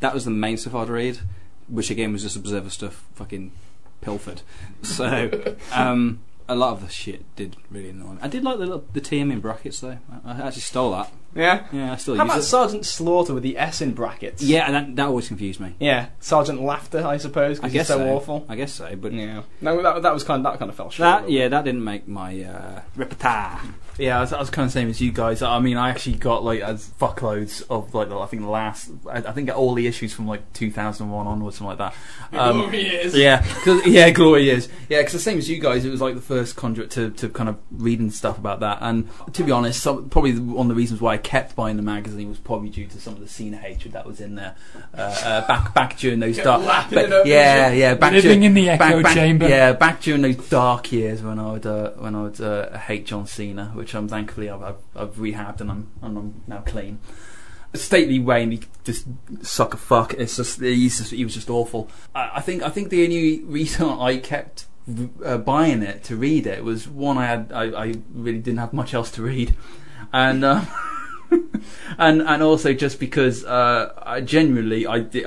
[0.00, 1.20] That was the main stuff I'd read,
[1.68, 3.52] which again was just observer stuff, fucking
[4.00, 4.42] pilfered.
[4.82, 8.18] So um, a lot of the shit did really annoy me.
[8.22, 9.98] I did like the little, the TM in brackets though.
[10.24, 11.12] I, I actually stole that.
[11.34, 11.66] Yeah.
[11.70, 12.44] Yeah, I still How use about it.
[12.44, 14.42] Sergeant Slaughter with the S in brackets?
[14.42, 15.74] yeah, and that, that always confused me.
[15.78, 16.06] Yeah.
[16.20, 18.14] Sergeant Laughter, I suppose, I because guess he's so, so.
[18.16, 18.46] awful.
[18.48, 19.42] I guess so, but Yeah.
[19.60, 21.24] No, that, that was kind of, that kind of fell short.
[21.24, 23.60] That yeah, that didn't make my uh, repertoire.
[23.98, 25.40] Yeah, I was, I was kind of same as you guys.
[25.42, 28.90] I mean, I actually got like as fuckloads of like the, I think the last
[29.10, 31.92] I, I think all the issues from like 2001 onwards, something like
[32.30, 32.38] that.
[32.38, 33.14] Um, Glory is.
[33.16, 34.68] Yeah, 'cause- yeah, glory years.
[34.88, 37.28] Yeah, because the same as you guys, it was like the first conduit to, to
[37.28, 38.78] kind of reading stuff about that.
[38.80, 41.82] And to be honest, some, probably one of the reasons why I kept buying the
[41.82, 44.56] magazine was probably due to some of the Cena hatred that was in there
[44.96, 46.62] uh, uh, back back during those dark.
[46.62, 49.48] lapping but- yeah, yeah, back Living during, in the echo back, back, chamber.
[49.48, 53.06] Yeah, back during those dark years when I would uh, when I would uh, hate
[53.06, 56.98] John Cena, which I'm thankfully I've, I've, I've rehabbed and I'm and I'm now clean.
[57.74, 59.06] Stately Wayne, he just
[59.42, 60.14] suck a fuck.
[60.14, 61.90] It's just he's just, he was just awful.
[62.14, 64.66] I, I think I think the only reason I kept
[65.24, 68.72] uh, buying it to read it was one I had I, I really didn't have
[68.72, 69.54] much else to read,
[70.12, 70.44] and.
[70.44, 70.64] Uh,
[71.98, 74.18] and and also just because uh, I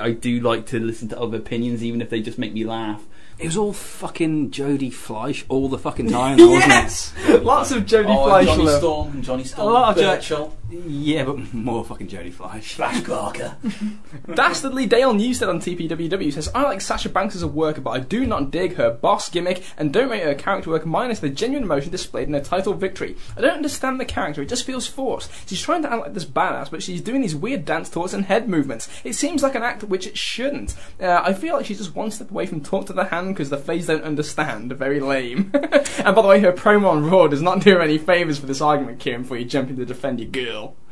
[0.00, 3.04] I do like to listen to other opinions even if they just make me laugh.
[3.40, 7.84] It was all fucking Jodie Fleisch all the fucking time, though, wasn't yes, lots of
[7.84, 8.78] Jodie oh, Fleisch Johnny love.
[8.78, 9.68] Storm and Jonny Storm.
[9.68, 10.56] A lot of Jo- Birchall.
[10.70, 10.84] it?
[10.86, 12.74] Yeah, but more fucking Jodie Fleisch.
[12.74, 13.56] Flash Barker.
[14.34, 18.00] Dastardly Dale Newstead on TPWW says, I like Sasha Banks as a worker, but I
[18.00, 21.64] do not dig her boss gimmick and don't rate her character work minus the genuine
[21.64, 23.16] emotion displayed in her title victory.
[23.36, 25.30] I don't understand the character, it just feels forced.
[25.48, 28.26] She's trying to act like this badass, but she's doing these weird dance talks and
[28.26, 28.88] head movements.
[29.02, 30.76] It seems like an act which it shouldn't.
[31.00, 33.50] Uh, I feel like she's just one step away from talk to the hand because
[33.50, 34.72] the face don't understand.
[34.72, 35.50] Very lame.
[35.54, 38.46] and by the way, her promo on Raw does not do her any favours for
[38.46, 40.76] this argument, Kieran, before you jump in to defend your girl.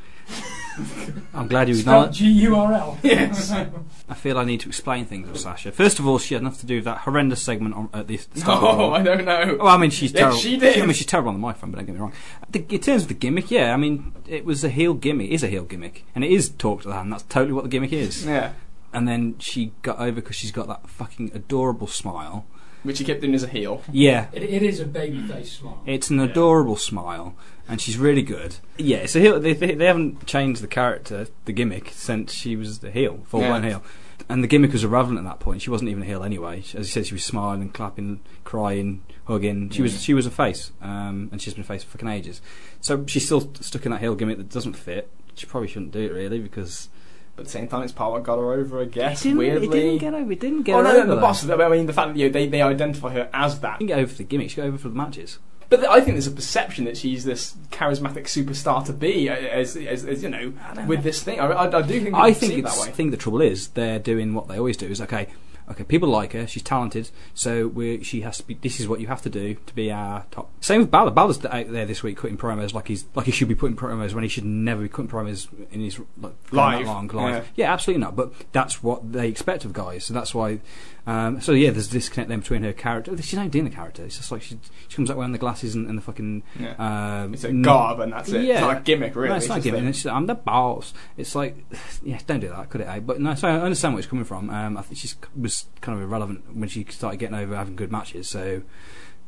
[1.35, 2.19] I'm glad you Spelled acknowledged.
[2.19, 2.99] G U R L.
[3.03, 3.51] Yes.
[3.51, 5.73] I feel I need to explain things with Sasha.
[5.73, 8.17] First of all, she had enough to do with that horrendous segment on, at the
[8.19, 8.63] start.
[8.63, 8.93] Oh, Raw.
[8.93, 9.57] I don't know.
[9.59, 10.39] Well, I mean, she's Yes, terrible.
[10.39, 10.79] she did.
[10.81, 12.13] I mean, she's terrible on the microphone, but don't get me wrong.
[12.51, 15.31] The, in terms of the gimmick, yeah, I mean, it was a heel gimmick.
[15.31, 17.13] Is a heel gimmick, and it is talk to the hand.
[17.13, 18.25] That's totally what the gimmick is.
[18.25, 18.53] Yeah.
[18.93, 22.47] And then she got over because she's got that fucking adorable smile.
[22.85, 23.83] Which he kept doing as a heel.
[23.93, 25.83] Yeah, It, it is a babyface smile.
[25.85, 27.35] it's an adorable smile,
[27.69, 28.57] and she's really good.
[28.79, 32.79] Yeah, so heel, they, they, they haven't changed the character, the gimmick, since she was
[32.79, 33.69] the heel, full blown Yeah.
[33.71, 33.83] heel.
[34.29, 35.61] And the gimmick was irrelevant at that point.
[35.63, 36.61] She wasn't even a heel anyway.
[36.61, 39.71] As you said, she was smiling, clapping, crying, hugging.
[39.71, 42.41] She was she was a face, um, and she's been a face for fucking ages.
[42.81, 45.11] So she's still stuck in that heel gimmick that doesn't fit.
[45.35, 46.98] She probably shouldn't do it really because But
[47.39, 49.21] at the same time, it's part what got her over, I guess.
[49.21, 49.67] it didn't, weirdly.
[49.67, 50.33] it didn't get over.
[50.33, 51.07] It didn't get oh, no, over.
[51.07, 51.49] no, the boss.
[51.49, 53.79] I mean, the fact that you know, they, they identify her as that.
[53.79, 54.51] She didn't get over for the gimmick.
[54.51, 55.39] She got over for the matches.
[55.71, 59.77] But I think there's a perception that she's this charismatic superstar to be, uh, as,
[59.77, 60.55] as, as you know,
[60.87, 61.41] with this thing.
[61.41, 63.99] I, I, I do think I think it's, that I think the trouble is they're
[63.99, 64.87] doing what they always do.
[64.87, 65.29] Is okay,
[65.71, 65.85] okay.
[65.85, 66.47] People like her.
[66.47, 67.11] She's talented.
[67.35, 68.55] So we she has to be.
[68.55, 70.51] This is what you have to do to be our top.
[70.61, 71.11] Same with Balor.
[71.13, 74.13] Balor's out there this week cutting promos like he's like he should be putting promos
[74.15, 77.35] when he should never be cutting promos in his like that long live.
[77.55, 77.67] yeah.
[77.67, 77.73] Yeah.
[77.73, 78.17] absolutely not.
[78.17, 80.05] But that's what they expect of guys.
[80.05, 80.61] So that's why.
[81.09, 83.17] Um, so yeah, there's a disconnect then between her character.
[83.23, 84.05] She's not doing the character.
[84.05, 84.59] It's just like she
[84.89, 86.43] she comes out wearing the glasses and, and the fucking.
[86.61, 86.75] Yeah.
[87.23, 88.45] Um, It's a garb, and that's it.
[88.45, 88.55] Yeah.
[88.57, 89.31] It's not a gimmick, really.
[89.31, 89.87] no, it's not just giving.
[89.87, 90.93] a- It's, I'm the boss.
[91.17, 91.57] It's like,
[92.03, 92.89] yeah, don't do that, could it?
[92.89, 93.01] Eh?
[93.01, 94.51] But no, so I understand where it's coming from.
[94.51, 97.91] Um, I think she was kind of irrelevant when she started getting over having good
[97.91, 98.29] matches.
[98.29, 98.61] So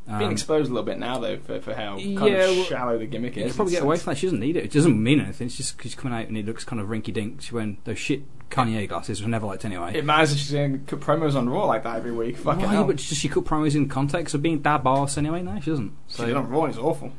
[0.06, 2.98] um, being exposed a little bit now, though, for, for how kind Yeah, of shallow
[2.98, 3.44] the gimmick is.
[3.44, 4.18] can probably get away from that.
[4.18, 4.64] She doesn't need it.
[4.64, 5.46] It doesn't mean anything.
[5.46, 7.40] It's just she's coming out and it looks kind of rinky dink.
[7.40, 9.96] She's wearing those shit Kanye glasses, which I never liked anyway.
[9.96, 12.36] It matters if she's going to cut promos on Raw like that every week.
[12.36, 12.72] Fucking Why?
[12.72, 12.84] hell.
[12.84, 15.42] But does she cut promos in context of being that boss anyway?
[15.42, 15.92] No, she doesn't.
[16.08, 17.12] So did on Raw, it's awful.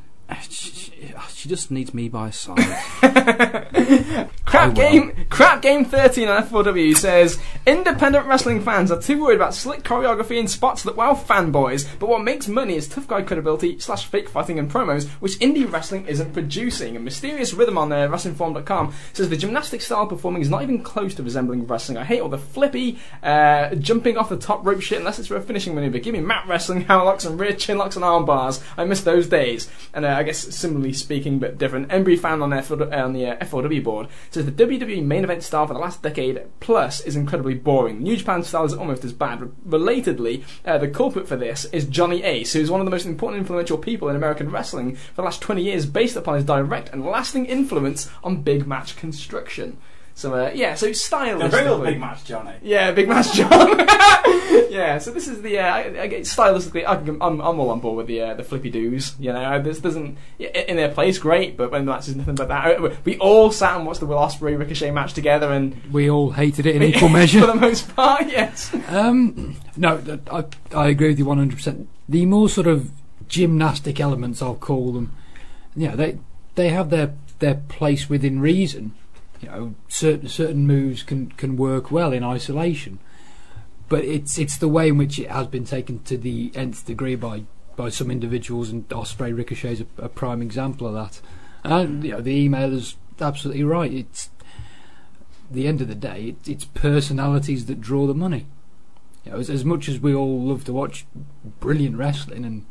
[0.50, 2.58] She, she- just needs me by her side.
[4.46, 4.74] Crap will.
[4.76, 9.82] game, crap game 13 on F4W says independent wrestling fans are too worried about slick
[9.84, 14.06] choreography and spots that wow fanboys, but what makes money is tough guy credibility slash
[14.06, 16.96] fake fighting and promos, which indie wrestling isn't producing.
[16.96, 21.16] A mysterious rhythm on there, WrestlingForum.com says the gymnastic style performing is not even close
[21.16, 21.98] to resembling wrestling.
[21.98, 25.38] I hate all the flippy, uh, jumping off the top rope shit unless it's for
[25.38, 26.00] a finishing maneuver.
[26.00, 28.62] Give me mat wrestling, hammerlocks and rear chin locks and arm bars.
[28.78, 29.70] I miss those days.
[29.94, 31.88] And uh, I guess similarly speaking, but different.
[31.90, 35.66] Embry found on, F- on the uh, F4W board says the WWE main event style
[35.66, 38.04] for the last decade plus is incredibly boring.
[38.04, 39.40] New Japan style is almost as bad.
[39.68, 43.08] Relatedly, uh, the culprit for this is Johnny Ace, who is one of the most
[43.08, 46.90] important influential people in American wrestling for the last 20 years, based upon his direct
[46.90, 49.76] and lasting influence on big match construction.
[50.14, 52.54] So uh, yeah, so The stylistically, real big match, Johnny.
[52.62, 53.80] yeah, Big Match John.
[54.70, 56.86] yeah, so this is the uh, I, I, stylistically.
[56.86, 59.16] I can, I'm I'm all on board with the uh, the flippy doos.
[59.20, 62.50] You know, this doesn't in their place, great, but when the match is nothing but
[62.50, 66.10] that, Uh, we all sat and watched the Will Ospreay Ricochet match together, and We
[66.10, 68.76] all hated it in equal measure for the most part, yes.
[68.90, 71.88] Um, no, I, I agree with you 100%.
[72.10, 72.92] The more sort of
[73.28, 75.12] gymnastic elements, I'll call them,
[75.76, 76.20] yeah, they
[76.56, 78.94] they have their their place within reason.
[79.42, 83.00] You know, certain certain moves can can work well in isolation,
[83.90, 87.16] but it's it's the way in which it has been taken to the nth degree
[87.16, 87.44] by
[87.76, 91.22] by some individuals, and Ospreay Ricochet is a, a prime example of that.
[91.64, 93.92] And uh, you know, the email is absolutely right.
[93.92, 94.30] It's
[95.50, 98.46] the end of the day, it, it's personalities that draw the money.
[99.26, 101.06] You know, as, as much as we all love to watch
[101.60, 102.66] brilliant wrestling, and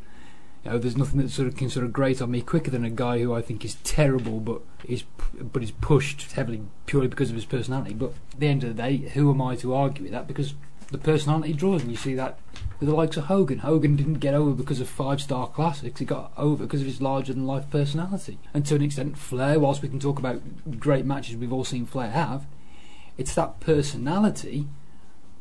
[0.63, 2.85] you know, there's nothing that sort of can sort of grate on me quicker than
[2.85, 5.03] a guy who I think is terrible, but is
[5.39, 7.93] but is pushed heavily purely because of his personality.
[7.95, 10.27] But at the end of the day, who am I to argue with that?
[10.27, 10.53] Because
[10.91, 12.37] the personality draws, and you see that
[12.79, 13.59] with the likes of Hogan.
[13.59, 17.01] Hogan didn't get over because of five star classics; he got over because of his
[17.01, 18.37] larger than life personality.
[18.53, 19.59] And to an extent, Flair.
[19.59, 22.45] Whilst we can talk about great matches we've all seen Flair have,
[23.17, 24.67] it's that personality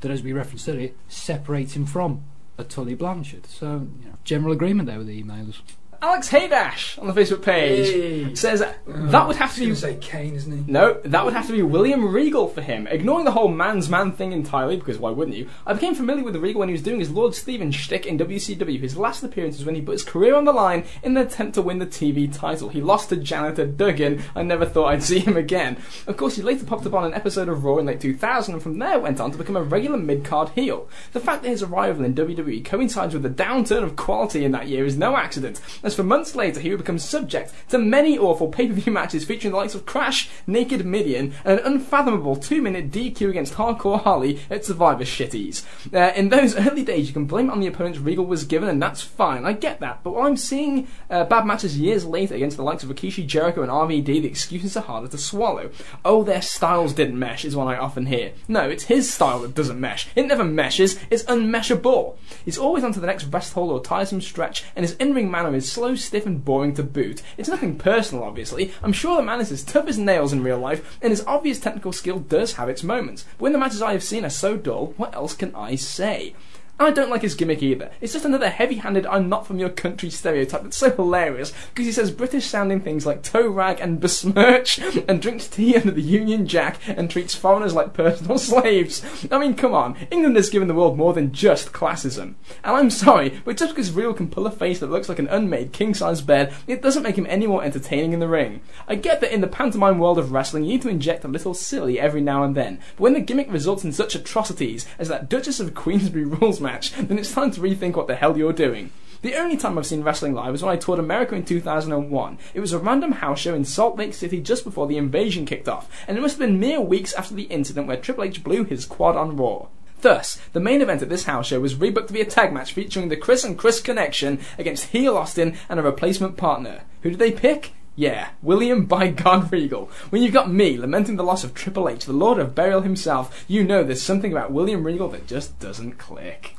[0.01, 2.25] that, as we referenced earlier, separates him from
[2.61, 3.47] a Tully Blanchard.
[3.47, 5.61] So, you know, general agreement there with the emailers.
[6.03, 10.35] Alex Haydash on the Facebook page says oh, that would have to be say Kane,
[10.35, 10.73] isn't he?
[10.73, 12.87] No, that would have to be William Regal for him.
[12.87, 15.51] Ignoring the whole man's man thing entirely, because why wouldn't you?
[15.67, 18.19] I became familiar with the Regal when he was doing his Lord Steven shtick in
[18.19, 18.81] WCW.
[18.81, 21.55] His last appearance was when he put his career on the line in the attempt
[21.57, 22.71] to win the TV title.
[22.71, 24.23] He lost to janitor Duggan.
[24.35, 25.77] I never thought I'd see him again.
[26.07, 28.63] Of course, he later popped up on an episode of Raw in late 2000, and
[28.63, 30.89] from there went on to become a regular mid-card heel.
[31.13, 34.69] The fact that his arrival in WWE coincides with the downturn of quality in that
[34.69, 38.49] year is no accident, as for months later he would become subject to many awful
[38.49, 43.55] pay-per-view matches featuring the likes of Crash, Naked Mideon, and an unfathomable two-minute DQ against
[43.55, 45.65] Hardcore Holly at Survivor Shitties.
[45.93, 48.69] Uh, in those early days, you can blame it on the opponents Regal was given,
[48.69, 49.45] and that's fine.
[49.45, 52.91] I get that, but I'm seeing uh, bad matches years later against the likes of
[52.91, 55.71] Rikishi, Jericho, and RVD, the excuses are harder to swallow.
[56.05, 58.33] Oh, their styles didn't mesh, is what I often hear.
[58.49, 60.09] No, it's his style that doesn't mesh.
[60.15, 60.99] It never meshes.
[61.11, 62.17] It's unmeshable.
[62.45, 65.55] He's always on to the next rest hold or tiresome stretch, and his in-ring manner
[65.55, 67.23] is slow, stiff, and boring to boot.
[67.39, 68.71] It's nothing personal, obviously.
[68.83, 71.59] I'm sure the man is as tough as nails in real life, and his obvious
[71.59, 73.25] technical skill does have its moments.
[73.39, 76.35] But when the matches I have seen are so dull, what else can I say?
[76.81, 77.91] And I don't like his gimmick either.
[78.01, 81.93] It's just another heavy-handed I'm not from your country stereotype that's so hilarious because he
[81.93, 84.79] says British sounding things like toe rag and besmirch
[85.09, 89.05] and drinks tea under the Union Jack and treats foreigners like personal slaves.
[89.31, 89.95] I mean, come on.
[90.11, 92.37] England has given the world more than just classism.
[92.65, 95.29] And I'm sorry, but just because Real can pull a face that looks like an
[95.29, 98.63] unmade king-size bed, it doesn't make him any more entertaining in the ring.
[98.89, 101.53] I get that in the pantomime world of wrestling you need to inject a little
[101.53, 105.29] silly every now and then, but when the gimmick results in such atrocities as that
[105.29, 108.91] Duchess of Queensberry rules match, then it's time to rethink what the hell you're doing.
[109.23, 112.39] The only time I've seen wrestling live was when I toured America in 2001.
[112.55, 115.69] It was a random house show in Salt Lake City just before the invasion kicked
[115.69, 118.65] off, and it must have been mere weeks after the incident where Triple H blew
[118.65, 119.67] his quad on Raw.
[120.01, 122.73] Thus, the main event at this house show was rebooked to be a tag match
[122.73, 126.83] featuring the Chris and Chris connection against heel Austin and a replacement partner.
[127.03, 127.73] Who did they pick?
[127.97, 129.91] Yeah, William by God Regal.
[130.09, 133.45] When you've got me lamenting the loss of Triple H, the Lord of Burial himself,
[133.47, 136.57] you know there's something about William Regal that just doesn't click.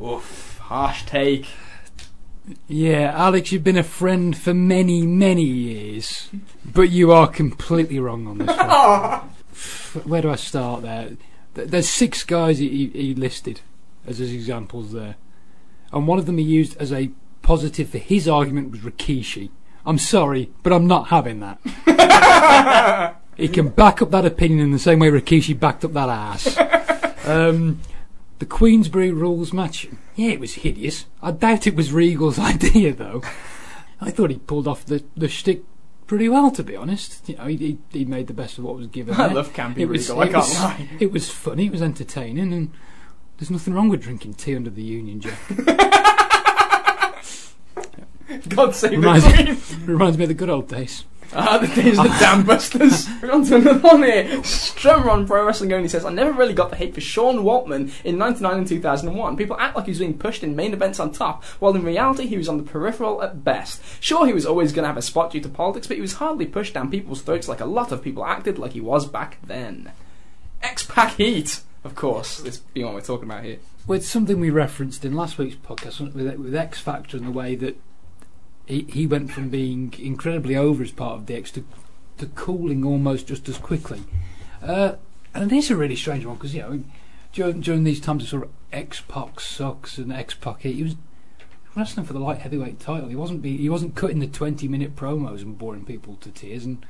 [0.00, 1.46] Oof, harsh take.
[2.66, 6.28] Yeah, Alex, you've been a friend for many, many years,
[6.64, 10.04] but you are completely wrong on this one.
[10.08, 11.16] Where do I start there?
[11.54, 13.60] There's six guys he, he listed
[14.06, 15.16] as his examples there,
[15.92, 17.10] and one of them he used as a
[17.42, 19.50] positive for his argument was Rikishi.
[19.84, 23.16] I'm sorry, but I'm not having that.
[23.36, 26.56] he can back up that opinion in the same way Rikishi backed up that ass.
[27.24, 27.80] Um,
[28.38, 31.06] the Queensberry rules match, yeah, it was hideous.
[31.22, 33.22] I doubt it was Regal's idea, though.
[34.00, 35.62] I thought he pulled off the, the shtick
[36.06, 37.28] pretty well, to be honest.
[37.28, 39.14] You know, he, he, made the best of what was given.
[39.14, 39.36] I there.
[39.36, 40.88] love Campy It was- I can't was- lie.
[41.00, 42.70] It was funny, it was entertaining, and
[43.38, 45.38] there's nothing wrong with drinking tea under the Union Jack.
[48.48, 49.86] God save Reminds- the Queen!
[49.86, 51.04] Reminds me of the good old days.
[51.34, 53.06] Ah, the days of the Dam Busters.
[53.22, 54.24] We're on to another one here.
[54.40, 57.92] Strummer on Pro Wrestling Only says, I never really got the hate for Sean Waltman
[58.02, 59.36] in 99 and 2001.
[59.36, 62.26] People act like he was being pushed in main events on top, while in reality
[62.26, 63.82] he was on the peripheral at best.
[64.00, 66.14] Sure, he was always going to have a spot due to politics, but he was
[66.14, 69.38] hardly pushed down people's throats like a lot of people acted like he was back
[69.46, 69.92] then.
[70.62, 73.58] X-Pac Heat, of course, this being what we're talking about here.
[73.86, 77.30] Well, it's something we referenced in last week's podcast with, with X Factor and the
[77.30, 77.78] way that
[78.68, 81.64] he, he went from being incredibly over as part of the X to,
[82.18, 84.02] to cooling almost just as quickly.
[84.62, 84.96] Uh,
[85.34, 86.82] and it is a really strange one because, you know,
[87.32, 90.96] during, during these times of sort of X Pac sucks and X Pac he was
[91.74, 93.08] wrestling for the light heavyweight title.
[93.08, 96.66] He wasn't be, he wasn't cutting the 20 minute promos and boring people to tears.
[96.66, 96.84] And,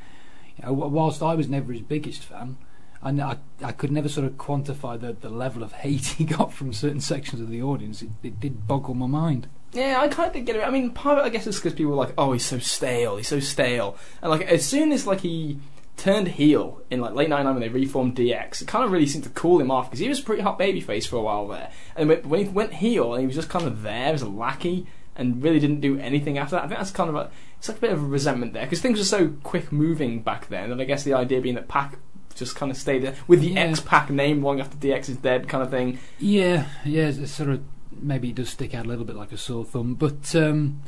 [0.57, 2.57] you know, whilst I was never his biggest fan,
[3.03, 6.53] and I, I could never sort of quantify the, the level of hate he got
[6.53, 8.03] from certain sections of the audience.
[8.03, 9.49] It, it did boggle my mind.
[9.73, 10.63] Yeah, I kind of get it.
[10.65, 12.59] I mean, part of it, I guess, is because people were like, "Oh, he's so
[12.59, 13.17] stale.
[13.17, 15.59] He's so stale." And like, as soon as like he
[15.97, 19.25] turned heel in like late '99 when they reformed DX, it kind of really seemed
[19.25, 21.71] to cool him off because he was a pretty hot babyface for a while there.
[21.97, 24.29] And when when he went heel, and he was just kind of there as a
[24.29, 24.87] lackey
[25.17, 26.65] and really didn't do anything after that.
[26.65, 28.81] I think that's kind of a it's like a bit of a resentment there because
[28.81, 30.71] things were so quick moving back then.
[30.71, 31.99] And I guess the idea being that Pac
[32.37, 33.63] just kind of stayed there with the Yeah.
[33.63, 35.99] X Pac name long after DX is dead, kind of thing.
[36.21, 37.63] Yeah, yeah, it's sort of
[38.03, 40.81] maybe it does stick out a little bit like a sore thumb, but um,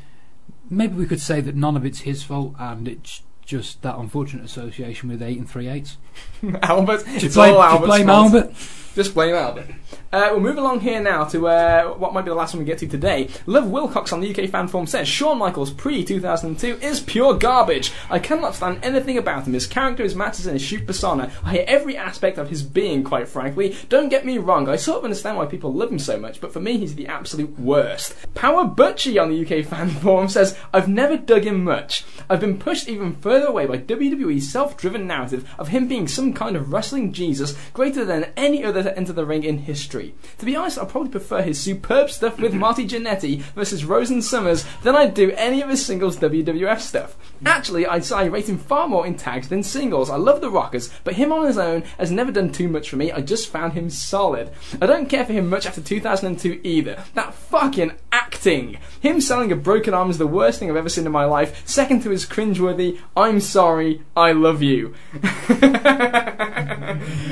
[0.69, 4.45] maybe we could say that none of it's his fault and it's just that unfortunate
[4.45, 5.99] association with eight and three eighths.
[6.63, 7.05] Albert.
[7.07, 8.35] Just It's blame, all just blame fault.
[8.35, 8.55] Albert.
[8.95, 9.67] Just blame Albert.
[10.13, 12.65] Uh, we'll move along here now to uh, what might be the last one we
[12.65, 13.29] get to today.
[13.47, 17.93] Love Wilcox on the UK fan forum says Shawn Michaels pre 2002 is pure garbage.
[18.11, 19.53] I cannot stand anything about him.
[19.53, 21.31] His character, his matches, and his shoot persona.
[21.45, 23.77] I hate every aspect of his being, quite frankly.
[23.89, 26.53] Don't get me wrong, I sort of understand why people love him so much, but
[26.53, 28.17] for me, he's the absolute worst.
[28.35, 32.05] Power Butchie on the UK fan forum says I've never dug him much.
[32.29, 36.33] I've been pushed even further away by WWE's self driven narrative of him being some
[36.33, 40.00] kind of wrestling Jesus greater than any other to enter the ring in history.
[40.39, 44.25] To be honest, I probably prefer his superb stuff with Marty Jannetty versus Rose and
[44.25, 47.17] Somers than I'd do any of his singles WWF stuff.
[47.45, 50.11] Actually, I'd say I rate him far more in tags than singles.
[50.11, 52.97] I love the Rockers, but him on his own has never done too much for
[52.97, 53.11] me.
[53.13, 54.51] I just found him solid.
[54.81, 57.03] I don't care for him much after 2002 either.
[57.15, 58.79] That fucking acting!
[59.01, 61.67] Him selling a broken arm is the worst thing I've ever seen in my life.
[61.67, 64.95] Second to his cringeworthy, I'm sorry, I love you.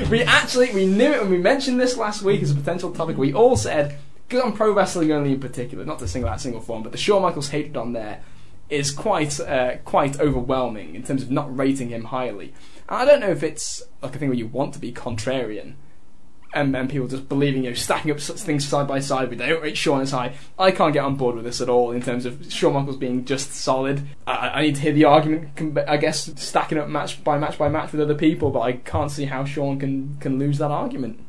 [0.09, 3.17] we actually, we knew it when we mentioned this last week as potential topic.
[3.17, 6.61] We all said, because on pro wrestling only in particular, not to single out single
[6.61, 8.21] form, but the Shawn Michaels hatred on there
[8.69, 12.53] is quite uh, quite overwhelming in terms of not rating him highly.
[12.87, 15.73] And I don't know if it's like a thing where you want to be contrarian.
[16.51, 19.35] And, and people just believing, you know, stacking up such things side by side, they
[19.35, 20.33] don't rate Shawn as high.
[20.57, 23.23] I can't get on board with this at all in terms of Shawn Michaels being
[23.23, 24.01] just solid.
[24.25, 27.69] I, I need to hear the argument, I guess, stacking up match by match by
[27.69, 31.23] match with other people, but I can't see how Shawn can, can lose that argument.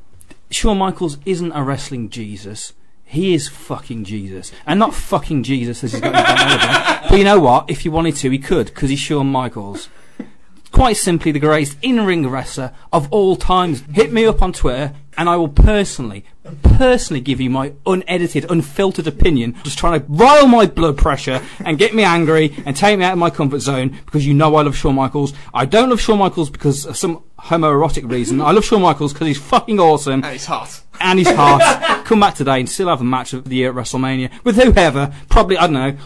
[0.50, 2.72] Shawn Michaels isn't a wrestling Jesus.
[3.04, 4.52] He is fucking Jesus.
[4.66, 7.10] And not fucking Jesus as he's got his.
[7.10, 7.70] But you know what?
[7.70, 9.88] If you wanted to, he could, because he's Shawn Michaels.
[10.72, 13.82] Quite simply the greatest in-ring wrestler of all times.
[13.92, 16.24] Hit me up on Twitter, and I will personally,
[16.62, 21.76] personally give you my unedited, unfiltered opinion, just trying to rile my blood pressure and
[21.76, 24.62] get me angry and take me out of my comfort zone because you know I
[24.62, 25.32] love Shawn Michaels.
[25.52, 28.40] I don't love Shawn Michaels because of some homoerotic reason.
[28.40, 30.82] I love Shawn Michaels because he's fucking awesome And he's hot.
[31.00, 33.74] and his heart come back today and still have a match of the year at
[33.76, 35.12] WrestleMania with whoever.
[35.28, 35.96] Probably, I don't know,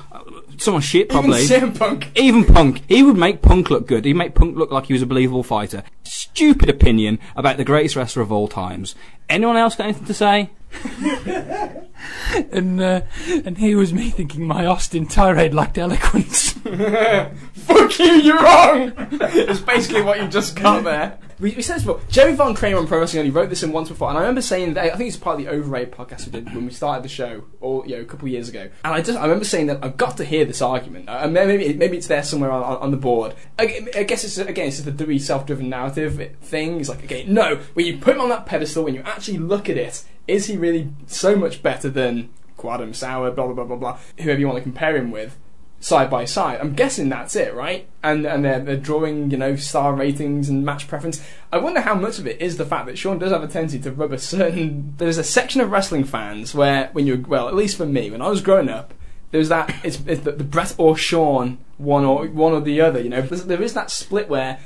[0.59, 1.43] someone shit, probably.
[1.43, 2.11] Even CM Punk.
[2.17, 2.83] Even Punk.
[2.89, 4.05] He would make Punk look good.
[4.05, 5.83] He'd make Punk look like he was a believable fighter.
[6.05, 8.95] Stupid opinion about the greatest wrestler of all times.
[9.29, 10.51] Anyone else got anything to say?
[12.51, 13.03] And uh,
[13.45, 16.53] and here was me thinking my Austin tirade lacked eloquence.
[16.53, 18.93] Fuck you, you're wrong!
[19.11, 21.19] it's basically what you just got there.
[21.45, 22.01] We, we said this before.
[22.09, 24.41] Jerry Von Kramer on Pro Wrestling Only wrote this in once before, and I remember
[24.41, 27.05] saying that I think it's part of the Overrated podcast we did when we started
[27.05, 28.71] the show, or you know, a couple of years ago.
[28.83, 31.07] And I just I remember saying that I've got to hear this argument.
[31.07, 33.35] Uh, maybe maybe it's there somewhere on, on, the board.
[33.59, 36.81] I, I guess it's again it's just the WWE self-driven narrative thing.
[36.81, 39.69] It's like okay, no, when you put him on that pedestal, when you actually look
[39.69, 43.77] at it, is he really so much better than Quadam Sauer, blah blah blah blah
[43.77, 45.37] blah, whoever you want to compare him with?
[45.85, 46.61] Side by side.
[46.63, 47.87] I'm guessing that's it, right?
[48.03, 51.23] And and they're, they're drawing, you know, star ratings and match preference.
[51.53, 53.79] I wonder how much of it is the fact that Shawn does have a tendency
[53.81, 54.95] to rub a certain.
[54.97, 58.23] There's a section of wrestling fans where, when you're well, at least for me, when
[58.23, 58.95] I was growing up,
[59.31, 62.99] there's that it's, it's the, the Bret or Shawn, one or one or the other.
[62.99, 64.61] You know, There's, there is that split where.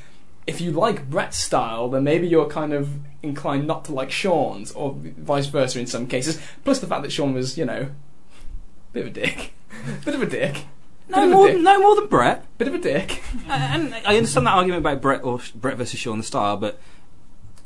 [0.47, 2.89] If you like Bret's style, then maybe you're kind of
[3.25, 6.41] inclined not to like Shawn's, or vice versa in some cases.
[6.65, 7.91] Plus the fact that Shawn was, you know,
[8.93, 9.53] bit of a dick,
[10.05, 10.65] bit of a dick.
[11.11, 11.61] No Bit of a more, dick.
[11.61, 12.59] no more than Bret.
[12.59, 13.23] Bit of a dick.
[13.49, 16.79] Uh, and I understand that argument about Bret or Bret versus Shawn the star, but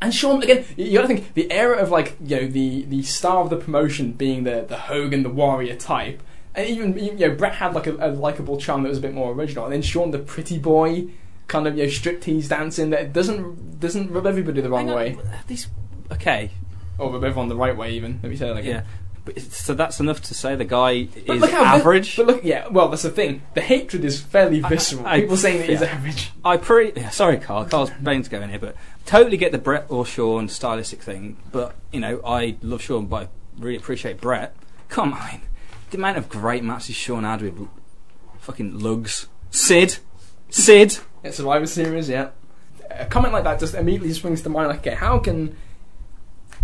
[0.01, 3.02] And Shawn, again, you you gotta think the era of like you know the the
[3.02, 6.23] star of the promotion being the the Hogan, the Warrior type,
[6.55, 9.12] and even you know Bret had like a, a likable charm that was a bit
[9.14, 11.09] more original, and then Shawn, the pretty boy,
[11.48, 14.97] kind of you know striptease dancing that doesn't doesn't rub everybody the wrong Hang on,
[14.97, 15.66] way, These,
[16.12, 16.51] okay,
[16.98, 18.20] or rub everyone the right way even.
[18.23, 18.74] Let me say that again.
[18.74, 18.82] yeah.
[19.51, 22.16] So that's enough to say the guy But is how vi- average.
[22.16, 22.66] but look, yeah.
[22.69, 23.43] Well, that's the thing.
[23.55, 25.07] The hatred is fairly visceral.
[25.07, 26.32] I- People saying that he's average.
[26.44, 27.65] I pretty yeah, sorry, Carl.
[27.66, 28.74] Carl's Bane's going here, but
[29.07, 31.36] totally get the Bret or Shawn stylistic thing.
[31.53, 33.28] But you know, I love Shawn, but I
[33.59, 34.57] really appreciate Bret.
[34.89, 35.43] Come on,
[35.90, 37.69] the amount of great matches Shawn had with
[38.40, 39.99] fucking lugs, Sid,
[40.51, 40.99] Sid.
[41.24, 42.31] Yeah, Survivor Series, yeah.
[42.90, 44.69] A comment like that just immediately springs to mind.
[44.69, 45.57] Like, okay, how can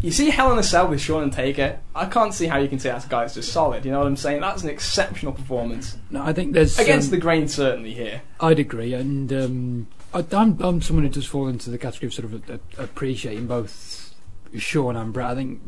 [0.01, 1.81] you see Hell in a Cell with Shawn and Taker?
[1.95, 3.85] I can't see how you can say that's a guy that's just solid.
[3.85, 4.41] You know what I'm saying?
[4.41, 8.23] That's an exceptional performance no, I think there's against um, the grain, certainly here.
[8.41, 12.15] I'd agree, and um, I, I'm, I'm someone who does fall into the category of
[12.15, 14.15] sort of a, a, appreciating both
[14.57, 15.31] Shawn and Bret.
[15.31, 15.61] I think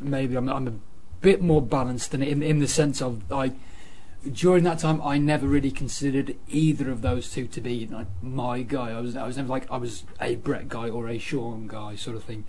[0.00, 0.72] maybe I'm, I'm a
[1.20, 3.52] bit more balanced than in in the sense of I
[4.30, 8.62] during that time I never really considered either of those two to be like my
[8.62, 8.90] guy.
[8.90, 11.96] I was I was never like I was a Bret guy or a Shawn guy
[11.96, 12.44] sort of thing.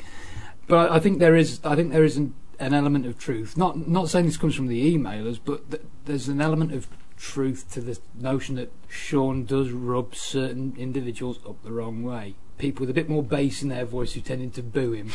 [0.72, 3.57] But I, I think there is I think there is an, an element of truth.
[3.57, 6.88] Not not saying this comes from the emailers, but th- there's an element of
[7.18, 12.35] truth to the notion that Shawn does rub certain individuals up the wrong way.
[12.57, 15.11] People with a bit more bass in their voice who tended to boo him.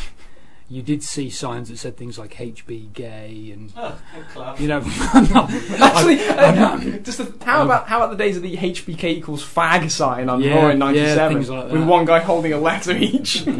[0.69, 3.97] You did see signs that said things like HB gay and Oh,
[4.33, 4.59] class.
[4.59, 8.17] you know I'm not, Actually, I'm uh, not- just the, how about how about the
[8.21, 10.85] days of the HBK equals fag sign on Yeah, Raw in yeah,
[11.15, 13.47] '97 things like with one guy holding a letter each?
[13.47, 13.51] I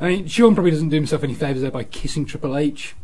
[0.00, 2.96] mean Shawn probably doesn't do himself any favours there by kissing Triple H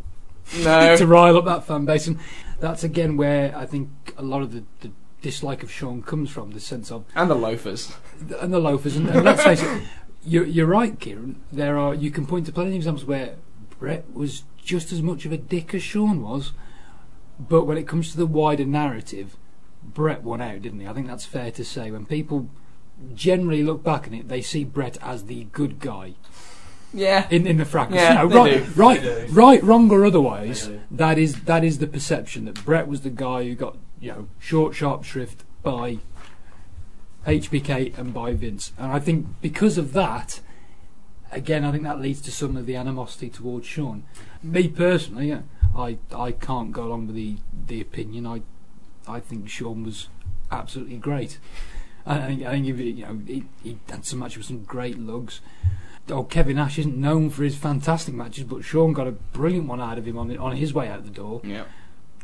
[0.63, 0.97] no.
[0.97, 2.19] to rile up that fan base and
[2.61, 4.91] that's again where I think a lot of the, the
[5.23, 7.95] dislike of Shawn comes from the sense of and the loafers.
[8.41, 8.97] and the loafers.
[8.97, 9.83] And, and let's face it,
[10.27, 11.41] you're, you're right, Kieran.
[11.53, 13.37] There are you can point to plenty of examples where
[13.79, 16.53] Bret was just as much of a dick as Shawn was,
[17.39, 19.37] but when it comes to the wider narrative,
[19.83, 20.87] Bret won out, didn't he?
[20.87, 21.91] I think that's fair to say.
[21.91, 22.49] When people
[23.15, 26.15] generally look back on it, they see Bret as the good guy
[26.95, 27.27] Yeah.
[27.31, 27.97] in in the fracas.
[27.97, 28.73] Yeah, No, they right, do.
[28.81, 29.33] right, They do.
[29.33, 33.45] right, wrong or otherwise, that is that is the perception that Bret was the guy
[33.45, 35.99] who got you know short, sharp shrift by
[37.27, 40.41] HBK and by Vince, and I think because of that,
[41.33, 44.05] again, I think that leads to some of the animosity towards Shawn.
[44.43, 45.37] Me personally,
[45.77, 47.37] I I can't go along with the
[47.67, 48.27] the opinion.
[48.27, 48.43] I
[49.07, 50.09] I think Shawn was
[50.51, 51.39] absolutely great.
[52.07, 54.99] I think, I think he, you know he, he had some matches with some great
[54.99, 55.41] lugs.
[56.11, 59.81] Oh, Kevin Nash isn't known for his fantastic matches, but Shawn got a brilliant one
[59.81, 61.41] out of him on on his way out the door.
[61.43, 61.65] Yeah.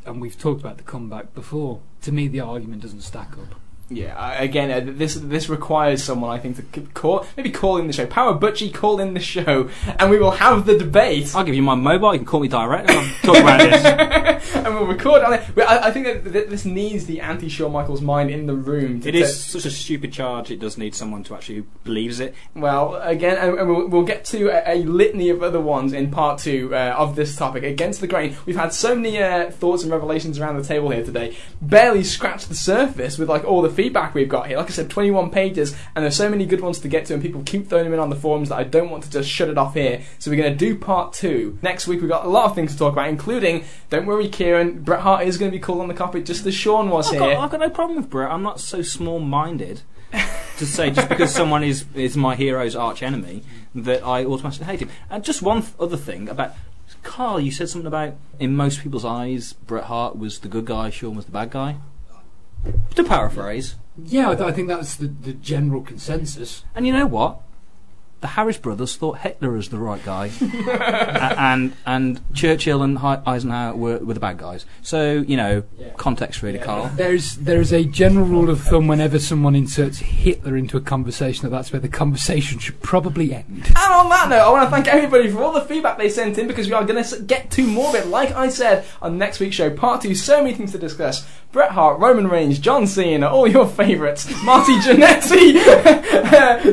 [0.05, 1.81] And we've talked about the comeback before.
[2.02, 3.55] To me, the argument doesn't stack up.
[3.90, 7.92] Yeah, again, uh, this this requires someone I think to call, maybe call in the
[7.92, 8.06] show.
[8.06, 9.68] Power Butchie, call in the show,
[9.98, 11.34] and we will have the debate.
[11.34, 12.12] I'll give you my mobile.
[12.12, 12.88] You can call me direct.
[12.88, 14.54] and I'll talk about this.
[14.54, 15.42] and we'll record on it.
[15.54, 18.54] But I, I think that th- this needs the anti Shawn Michaels mind in the
[18.54, 19.00] room.
[19.00, 20.52] To It is such a stupid charge.
[20.52, 22.34] It does need someone to actually who believes it.
[22.54, 26.12] Well, again, and, and we'll, we'll get to a, a litany of other ones in
[26.12, 27.64] part two uh, of this topic.
[27.64, 31.04] Against the grain, we've had so many uh, thoughts and revelations around the table here
[31.04, 31.36] today.
[31.60, 34.59] Barely scratched the surface with like all the feedback we've got here.
[34.59, 37.23] Like I said, 21 pages, and there's so many good ones to get to, and
[37.23, 39.48] people keep throwing them in on the forums that I don't want to just shut
[39.48, 40.02] it off here.
[40.19, 42.02] So we're going to do part two next week.
[42.02, 45.27] We've got a lot of things to talk about, including don't worry, Kieran, Bret Hart
[45.27, 47.35] is going to be called on the carpet just as Shawn was I've here.
[47.35, 48.31] got, I've got no problem with Bret.
[48.31, 49.81] I'm not so small-minded
[50.59, 53.43] to say just because someone is is my hero's arch enemy
[53.74, 54.90] that I automatically hate him.
[55.09, 56.55] And just one th- other thing about
[57.02, 60.90] Carl, you said something about in most people's eyes, Bret Hart was the good guy,
[60.90, 61.77] Shawn was the bad guy.
[62.94, 66.64] To paraphrase, Yeah, I, th- I think that's the, the general consensus.
[66.74, 67.40] and you know what?
[68.20, 73.22] The Harris brothers thought Hitler was the right guy, A- and and Churchill and Hi-
[73.26, 74.66] Eisenhower were, were the bad guys.
[74.82, 75.62] So you know,
[75.97, 76.90] context really, Carl.
[76.97, 81.44] There's there is a general rule of thumb whenever someone inserts Hitler into a conversation
[81.44, 83.66] that that's where the conversation should probably end.
[83.68, 86.36] And on that note, I want to thank everybody for all the feedback they sent
[86.36, 88.06] in because we are going to get to more of it.
[88.09, 91.26] Like I said on next week's show, part two, so many things to discuss.
[91.52, 95.55] Bret Hart, Roman Reigns, John Cena, all your favourites, Marty Jannetty,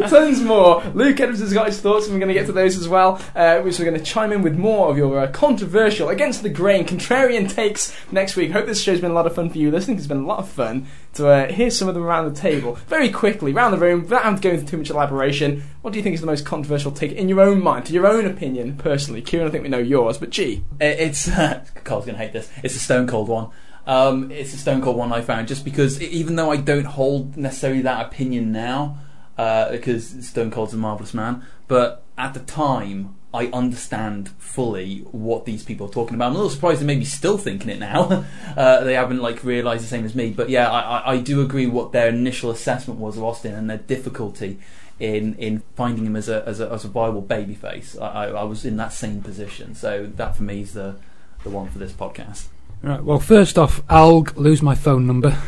[0.09, 0.83] tons more.
[0.93, 3.21] Luke Edwards has got his thoughts, and we're going to get to those as well.
[3.35, 6.49] Uh, which we're going to chime in with more of your uh, controversial, against the
[6.49, 8.51] grain, contrarian takes next week.
[8.51, 9.97] Hope this show's been a lot of fun for you listening.
[9.97, 12.75] It's been a lot of fun to uh, hear some of them around the table.
[12.87, 15.99] Very quickly, round the room, without having to go into too much elaboration, what do
[15.99, 18.77] you think is the most controversial take in your own mind, to your own opinion,
[18.77, 19.21] personally?
[19.21, 20.63] Kieran, I think we know yours, but gee.
[20.79, 21.29] It- It's
[21.83, 22.51] Carl's gonna hate this.
[22.63, 23.49] It's a Stone Cold one.
[23.85, 27.37] Um, it's a Stone Cold one I found just because even though I don't hold
[27.37, 28.97] necessarily that opinion now,
[29.37, 35.45] uh, because Stone Cold's a marvelous man, but at the time I understand fully what
[35.45, 36.27] these people are talking about.
[36.27, 38.25] I'm a little surprised they maybe still thinking it now.
[38.57, 40.31] uh, they haven't like realised the same as me.
[40.31, 43.69] But yeah, I, I, I do agree what their initial assessment was of Austin and
[43.69, 44.59] their difficulty
[44.99, 48.01] in in finding him as a as a, as a viable babyface.
[48.01, 50.95] I, I, I was in that same position, so that for me is the
[51.43, 52.47] the one for this podcast.
[52.81, 53.03] Right.
[53.03, 55.37] Well, first off, I'll lose my phone number.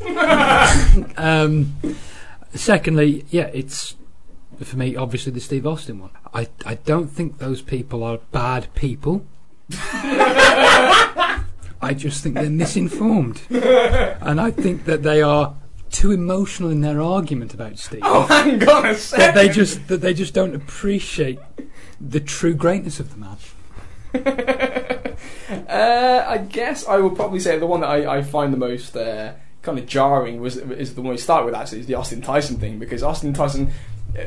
[1.16, 1.74] um,
[2.54, 3.96] secondly, yeah, it's
[4.62, 6.10] for me obviously the Steve Austin one.
[6.34, 9.24] I I don't think those people are bad people.
[11.82, 15.54] I just think they're misinformed, and I think that they are
[15.90, 18.02] too emotional in their argument about Steve.
[18.04, 21.38] Oh, hang on a that they just that they just don't appreciate
[22.00, 23.36] the true greatness of the man.
[25.68, 28.96] uh, I guess I will probably say the one that I, I find the most
[28.96, 32.22] uh, kind of jarring was is the one we start with actually is the Austin
[32.22, 33.72] Tyson thing because Austin Tyson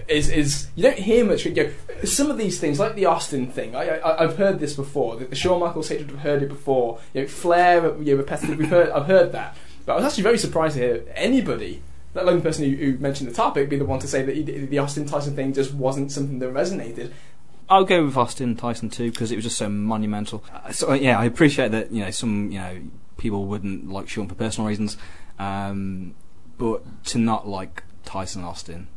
[0.07, 1.45] is is you don't hear much.
[1.45, 1.71] You know,
[2.03, 3.75] some of these things like the Austin thing.
[3.75, 5.17] I, I I've heard this before.
[5.17, 6.11] The, the Shawn Michaels hatred.
[6.11, 6.99] I've heard it before.
[7.13, 7.95] You know, Flair.
[7.97, 8.57] You know, repetitive.
[8.57, 8.89] We've heard.
[8.91, 9.57] I've heard that.
[9.85, 11.81] But I was actually very surprised to hear anybody.
[12.13, 14.43] Let alone the person who, mentioned the topic be the one to say that he,
[14.43, 17.11] the Austin Tyson thing just wasn't something that resonated.
[17.69, 20.43] I'll go with Austin Tyson too because it was just so monumental.
[20.71, 22.77] So yeah, I appreciate that you know some you know
[23.17, 24.95] people wouldn't like Shawn for personal reasons.
[25.39, 26.15] Um,
[26.57, 28.87] but to not like Tyson Austin,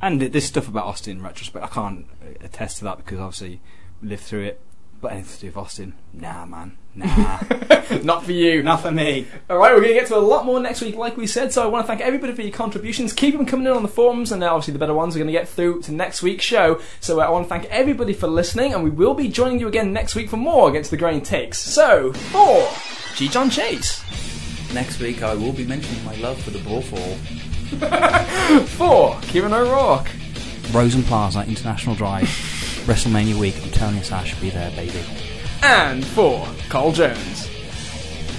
[0.00, 3.60] and this stuff about Austin in retrospect, I can't uh, attest to that because obviously
[4.02, 4.60] lived through it.
[5.00, 7.40] But anything to do with Austin, nah, man, nah,
[8.02, 8.62] Not for you.
[8.62, 9.26] not for me.
[9.50, 11.52] All right, we're going to get to a lot more next week, like we said.
[11.52, 13.12] So I want to thank everybody for your contributions.
[13.12, 15.38] Keep them coming in on the forums, and obviously the better ones we're going to
[15.38, 16.80] get through to next week's show.
[17.00, 19.68] So uh, I want to thank everybody for listening, and we will be joining you
[19.68, 21.58] again next week for more Against the Grain takes.
[21.58, 22.66] So for
[23.16, 23.28] G.
[23.28, 24.02] John Chase,
[24.74, 27.16] Next week, I will be mentioning my love for the Brawlfall.
[28.66, 30.10] for Kieran O'Rourke,
[30.72, 32.24] Rosen Plaza International Drive,
[32.86, 33.54] WrestleMania week.
[33.62, 34.98] I'm telling you, Sash, be there, baby.
[35.62, 37.48] and for Cole Jones.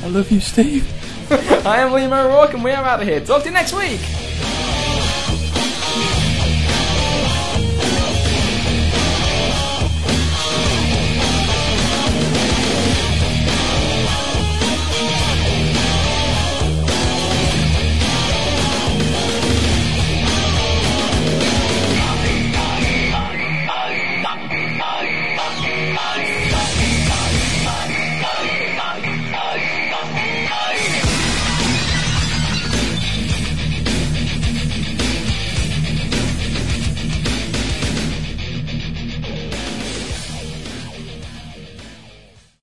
[0.04, 0.86] I love you, Steve.
[1.66, 3.22] I am William O'Rourke, and we are out of here.
[3.22, 4.02] Talk to you next week.